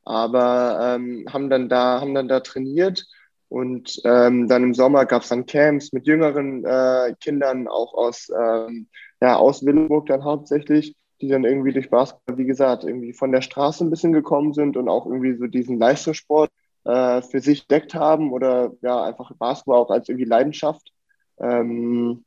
Aber 0.05 0.97
ähm, 0.97 1.25
haben 1.33 1.49
dann 1.51 1.69
da, 1.69 2.01
haben 2.01 2.15
dann 2.15 2.29
da 2.29 2.41
trainiert 2.41 3.07
und 3.49 4.01
ähm, 4.05 4.49
dann 4.49 4.65
im 4.65 4.75
Sommer 4.75 5.07
gab 5.07 5.23
es 5.23 5.29
dann 5.29 5.47
Camps 5.47 5.93
mit 5.93 6.09
jüngeren 6.09 6.65
äh, 6.65 7.15
Kindern, 7.21 7.69
auch 7.69 7.95
aus 7.95 8.29
ähm, 8.37 8.89
ja, 9.25 9.37
aus 9.37 9.65
Willenburg 9.65 10.05
dann 10.05 10.23
hauptsächlich, 10.23 10.97
die 11.23 11.29
dann 11.29 11.45
irgendwie 11.45 11.73
durch 11.73 11.89
Basketball, 11.89 12.37
wie 12.37 12.45
gesagt, 12.45 12.85
irgendwie 12.85 13.15
von 13.15 13.33
der 13.33 13.41
Straße 13.41 13.83
ein 13.83 13.89
bisschen 13.89 14.13
gekommen 14.13 14.53
sind 14.53 14.77
und 14.77 14.87
auch 14.87 15.07
irgendwie 15.07 15.35
so 15.35 15.47
diesen 15.47 15.79
Leistungssport 15.79 16.51
äh, 16.85 17.23
für 17.23 17.41
sich 17.41 17.63
entdeckt 17.63 17.95
haben 17.95 18.33
oder 18.35 18.73
ja, 18.83 19.03
einfach 19.03 19.33
Basketball 19.39 19.79
auch 19.79 19.91
als 19.91 20.11
irgendwie 20.11 20.27
Leidenschaft 20.27 20.93
ähm, 21.39 22.27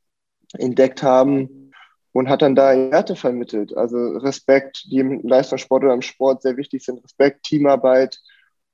entdeckt 0.54 1.04
haben 1.04 1.72
und 2.14 2.30
hat 2.30 2.42
dann 2.42 2.56
da 2.56 2.72
Werte 2.90 3.16
vermittelt. 3.16 3.78
Also 3.78 3.98
Respekt, 4.18 4.88
die 4.90 4.98
im 4.98 5.22
Leistungssport 5.22 5.84
oder 5.84 5.94
im 5.94 6.02
Sport 6.02 6.42
sehr 6.42 6.58
wichtig 6.58 6.84
sind, 6.84 7.04
Respekt, 7.04 7.44
Teamarbeit. 7.44 8.20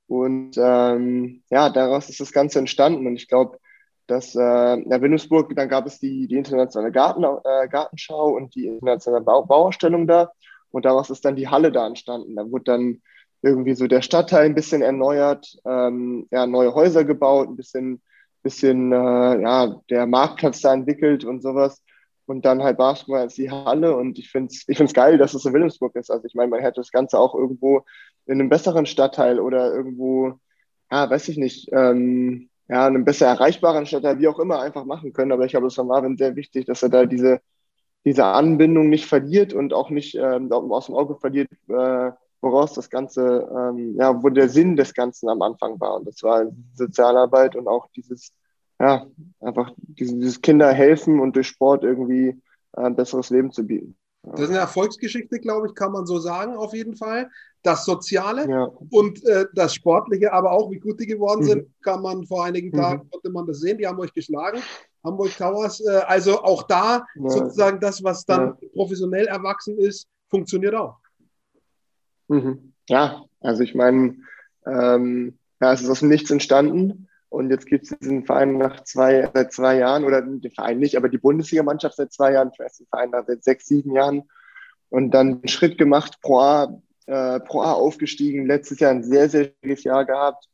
Und 0.06 0.56
ähm, 0.56 1.42
ja, 1.50 1.68
daraus 1.68 2.08
ist 2.08 2.20
das 2.20 2.32
Ganze 2.32 2.58
entstanden. 2.58 3.06
Und 3.06 3.16
ich 3.16 3.28
glaube, 3.28 3.58
dass 4.06 4.34
äh, 4.34 4.74
in 4.74 4.90
Wilhelmsburg, 4.90 5.54
dann 5.56 5.68
gab 5.68 5.86
es 5.86 5.98
die, 5.98 6.28
die 6.28 6.36
internationale 6.36 6.92
Garten, 6.92 7.24
äh, 7.24 7.68
Gartenschau 7.68 8.28
und 8.36 8.54
die 8.54 8.66
internationale 8.66 9.24
Bau 9.24 9.44
Bauausstellung 9.44 10.06
da. 10.06 10.32
Und 10.70 10.84
daraus 10.84 11.10
ist 11.10 11.24
dann 11.24 11.36
die 11.36 11.48
Halle 11.48 11.72
da 11.72 11.86
entstanden. 11.86 12.36
Da 12.36 12.50
wurde 12.50 12.64
dann 12.64 13.02
irgendwie 13.42 13.74
so 13.74 13.86
der 13.86 14.02
Stadtteil 14.02 14.46
ein 14.46 14.54
bisschen 14.54 14.82
erneuert, 14.82 15.56
ähm, 15.64 16.26
ja, 16.30 16.46
neue 16.46 16.74
Häuser 16.74 17.04
gebaut, 17.04 17.48
ein 17.48 17.56
bisschen, 17.56 18.02
bisschen 18.42 18.92
äh, 18.92 19.40
ja, 19.42 19.80
der 19.90 20.06
Marktplatz 20.06 20.60
da 20.60 20.74
entwickelt 20.74 21.24
und 21.24 21.42
sowas. 21.42 21.82
Und 22.26 22.46
dann 22.46 22.62
halt 22.62 22.78
Basketball 22.78 23.20
als 23.20 23.34
die 23.34 23.50
Halle. 23.50 23.96
Und 23.96 24.18
ich 24.18 24.30
finde 24.30 24.48
es 24.50 24.64
ich 24.66 24.76
find's 24.78 24.94
geil, 24.94 25.18
dass 25.18 25.34
es 25.34 25.44
in 25.44 25.52
Wilhelmsburg 25.52 25.94
ist. 25.94 26.10
Also 26.10 26.26
ich 26.26 26.34
meine, 26.34 26.48
man 26.48 26.60
hätte 26.60 26.80
das 26.80 26.90
Ganze 26.90 27.18
auch 27.18 27.34
irgendwo 27.34 27.84
in 28.26 28.40
einem 28.40 28.48
besseren 28.48 28.86
Stadtteil 28.86 29.38
oder 29.38 29.72
irgendwo, 29.72 30.38
ja, 30.90 31.08
weiß 31.08 31.28
ich 31.28 31.36
nicht, 31.36 31.68
ähm, 31.72 32.48
ja, 32.68 32.86
einen 32.86 33.04
besser 33.04 33.26
erreichbaren 33.26 33.86
Stadtteil, 33.86 34.18
wie 34.18 34.28
auch 34.28 34.38
immer, 34.38 34.60
einfach 34.60 34.84
machen 34.84 35.12
können. 35.12 35.32
Aber 35.32 35.44
ich 35.44 35.52
glaube, 35.52 35.66
es 35.66 35.78
war 35.78 35.84
Marvin 35.84 36.16
sehr 36.16 36.36
wichtig, 36.36 36.66
dass 36.66 36.82
er 36.82 36.88
da 36.88 37.06
diese, 37.06 37.40
diese 38.04 38.24
Anbindung 38.24 38.88
nicht 38.88 39.06
verliert 39.06 39.52
und 39.52 39.72
auch 39.72 39.90
nicht 39.90 40.14
ähm, 40.14 40.50
aus 40.52 40.86
dem 40.86 40.94
Auge 40.94 41.16
verliert, 41.16 41.50
äh, 41.68 42.10
woraus 42.40 42.74
das 42.74 42.90
Ganze, 42.90 43.48
ähm, 43.54 43.96
ja, 43.98 44.22
wo 44.22 44.28
der 44.28 44.48
Sinn 44.48 44.76
des 44.76 44.94
Ganzen 44.94 45.28
am 45.28 45.42
Anfang 45.42 45.80
war. 45.80 45.96
Und 45.96 46.06
das 46.06 46.22
war 46.22 46.44
Sozialarbeit 46.74 47.56
und 47.56 47.68
auch 47.68 47.88
dieses, 47.96 48.32
ja, 48.80 49.06
einfach 49.40 49.72
dieses, 49.76 50.14
dieses 50.14 50.40
Kinder 50.40 50.72
helfen 50.72 51.20
und 51.20 51.36
durch 51.36 51.48
Sport 51.48 51.84
irgendwie 51.84 52.40
ein 52.72 52.96
besseres 52.96 53.30
Leben 53.30 53.52
zu 53.52 53.64
bieten. 53.64 53.96
Das 54.22 54.40
ist 54.40 54.50
eine 54.50 54.58
Erfolgsgeschichte, 54.58 55.38
glaube 55.38 55.68
ich, 55.68 55.74
kann 55.74 55.92
man 55.92 56.06
so 56.06 56.18
sagen, 56.18 56.56
auf 56.56 56.72
jeden 56.72 56.96
Fall. 56.96 57.30
Das 57.64 57.86
Soziale 57.86 58.48
ja. 58.48 58.68
und 58.90 59.24
äh, 59.24 59.46
das 59.54 59.74
Sportliche, 59.74 60.32
aber 60.34 60.52
auch 60.52 60.70
wie 60.70 60.78
gut 60.78 61.00
die 61.00 61.06
geworden 61.06 61.40
mhm. 61.40 61.48
sind, 61.48 61.68
kann 61.82 62.02
man 62.02 62.26
vor 62.26 62.44
einigen 62.44 62.68
mhm. 62.68 62.80
Tagen, 62.80 63.10
konnte 63.10 63.30
man 63.30 63.46
das 63.46 63.60
sehen, 63.60 63.78
die 63.78 63.86
haben 63.86 63.98
euch 63.98 64.12
geschlagen, 64.12 64.60
Hamburg 65.02 65.34
Towers. 65.36 65.80
Äh, 65.80 66.02
also 66.06 66.42
auch 66.42 66.64
da 66.64 67.06
ja. 67.14 67.30
sozusagen 67.30 67.80
das, 67.80 68.04
was 68.04 68.26
dann 68.26 68.58
ja. 68.60 68.68
professionell 68.74 69.26
erwachsen 69.26 69.78
ist, 69.78 70.06
funktioniert 70.28 70.74
auch. 70.74 70.98
Mhm. 72.28 72.74
Ja, 72.88 73.24
also 73.40 73.62
ich 73.62 73.74
meine, 73.74 74.18
ähm, 74.66 75.38
ja, 75.60 75.72
es 75.72 75.80
ist 75.80 75.88
aus 75.88 76.00
dem 76.00 76.10
Nichts 76.10 76.30
entstanden. 76.30 77.08
Und 77.30 77.50
jetzt 77.50 77.66
gibt 77.66 77.84
es 77.84 77.98
diesen 77.98 78.26
Verein 78.26 78.58
nach 78.58 78.84
zwei, 78.84 79.28
seit 79.34 79.52
zwei 79.54 79.78
Jahren, 79.78 80.04
oder 80.04 80.20
den 80.20 80.52
Verein 80.52 80.78
nicht, 80.78 80.96
aber 80.96 81.08
die 81.08 81.18
Bundesligamannschaft 81.18 81.96
seit 81.96 82.12
zwei 82.12 82.32
Jahren, 82.32 82.52
vielleicht 82.54 82.78
den 82.78 82.86
Verein 82.86 83.10
seit 83.26 83.42
sechs, 83.42 83.66
sieben 83.66 83.92
Jahren. 83.92 84.22
Und 84.90 85.12
dann 85.12 85.28
einen 85.28 85.48
Schritt 85.48 85.76
gemacht, 85.76 86.20
Pro 86.20 86.38
A, 86.38 86.80
äh, 87.06 87.40
Pro 87.40 87.62
A 87.62 87.72
aufgestiegen, 87.72 88.46
letztes 88.46 88.80
Jahr 88.80 88.90
ein 88.92 89.04
sehr, 89.04 89.28
sehr 89.28 89.52
schwieriges 89.60 89.84
Jahr 89.84 90.04
gehabt. 90.04 90.48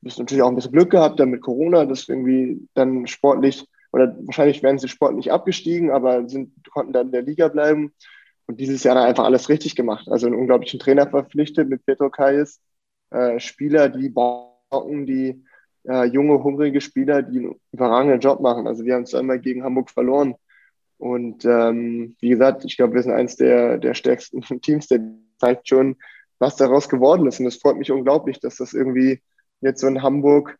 Du 0.00 0.10
hast 0.10 0.18
natürlich 0.18 0.42
auch 0.42 0.48
ein 0.48 0.56
bisschen 0.56 0.72
Glück 0.72 0.90
gehabt 0.90 1.18
dann 1.20 1.30
mit 1.30 1.42
Corona, 1.42 1.84
dass 1.86 2.08
irgendwie 2.08 2.68
dann 2.74 3.06
sportlich, 3.06 3.66
oder 3.92 4.16
wahrscheinlich 4.20 4.62
werden 4.62 4.78
sie 4.78 4.88
sportlich 4.88 5.32
abgestiegen, 5.32 5.90
aber 5.90 6.28
sind, 6.28 6.52
konnten 6.70 6.92
dann 6.92 7.06
in 7.06 7.12
der 7.12 7.22
Liga 7.22 7.48
bleiben. 7.48 7.92
Und 8.46 8.60
dieses 8.60 8.84
Jahr 8.84 8.94
dann 8.94 9.06
einfach 9.06 9.24
alles 9.24 9.48
richtig 9.48 9.74
gemacht. 9.74 10.08
Also 10.08 10.26
einen 10.26 10.36
unglaublichen 10.36 10.78
Trainer 10.80 11.08
verpflichtet 11.08 11.68
mit 11.68 11.84
Petro 11.84 12.10
Kais, 12.10 12.60
äh, 13.10 13.40
Spieler, 13.40 13.88
die 13.88 14.08
bocken, 14.10 15.06
die 15.06 15.44
äh, 15.88 16.04
junge, 16.06 16.42
hungrige 16.42 16.80
Spieler, 16.80 17.22
die 17.22 17.38
einen 17.38 17.60
überragenden 17.72 18.20
Job 18.20 18.40
machen. 18.40 18.66
Also 18.66 18.84
wir 18.84 18.94
haben 18.94 19.06
zweimal 19.06 19.40
gegen 19.40 19.64
Hamburg 19.64 19.90
verloren, 19.90 20.36
Und 20.98 21.44
ähm, 21.44 22.16
wie 22.20 22.30
gesagt, 22.30 22.64
ich 22.64 22.76
glaube, 22.76 22.94
wir 22.94 23.02
sind 23.02 23.12
eines 23.12 23.36
der, 23.36 23.78
der 23.78 23.94
stärksten 23.94 24.42
Teams, 24.62 24.86
der 24.88 25.00
zeigt 25.38 25.68
schon, 25.68 25.96
was 26.38 26.56
daraus 26.56 26.88
geworden 26.88 27.26
ist. 27.26 27.40
Und 27.40 27.46
es 27.46 27.56
freut 27.56 27.76
mich 27.76 27.90
unglaublich, 27.90 28.40
dass 28.40 28.56
das 28.56 28.72
irgendwie 28.72 29.22
jetzt 29.60 29.80
so 29.80 29.86
in 29.86 30.02
Hamburg, 30.02 30.58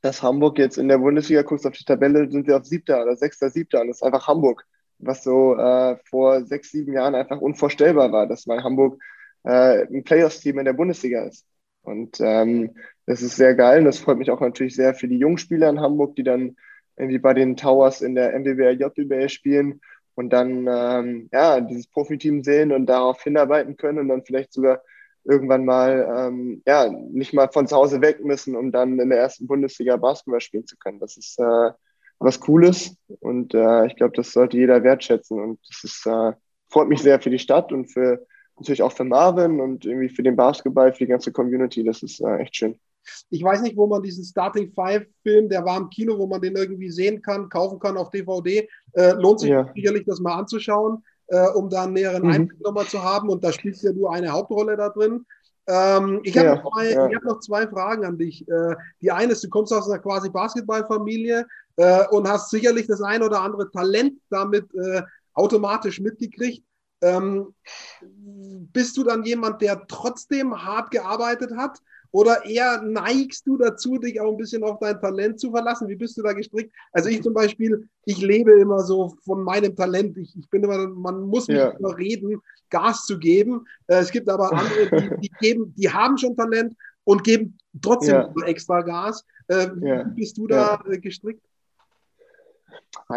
dass 0.00 0.22
Hamburg 0.22 0.58
jetzt 0.58 0.78
in 0.78 0.88
der 0.88 0.98
Bundesliga, 0.98 1.42
guckst 1.42 1.66
auf 1.66 1.72
die 1.72 1.84
Tabelle, 1.84 2.30
sind 2.30 2.46
wir 2.46 2.56
auf 2.56 2.64
siebter 2.64 3.02
oder 3.02 3.16
sechster, 3.16 3.50
siebter. 3.50 3.80
Und 3.80 3.88
das 3.88 3.98
ist 3.98 4.02
einfach 4.02 4.26
Hamburg, 4.26 4.64
was 4.98 5.22
so 5.22 5.56
äh, 5.56 5.96
vor 6.08 6.44
sechs, 6.44 6.70
sieben 6.70 6.92
Jahren 6.92 7.14
einfach 7.14 7.40
unvorstellbar 7.40 8.10
war, 8.12 8.26
dass 8.26 8.46
mal 8.46 8.62
Hamburg 8.62 9.00
äh, 9.44 9.86
ein 9.86 10.04
Playoffs-Team 10.04 10.58
in 10.58 10.64
der 10.64 10.72
Bundesliga 10.72 11.24
ist. 11.24 11.46
Und 11.82 12.20
ähm, 12.20 12.74
das 13.06 13.22
ist 13.22 13.36
sehr 13.36 13.54
geil 13.54 13.80
und 13.80 13.86
das 13.86 13.98
freut 13.98 14.18
mich 14.18 14.30
auch 14.30 14.40
natürlich 14.40 14.76
sehr 14.76 14.94
für 14.94 15.08
die 15.08 15.18
Jungspieler 15.18 15.68
in 15.68 15.80
Hamburg, 15.80 16.14
die 16.14 16.22
dann 16.22 16.56
irgendwie 16.96 17.18
bei 17.18 17.34
den 17.34 17.56
Towers 17.56 18.02
in 18.02 18.14
der 18.14 18.38
MBBL, 18.38 18.80
JBL 18.80 19.28
spielen 19.28 19.80
und 20.14 20.30
dann 20.30 20.66
ähm, 20.68 21.28
ja, 21.32 21.60
dieses 21.60 21.86
Profiteam 21.86 22.42
sehen 22.42 22.72
und 22.72 22.86
darauf 22.86 23.22
hinarbeiten 23.22 23.76
können 23.76 23.98
und 23.98 24.08
dann 24.08 24.24
vielleicht 24.24 24.52
sogar 24.52 24.82
irgendwann 25.24 25.64
mal 25.64 26.08
ähm, 26.16 26.62
ja, 26.66 26.88
nicht 26.88 27.32
mal 27.32 27.48
von 27.52 27.66
zu 27.66 27.76
Hause 27.76 28.00
weg 28.00 28.24
müssen, 28.24 28.56
um 28.56 28.72
dann 28.72 28.98
in 28.98 29.08
der 29.10 29.18
ersten 29.18 29.46
Bundesliga 29.46 29.96
Basketball 29.96 30.40
spielen 30.40 30.66
zu 30.66 30.76
können. 30.76 31.00
Das 31.00 31.16
ist 31.16 31.38
äh, 31.38 31.70
was 32.18 32.40
Cooles 32.40 32.96
und 33.20 33.54
äh, 33.54 33.86
ich 33.86 33.96
glaube, 33.96 34.14
das 34.16 34.32
sollte 34.32 34.56
jeder 34.56 34.82
wertschätzen 34.82 35.40
und 35.40 35.60
das 35.68 35.84
ist, 35.84 36.06
äh, 36.06 36.32
freut 36.68 36.88
mich 36.88 37.02
sehr 37.02 37.20
für 37.20 37.30
die 37.30 37.38
Stadt 37.38 37.72
und 37.72 37.86
für 37.92 38.26
natürlich 38.56 38.82
auch 38.82 38.92
für 38.92 39.04
Marvin 39.04 39.60
und 39.60 39.84
irgendwie 39.84 40.08
für 40.08 40.22
den 40.22 40.36
Basketball, 40.36 40.92
für 40.92 41.04
die 41.04 41.10
ganze 41.10 41.32
Community. 41.32 41.84
Das 41.84 42.02
ist 42.02 42.20
äh, 42.20 42.36
echt 42.38 42.56
schön. 42.56 42.78
Ich 43.30 43.42
weiß 43.42 43.62
nicht, 43.62 43.76
wo 43.76 43.86
man 43.86 44.02
diesen 44.02 44.24
Starting 44.24 44.72
Five 44.72 45.06
Film, 45.22 45.48
der 45.48 45.64
war 45.64 45.78
im 45.78 45.90
Kino, 45.90 46.18
wo 46.18 46.26
man 46.26 46.40
den 46.40 46.56
irgendwie 46.56 46.90
sehen 46.90 47.22
kann, 47.22 47.48
kaufen 47.48 47.78
kann 47.78 47.96
auf 47.96 48.10
DVD. 48.10 48.68
Äh, 48.92 49.12
lohnt 49.12 49.40
sich 49.40 49.50
ja. 49.50 49.70
sicherlich, 49.74 50.04
das 50.06 50.20
mal 50.20 50.34
anzuschauen, 50.34 51.04
äh, 51.28 51.48
um 51.48 51.68
da 51.68 51.84
einen 51.84 51.94
näheren 51.94 52.22
mhm. 52.22 52.30
Einblick 52.30 52.60
nochmal 52.60 52.86
zu 52.86 53.02
haben. 53.02 53.28
Und 53.28 53.42
da 53.42 53.52
spielst 53.52 53.82
ja 53.82 53.92
du 53.92 54.08
eine 54.08 54.30
Hauptrolle 54.30 54.76
da 54.76 54.88
drin. 54.88 55.24
Ähm, 55.66 56.20
ich 56.24 56.36
habe 56.36 56.48
ja, 56.48 56.54
noch, 56.56 56.82
ja. 56.82 57.08
hab 57.14 57.24
noch, 57.24 57.40
zwei 57.40 57.66
Fragen 57.68 58.04
an 58.04 58.18
dich. 58.18 58.46
Äh, 58.48 58.74
die 59.00 59.12
eine 59.12 59.32
ist, 59.32 59.44
du 59.44 59.48
kommst 59.48 59.72
aus 59.72 59.88
einer 59.88 60.00
quasi 60.00 60.28
Basketballfamilie 60.28 61.46
äh, 61.76 62.06
und 62.08 62.28
hast 62.28 62.50
sicherlich 62.50 62.86
das 62.86 63.00
ein 63.00 63.22
oder 63.22 63.40
andere 63.40 63.70
Talent 63.70 64.18
damit 64.28 64.66
äh, 64.74 65.02
automatisch 65.34 66.00
mitgekriegt. 66.00 66.64
Ähm, 67.00 67.54
bist 68.72 68.96
du 68.96 69.04
dann 69.04 69.24
jemand, 69.24 69.60
der 69.60 69.86
trotzdem 69.86 70.64
hart 70.64 70.90
gearbeitet 70.90 71.56
hat? 71.56 71.78
Oder 72.12 72.44
eher 72.44 72.82
neigst 72.82 73.46
du 73.46 73.56
dazu, 73.56 73.98
dich 73.98 74.20
auch 74.20 74.30
ein 74.30 74.36
bisschen 74.36 74.62
auf 74.62 74.78
dein 74.78 75.00
Talent 75.00 75.40
zu 75.40 75.50
verlassen? 75.50 75.88
Wie 75.88 75.96
bist 75.96 76.16
du 76.18 76.22
da 76.22 76.34
gestrickt? 76.34 76.72
Also 76.92 77.08
ich 77.08 77.22
zum 77.22 77.32
Beispiel, 77.32 77.88
ich 78.04 78.20
lebe 78.20 78.52
immer 78.60 78.80
so 78.80 79.14
von 79.24 79.42
meinem 79.42 79.74
Talent. 79.74 80.18
Ich, 80.18 80.36
ich 80.38 80.48
bin 80.50 80.62
immer, 80.62 80.86
man 80.88 81.22
muss 81.22 81.48
mich 81.48 81.56
ja. 81.56 81.74
überreden, 81.76 82.40
Gas 82.68 83.06
zu 83.06 83.18
geben. 83.18 83.64
Äh, 83.86 84.00
es 84.00 84.10
gibt 84.10 84.28
aber 84.28 84.52
andere, 84.52 85.00
die, 85.00 85.20
die, 85.22 85.30
geben, 85.40 85.74
die 85.76 85.90
haben 85.90 86.18
schon 86.18 86.36
Talent 86.36 86.74
und 87.04 87.24
geben 87.24 87.56
trotzdem 87.80 88.14
ja. 88.14 88.44
extra 88.44 88.82
Gas. 88.82 89.24
Äh, 89.48 89.68
ja. 89.80 90.06
Wie 90.06 90.14
bist 90.14 90.36
du 90.36 90.46
da 90.46 90.82
äh, 90.86 90.98
gestrickt? 90.98 91.42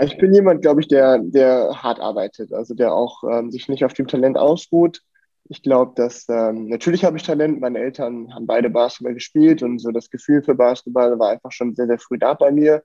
Ich 0.01 0.17
bin 0.17 0.33
jemand, 0.33 0.61
glaube 0.61 0.81
ich, 0.81 0.87
der, 0.87 1.19
der 1.19 1.83
hart 1.83 1.99
arbeitet, 1.99 2.53
also 2.53 2.73
der 2.73 2.93
auch 2.93 3.23
ähm, 3.29 3.51
sich 3.51 3.67
nicht 3.67 3.83
auf 3.83 3.93
dem 3.93 4.07
Talent 4.07 4.37
ausruht. 4.37 5.01
Ich 5.47 5.61
glaube, 5.61 5.93
dass 5.95 6.27
ähm, 6.27 6.67
natürlich 6.69 7.05
habe 7.05 7.17
ich 7.17 7.23
Talent. 7.23 7.61
Meine 7.61 7.79
Eltern 7.79 8.33
haben 8.33 8.47
beide 8.47 8.69
Basketball 8.69 9.13
gespielt 9.13 9.61
und 9.61 9.79
so 9.79 9.91
das 9.91 10.09
Gefühl 10.09 10.41
für 10.41 10.55
Basketball 10.55 11.19
war 11.19 11.29
einfach 11.29 11.51
schon 11.51 11.75
sehr, 11.75 11.85
sehr 11.87 11.99
früh 11.99 12.17
da 12.17 12.33
bei 12.33 12.51
mir. 12.51 12.83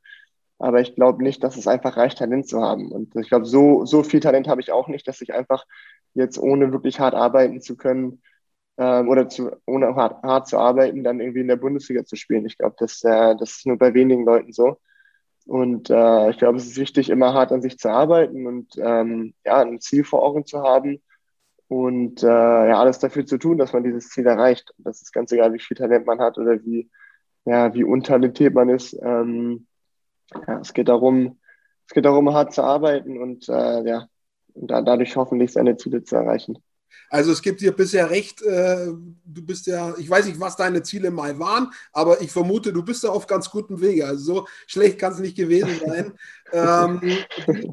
Aber 0.58 0.80
ich 0.80 0.94
glaube 0.94 1.22
nicht, 1.22 1.42
dass 1.42 1.56
es 1.56 1.66
einfach 1.66 1.96
reicht, 1.96 2.18
Talent 2.18 2.46
zu 2.48 2.60
haben. 2.60 2.92
Und 2.92 3.16
ich 3.16 3.28
glaube, 3.30 3.46
so, 3.46 3.86
so 3.86 4.02
viel 4.02 4.20
Talent 4.20 4.46
habe 4.46 4.60
ich 4.60 4.72
auch 4.72 4.88
nicht, 4.88 5.08
dass 5.08 5.22
ich 5.22 5.32
einfach 5.32 5.64
jetzt 6.14 6.38
ohne 6.38 6.72
wirklich 6.72 7.00
hart 7.00 7.14
arbeiten 7.14 7.62
zu 7.62 7.76
können 7.76 8.22
ähm, 8.76 9.08
oder 9.08 9.28
zu, 9.28 9.52
ohne 9.66 9.94
hart, 9.96 10.22
hart 10.22 10.48
zu 10.48 10.58
arbeiten, 10.58 11.02
dann 11.04 11.20
irgendwie 11.20 11.40
in 11.40 11.48
der 11.48 11.56
Bundesliga 11.56 12.04
zu 12.04 12.16
spielen. 12.16 12.44
Ich 12.46 12.58
glaube, 12.58 12.76
das, 12.78 13.02
äh, 13.04 13.36
das 13.36 13.52
ist 13.58 13.66
nur 13.66 13.78
bei 13.78 13.94
wenigen 13.94 14.24
Leuten 14.26 14.52
so. 14.52 14.78
Und 15.46 15.90
äh, 15.90 16.30
ich 16.30 16.38
glaube, 16.38 16.58
es 16.58 16.66
ist 16.66 16.76
wichtig, 16.76 17.08
immer 17.10 17.32
hart 17.34 17.52
an 17.52 17.62
sich 17.62 17.78
zu 17.78 17.90
arbeiten 17.90 18.46
und 18.46 18.74
ähm, 18.78 19.34
ja, 19.46 19.60
ein 19.60 19.80
Ziel 19.80 20.04
vor 20.04 20.22
Augen 20.22 20.44
zu 20.46 20.62
haben 20.62 21.00
und 21.70 22.24
äh, 22.24 22.26
ja, 22.26 22.80
alles 22.80 22.98
dafür 22.98 23.24
zu 23.24 23.38
tun, 23.38 23.56
dass 23.56 23.72
man 23.72 23.84
dieses 23.84 24.08
Ziel 24.08 24.26
erreicht. 24.26 24.72
Und 24.76 24.88
das 24.88 25.02
ist 25.02 25.12
ganz 25.12 25.30
egal, 25.30 25.52
wie 25.54 25.60
viel 25.60 25.76
Talent 25.76 26.04
man 26.04 26.18
hat 26.18 26.36
oder 26.36 26.60
wie, 26.64 26.90
ja, 27.44 27.72
wie 27.74 27.84
untalentiert 27.84 28.54
man 28.54 28.68
ist. 28.70 28.92
Ähm, 29.00 29.68
ja, 30.48 30.58
es 30.58 30.74
geht 30.74 30.88
darum, 30.88 31.38
es 31.86 31.94
geht 31.94 32.06
darum, 32.06 32.34
hart 32.34 32.52
zu 32.52 32.64
arbeiten 32.64 33.22
und 33.22 33.48
äh, 33.48 33.84
ja, 33.88 34.08
und 34.54 34.68
da, 34.68 34.82
dadurch 34.82 35.14
hoffentlich 35.14 35.52
seine 35.52 35.76
Ziele 35.76 36.02
zu 36.02 36.16
erreichen. 36.16 36.58
Also 37.10 37.32
es 37.32 37.42
gibt 37.42 37.60
dir 37.60 37.72
bisher 37.72 38.10
recht, 38.10 38.42
äh, 38.42 38.86
du 39.24 39.46
bist 39.46 39.66
ja, 39.66 39.94
ich 39.98 40.08
weiß 40.08 40.26
nicht, 40.26 40.40
was 40.40 40.56
deine 40.56 40.82
Ziele 40.82 41.10
mal 41.10 41.38
waren, 41.38 41.70
aber 41.92 42.20
ich 42.20 42.30
vermute, 42.30 42.72
du 42.72 42.84
bist 42.84 43.04
da 43.04 43.08
auf 43.08 43.26
ganz 43.26 43.50
gutem 43.50 43.80
Wege. 43.80 44.06
Also 44.06 44.34
so 44.34 44.46
schlecht 44.66 44.98
kann 44.98 45.12
es 45.12 45.18
nicht 45.18 45.36
gewesen 45.36 45.80
sein. 45.84 46.12
ähm, 46.52 47.00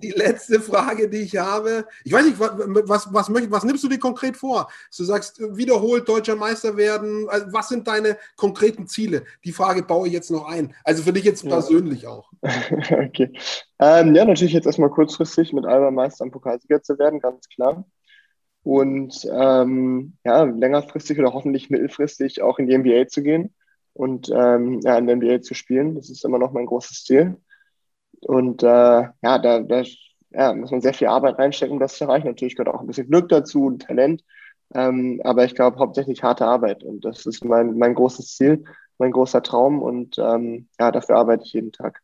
die, 0.02 0.12
letzte 0.12 0.60
Frage, 0.60 1.10
die 1.10 1.20
ich 1.20 1.38
habe, 1.38 1.86
ich 2.04 2.12
weiß 2.12 2.26
nicht, 2.26 2.40
was, 2.40 2.52
was, 2.88 3.14
was, 3.14 3.52
was 3.52 3.64
nimmst 3.64 3.84
du 3.84 3.88
dir 3.88 4.00
konkret 4.00 4.38
vor? 4.38 4.70
Du 4.96 5.04
sagst, 5.04 5.40
wiederholt 5.40 6.08
deutscher 6.08 6.36
Meister 6.36 6.76
werden. 6.78 7.28
Also 7.30 7.48
was 7.52 7.70
sind 7.70 7.88
deine 7.88 8.18
konkreten 8.36 8.88
Ziele? 8.88 9.24
Die 9.44 9.52
Frage 9.52 9.84
baue 9.84 10.08
ich 10.08 10.14
jetzt 10.14 10.32
noch 10.32 10.48
ein. 10.48 10.74
Also 10.84 11.04
für 11.04 11.14
dich 11.14 11.24
jetzt 11.24 11.44
ja. 11.44 11.50
persönlich 11.52 12.08
auch. 12.08 12.32
okay. 12.42 13.32
Ähm, 13.80 14.16
ja, 14.16 14.26
natürlich 14.26 14.54
jetzt 14.54 14.66
erstmal 14.66 14.90
kurzfristig 14.90 15.54
mit 15.54 15.66
Alba 15.66 15.92
Meister 15.92 16.24
am 16.24 16.32
Pokalsieger 16.32 16.82
zu 16.82 16.98
werden, 16.98 17.20
ganz 17.20 17.48
klar 17.50 17.86
und 18.68 19.26
ähm, 19.32 20.18
ja, 20.26 20.44
längerfristig 20.44 21.18
oder 21.18 21.32
hoffentlich 21.32 21.70
mittelfristig 21.70 22.42
auch 22.42 22.60
in 22.60 22.68
die 22.68 22.78
NBA 22.78 23.08
zu 23.08 23.24
gehen 23.24 23.56
und 23.94 24.30
ähm, 24.30 24.82
ja, 24.84 24.98
in 24.98 25.08
der 25.08 25.16
NBA 25.16 25.42
zu 25.42 25.54
spielen. 25.54 25.96
Das 25.96 26.10
ist 26.10 26.26
immer 26.26 26.38
noch 26.38 26.52
mein 26.52 26.66
großes 26.66 27.06
Ziel. 27.06 27.38
Und 28.20 28.64
äh, 28.64 28.66
ja, 28.68 29.14
da, 29.22 29.62
da 29.62 29.84
ja, 30.32 30.54
muss 30.54 30.72
man 30.72 30.82
sehr 30.82 30.94
viel 30.94 31.08
Arbeit 31.08 31.40
reinstecken, 31.40 31.76
um 31.76 31.80
das 31.80 31.98
zu 31.98 32.04
erreichen. 32.04 32.28
Natürlich 32.28 32.58
gehört 32.58 32.76
auch 32.76 32.82
ein 32.82 32.88
bisschen 32.88 33.08
Glück 33.08 33.30
dazu 33.30 33.68
und 33.68 33.84
Talent. 33.84 34.26
Ähm, 34.76 35.22
aber 35.24 35.46
ich 35.46 35.56
glaube 35.56 35.80
hauptsächlich 35.80 36.22
harte 36.24 36.46
Arbeit. 36.46 36.84
Und 36.84 37.06
das 37.06 37.26
ist 37.26 37.46
mein, 37.46 37.78
mein 37.78 37.96
großes 37.96 38.36
Ziel, 38.36 38.66
mein 38.98 39.12
großer 39.12 39.44
Traum. 39.44 39.82
Und 39.82 40.18
ähm, 40.20 40.68
ja, 40.78 40.92
dafür 40.92 41.16
arbeite 41.16 41.46
ich 41.46 41.54
jeden 41.54 41.72
Tag 41.72 42.02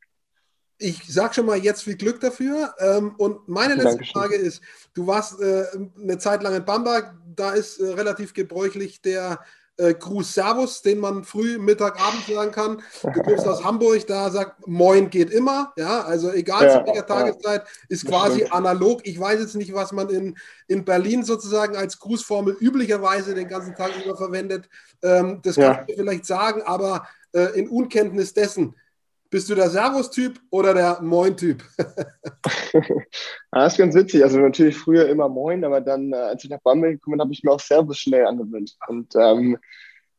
ich 0.77 1.13
sage 1.13 1.35
schon 1.35 1.45
mal 1.45 1.57
jetzt 1.57 1.83
viel 1.83 1.95
Glück 1.95 2.19
dafür. 2.19 2.73
Ähm, 2.79 3.15
und 3.17 3.47
meine 3.47 3.75
letzte 3.75 3.91
Dankeschön. 3.91 4.13
Frage 4.13 4.35
ist: 4.35 4.61
Du 4.93 5.07
warst 5.07 5.39
äh, 5.39 5.65
eine 6.01 6.17
Zeit 6.17 6.43
lang 6.43 6.55
in 6.55 6.65
Bamberg, 6.65 7.13
da 7.35 7.51
ist 7.51 7.79
äh, 7.79 7.89
relativ 7.89 8.33
gebräuchlich 8.33 9.01
der 9.01 9.39
äh, 9.77 9.93
Gruß 9.93 10.33
Servus, 10.33 10.81
den 10.81 10.99
man 10.99 11.23
früh, 11.23 11.57
Mittag, 11.57 11.99
Abend 11.99 12.25
sagen 12.27 12.51
kann. 12.51 12.81
Du 13.01 13.21
kommst 13.23 13.47
aus 13.47 13.63
Hamburg, 13.63 14.05
da 14.05 14.29
sagt 14.29 14.67
Moin 14.67 15.09
geht 15.09 15.31
immer. 15.31 15.73
Ja, 15.77 16.01
also 16.01 16.31
egal 16.31 16.65
ja, 16.65 16.79
zu 16.79 16.87
welcher 16.87 17.07
Tageszeit, 17.07 17.61
ja. 17.61 17.69
ist 17.89 18.05
quasi 18.05 18.39
stimmt. 18.41 18.53
analog. 18.53 19.01
Ich 19.03 19.19
weiß 19.19 19.39
jetzt 19.39 19.55
nicht, 19.55 19.73
was 19.73 19.91
man 19.91 20.09
in, 20.09 20.37
in 20.67 20.85
Berlin 20.85 21.23
sozusagen 21.23 21.75
als 21.75 21.99
Grußformel 21.99 22.55
üblicherweise 22.59 23.33
den 23.33 23.47
ganzen 23.47 23.73
Tag 23.75 23.91
über 24.03 24.15
verwendet. 24.15 24.69
Ähm, 25.01 25.39
das 25.43 25.55
ja. 25.55 25.73
kannst 25.73 25.89
du 25.89 25.95
vielleicht 25.95 26.25
sagen, 26.25 26.61
aber 26.63 27.07
in 27.55 27.67
Unkenntnis 27.67 28.35
dessen 28.35 28.75
bist 29.33 29.49
du 29.49 29.55
der 29.55 29.67
Servus-Typ 29.67 30.39
oder 30.51 30.75
der 30.75 31.01
Moin-Typ? 31.01 31.63
das 33.49 33.73
ist 33.73 33.77
ganz 33.79 33.95
witzig. 33.95 34.23
Also 34.23 34.37
natürlich 34.37 34.77
früher 34.77 35.09
immer 35.09 35.27
Moin, 35.27 35.65
aber 35.65 35.81
dann, 35.81 36.13
äh, 36.13 36.17
als 36.17 36.43
ich 36.43 36.51
nach 36.51 36.61
Bamberg 36.61 36.93
gekommen 36.93 37.17
bin, 37.17 37.21
habe 37.21 37.33
ich 37.33 37.43
mir 37.43 37.51
auch 37.51 37.59
Servus 37.59 37.97
schnell 37.97 38.27
angewöhnt. 38.27 38.77
Und 38.87 39.15
ähm, 39.15 39.57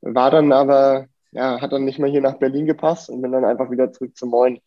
war 0.01 0.33
dann 0.33 0.51
aber, 0.51 1.07
ja, 1.31 1.61
hat 1.61 1.73
dann 1.73 1.85
nicht 1.85 2.01
mehr 2.01 2.11
hier 2.11 2.23
nach 2.23 2.41
Berlin 2.41 2.67
gepasst 2.67 3.09
und 3.09 3.23
bin 3.23 3.31
dann 3.31 3.45
einfach 3.45 3.71
wieder 3.71 3.93
zurück 3.93 4.17
zu 4.17 4.27
Moin. 4.27 4.59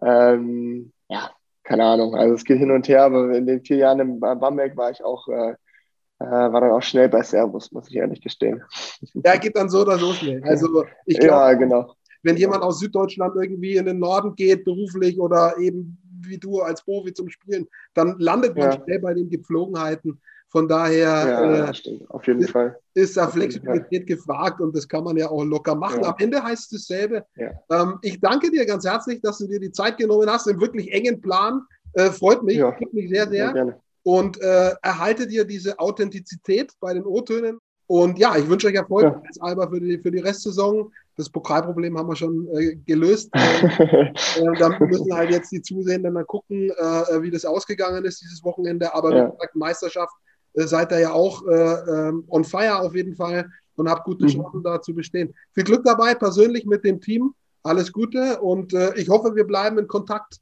Ähm, 0.00 0.94
ja, 1.10 1.30
keine 1.62 1.84
Ahnung. 1.84 2.14
Also 2.14 2.32
es 2.32 2.44
geht 2.44 2.60
hin 2.60 2.70
und 2.70 2.88
her, 2.88 3.04
aber 3.04 3.36
in 3.36 3.46
den 3.46 3.62
vier 3.62 3.76
Jahren 3.76 4.00
in 4.00 4.20
Bamberg 4.20 4.74
war 4.74 4.90
ich 4.90 5.04
auch, 5.04 5.28
äh, 5.28 5.50
äh, 6.18 6.24
war 6.24 6.62
dann 6.62 6.70
auch 6.70 6.82
schnell 6.82 7.10
bei 7.10 7.22
Servus, 7.22 7.70
muss 7.72 7.90
ich 7.90 7.96
ehrlich 7.96 8.22
gestehen. 8.22 8.62
Ja, 9.22 9.36
geht 9.36 9.54
dann 9.54 9.68
so 9.68 9.82
oder 9.82 9.98
so 9.98 10.14
schnell. 10.14 10.42
Also 10.44 10.86
ich 11.04 11.18
glaube, 11.18 11.34
ja, 11.52 11.52
genau 11.52 11.94
wenn 12.22 12.36
jemand 12.36 12.62
aus 12.62 12.78
Süddeutschland 12.78 13.34
irgendwie 13.36 13.76
in 13.76 13.86
den 13.86 13.98
Norden 13.98 14.34
geht, 14.34 14.64
beruflich 14.64 15.18
oder 15.18 15.58
eben 15.58 15.98
wie 16.24 16.38
du 16.38 16.60
als 16.60 16.82
Profi 16.82 17.12
zum 17.12 17.28
Spielen, 17.28 17.66
dann 17.94 18.16
landet 18.18 18.56
man 18.56 18.70
ja. 18.70 18.82
schnell 18.84 19.00
bei 19.00 19.14
den 19.14 19.28
Gepflogenheiten. 19.28 20.20
Von 20.48 20.68
daher 20.68 21.08
ja, 21.26 21.70
äh, 21.70 22.04
Auf 22.08 22.26
jeden 22.26 22.42
ist, 22.42 22.50
Fall. 22.50 22.78
ist 22.94 23.16
da 23.16 23.26
Flexibilität 23.26 24.06
gefragt 24.06 24.60
und 24.60 24.76
das 24.76 24.86
kann 24.86 25.02
man 25.02 25.16
ja 25.16 25.30
auch 25.30 25.42
locker 25.44 25.74
machen. 25.74 26.02
Ja. 26.02 26.10
Am 26.10 26.14
Ende 26.18 26.42
heißt 26.42 26.72
es 26.72 26.86
dasselbe. 26.88 27.24
Ähm, 27.36 27.98
ich 28.02 28.20
danke 28.20 28.50
dir 28.50 28.66
ganz 28.66 28.84
herzlich, 28.84 29.20
dass 29.22 29.38
du 29.38 29.46
dir 29.46 29.58
die 29.58 29.72
Zeit 29.72 29.96
genommen 29.96 30.28
hast, 30.28 30.46
im 30.46 30.60
wirklich 30.60 30.92
engen 30.92 31.20
Plan. 31.20 31.62
Äh, 31.94 32.10
freut 32.10 32.42
mich, 32.42 32.60
freut 32.60 32.92
mich 32.92 33.08
sehr, 33.08 33.28
sehr. 33.28 33.52
sehr 33.52 33.80
und 34.02 34.40
äh, 34.40 34.74
erhalte 34.82 35.26
dir 35.26 35.44
diese 35.44 35.78
Authentizität 35.78 36.72
bei 36.80 36.94
den 36.94 37.04
O-Tönen. 37.04 37.58
Und 37.86 38.18
ja, 38.18 38.36
ich 38.36 38.48
wünsche 38.48 38.68
euch 38.68 38.74
Erfolg 38.74 39.14
als 39.26 39.40
Alba 39.40 39.68
für 39.68 39.80
die, 39.80 39.98
für 39.98 40.10
die 40.10 40.20
Restsaison. 40.20 40.90
Das 41.16 41.28
Pokalproblem 41.28 41.98
haben 41.98 42.08
wir 42.08 42.16
schon 42.16 42.48
äh, 42.54 42.76
gelöst. 42.76 43.30
äh, 43.34 44.12
dann 44.58 44.76
müssen 44.80 45.12
halt 45.14 45.30
jetzt 45.30 45.52
die 45.52 45.62
Zusehenden 45.62 46.12
mal 46.12 46.24
gucken, 46.24 46.70
äh, 46.70 47.22
wie 47.22 47.30
das 47.30 47.44
ausgegangen 47.44 48.04
ist 48.04 48.22
dieses 48.22 48.42
Wochenende. 48.42 48.94
Aber 48.94 49.14
ja. 49.14 49.26
wie 49.26 49.32
gesagt, 49.32 49.56
Meisterschaft 49.56 50.14
äh, 50.54 50.62
seid 50.62 50.92
ihr 50.92 51.00
ja 51.00 51.12
auch 51.12 51.46
äh, 51.46 52.08
ähm, 52.08 52.24
on 52.28 52.44
fire 52.44 52.80
auf 52.80 52.94
jeden 52.94 53.14
Fall 53.14 53.48
und 53.76 53.88
habt 53.88 54.04
gute 54.04 54.24
mhm. 54.24 54.30
Chancen 54.30 54.58
mhm. 54.58 54.64
da 54.64 54.80
zu 54.80 54.94
bestehen. 54.94 55.34
Viel 55.52 55.64
Glück 55.64 55.84
dabei, 55.84 56.14
persönlich 56.14 56.66
mit 56.66 56.84
dem 56.84 57.00
Team. 57.00 57.34
Alles 57.62 57.92
Gute 57.92 58.40
und 58.40 58.72
äh, 58.72 58.92
ich 58.96 59.08
hoffe, 59.08 59.36
wir 59.36 59.46
bleiben 59.46 59.78
in 59.78 59.86
Kontakt. 59.86 60.38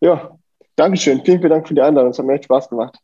Ja, 0.00 0.36
Dankeschön. 0.76 1.22
Vielen, 1.24 1.38
vielen 1.38 1.50
Dank 1.50 1.66
für 1.66 1.74
die 1.74 1.80
Einladung. 1.80 2.10
Es 2.10 2.18
hat 2.18 2.26
mir 2.26 2.34
echt 2.34 2.44
Spaß 2.44 2.68
gemacht. 2.68 2.98